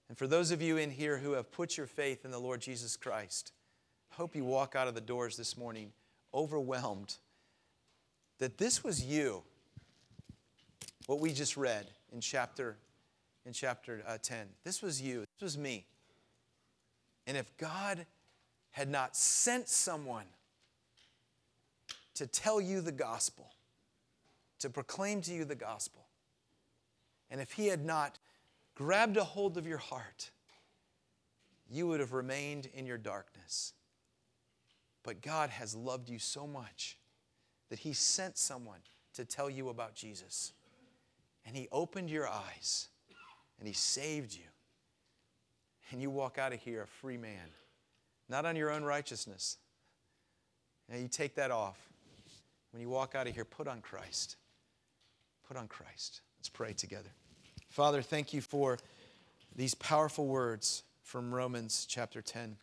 And 0.07 0.17
for 0.17 0.27
those 0.27 0.51
of 0.51 0.61
you 0.61 0.77
in 0.77 0.91
here 0.91 1.17
who 1.17 1.31
have 1.31 1.51
put 1.51 1.77
your 1.77 1.87
faith 1.87 2.25
in 2.25 2.31
the 2.31 2.39
Lord 2.39 2.61
Jesus 2.61 2.95
Christ, 2.95 3.53
hope 4.15 4.35
you 4.35 4.45
walk 4.45 4.75
out 4.75 4.87
of 4.87 4.95
the 4.95 5.01
doors 5.01 5.35
this 5.35 5.57
morning 5.57 5.91
overwhelmed 6.33 7.15
that 8.39 8.57
this 8.57 8.83
was 8.83 9.03
you, 9.03 9.43
what 11.05 11.19
we 11.19 11.33
just 11.33 11.57
read 11.57 11.85
in 12.13 12.21
chapter, 12.21 12.77
in 13.45 13.51
chapter 13.51 14.01
uh, 14.07 14.17
10. 14.21 14.47
This 14.63 14.81
was 14.81 15.01
you, 15.01 15.25
this 15.39 15.41
was 15.41 15.57
me. 15.57 15.85
And 17.27 17.35
if 17.35 17.55
God 17.57 18.05
had 18.71 18.89
not 18.89 19.17
sent 19.17 19.67
someone 19.67 20.25
to 22.13 22.25
tell 22.25 22.61
you 22.61 22.79
the 22.79 22.93
gospel, 22.93 23.51
to 24.59 24.69
proclaim 24.69 25.21
to 25.21 25.33
you 25.33 25.43
the 25.43 25.55
gospel. 25.55 26.05
And 27.29 27.41
if 27.41 27.51
He 27.51 27.67
had 27.67 27.83
not 27.83 28.19
grabbed 28.75 29.17
a 29.17 29.23
hold 29.25 29.57
of 29.57 29.67
your 29.67 29.77
heart, 29.77 30.31
you 31.69 31.87
would 31.87 31.99
have 31.99 32.13
remained 32.13 32.69
in 32.73 32.85
your 32.85 32.97
darkness. 32.97 33.73
But 35.05 35.21
God 35.21 35.51
has 35.51 35.75
loved 35.75 36.09
you 36.09 36.17
so 36.17 36.47
much 36.47 36.97
that 37.69 37.79
He 37.79 37.93
sent 37.93 38.37
someone 38.37 38.79
to 39.13 39.23
tell 39.23 39.49
you 39.49 39.69
about 39.69 39.93
Jesus. 39.93 40.51
And 41.45 41.55
He 41.55 41.67
opened 41.71 42.09
your 42.09 42.27
eyes 42.27 42.89
and 43.59 43.67
He 43.67 43.73
saved 43.73 44.33
you. 44.33 44.41
And 45.91 46.01
you 46.01 46.09
walk 46.09 46.39
out 46.39 46.51
of 46.51 46.59
here 46.59 46.81
a 46.81 46.87
free 46.87 47.17
man, 47.17 47.53
not 48.27 48.45
on 48.45 48.55
your 48.55 48.71
own 48.71 48.83
righteousness. 48.83 49.57
Now 50.89 50.97
you 50.97 51.07
take 51.07 51.35
that 51.35 51.51
off. 51.51 51.77
When 52.71 52.81
you 52.81 52.89
walk 52.89 53.13
out 53.13 53.27
of 53.27 53.35
here, 53.35 53.45
put 53.45 53.67
on 53.67 53.81
Christ. 53.81 54.37
Put 55.47 55.55
on 55.55 55.67
Christ. 55.67 56.21
Let's 56.39 56.49
pray 56.49 56.73
together. 56.73 57.09
Father, 57.69 58.01
thank 58.01 58.33
you 58.33 58.41
for 58.41 58.79
these 59.55 59.75
powerful 59.75 60.25
words 60.25 60.83
from 61.03 61.33
Romans 61.33 61.85
chapter 61.87 62.21
10. 62.21 62.57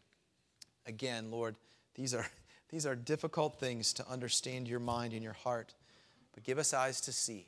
Again, 0.87 1.31
Lord, 1.31 1.55
these 1.95 2.15
are, 2.15 2.27
these 2.71 2.87
are 2.87 2.95
difficult 2.95 3.59
things 3.59 3.93
to 3.95 4.09
understand 4.09 4.69
your 4.69 4.81
mind 4.81 5.13
and 5.13 5.23
your 5.23 5.33
heart, 5.33 5.75
but 6.35 6.45
give 6.45 6.59
us 6.59 6.73
eyes 6.73 7.01
to 7.03 7.13
see. 7.13 7.47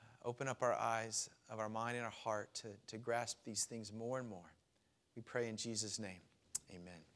Uh, 0.00 0.28
open 0.28 0.48
up 0.48 0.62
our 0.62 0.74
eyes 0.74 1.30
of 1.50 1.58
our 1.58 1.68
mind 1.68 1.96
and 1.96 2.04
our 2.04 2.10
heart 2.10 2.52
to, 2.54 2.68
to 2.88 2.98
grasp 2.98 3.38
these 3.44 3.64
things 3.64 3.92
more 3.92 4.18
and 4.18 4.28
more. 4.28 4.52
We 5.14 5.22
pray 5.22 5.48
in 5.48 5.56
Jesus' 5.56 5.98
name. 5.98 6.20
Amen. 6.70 7.15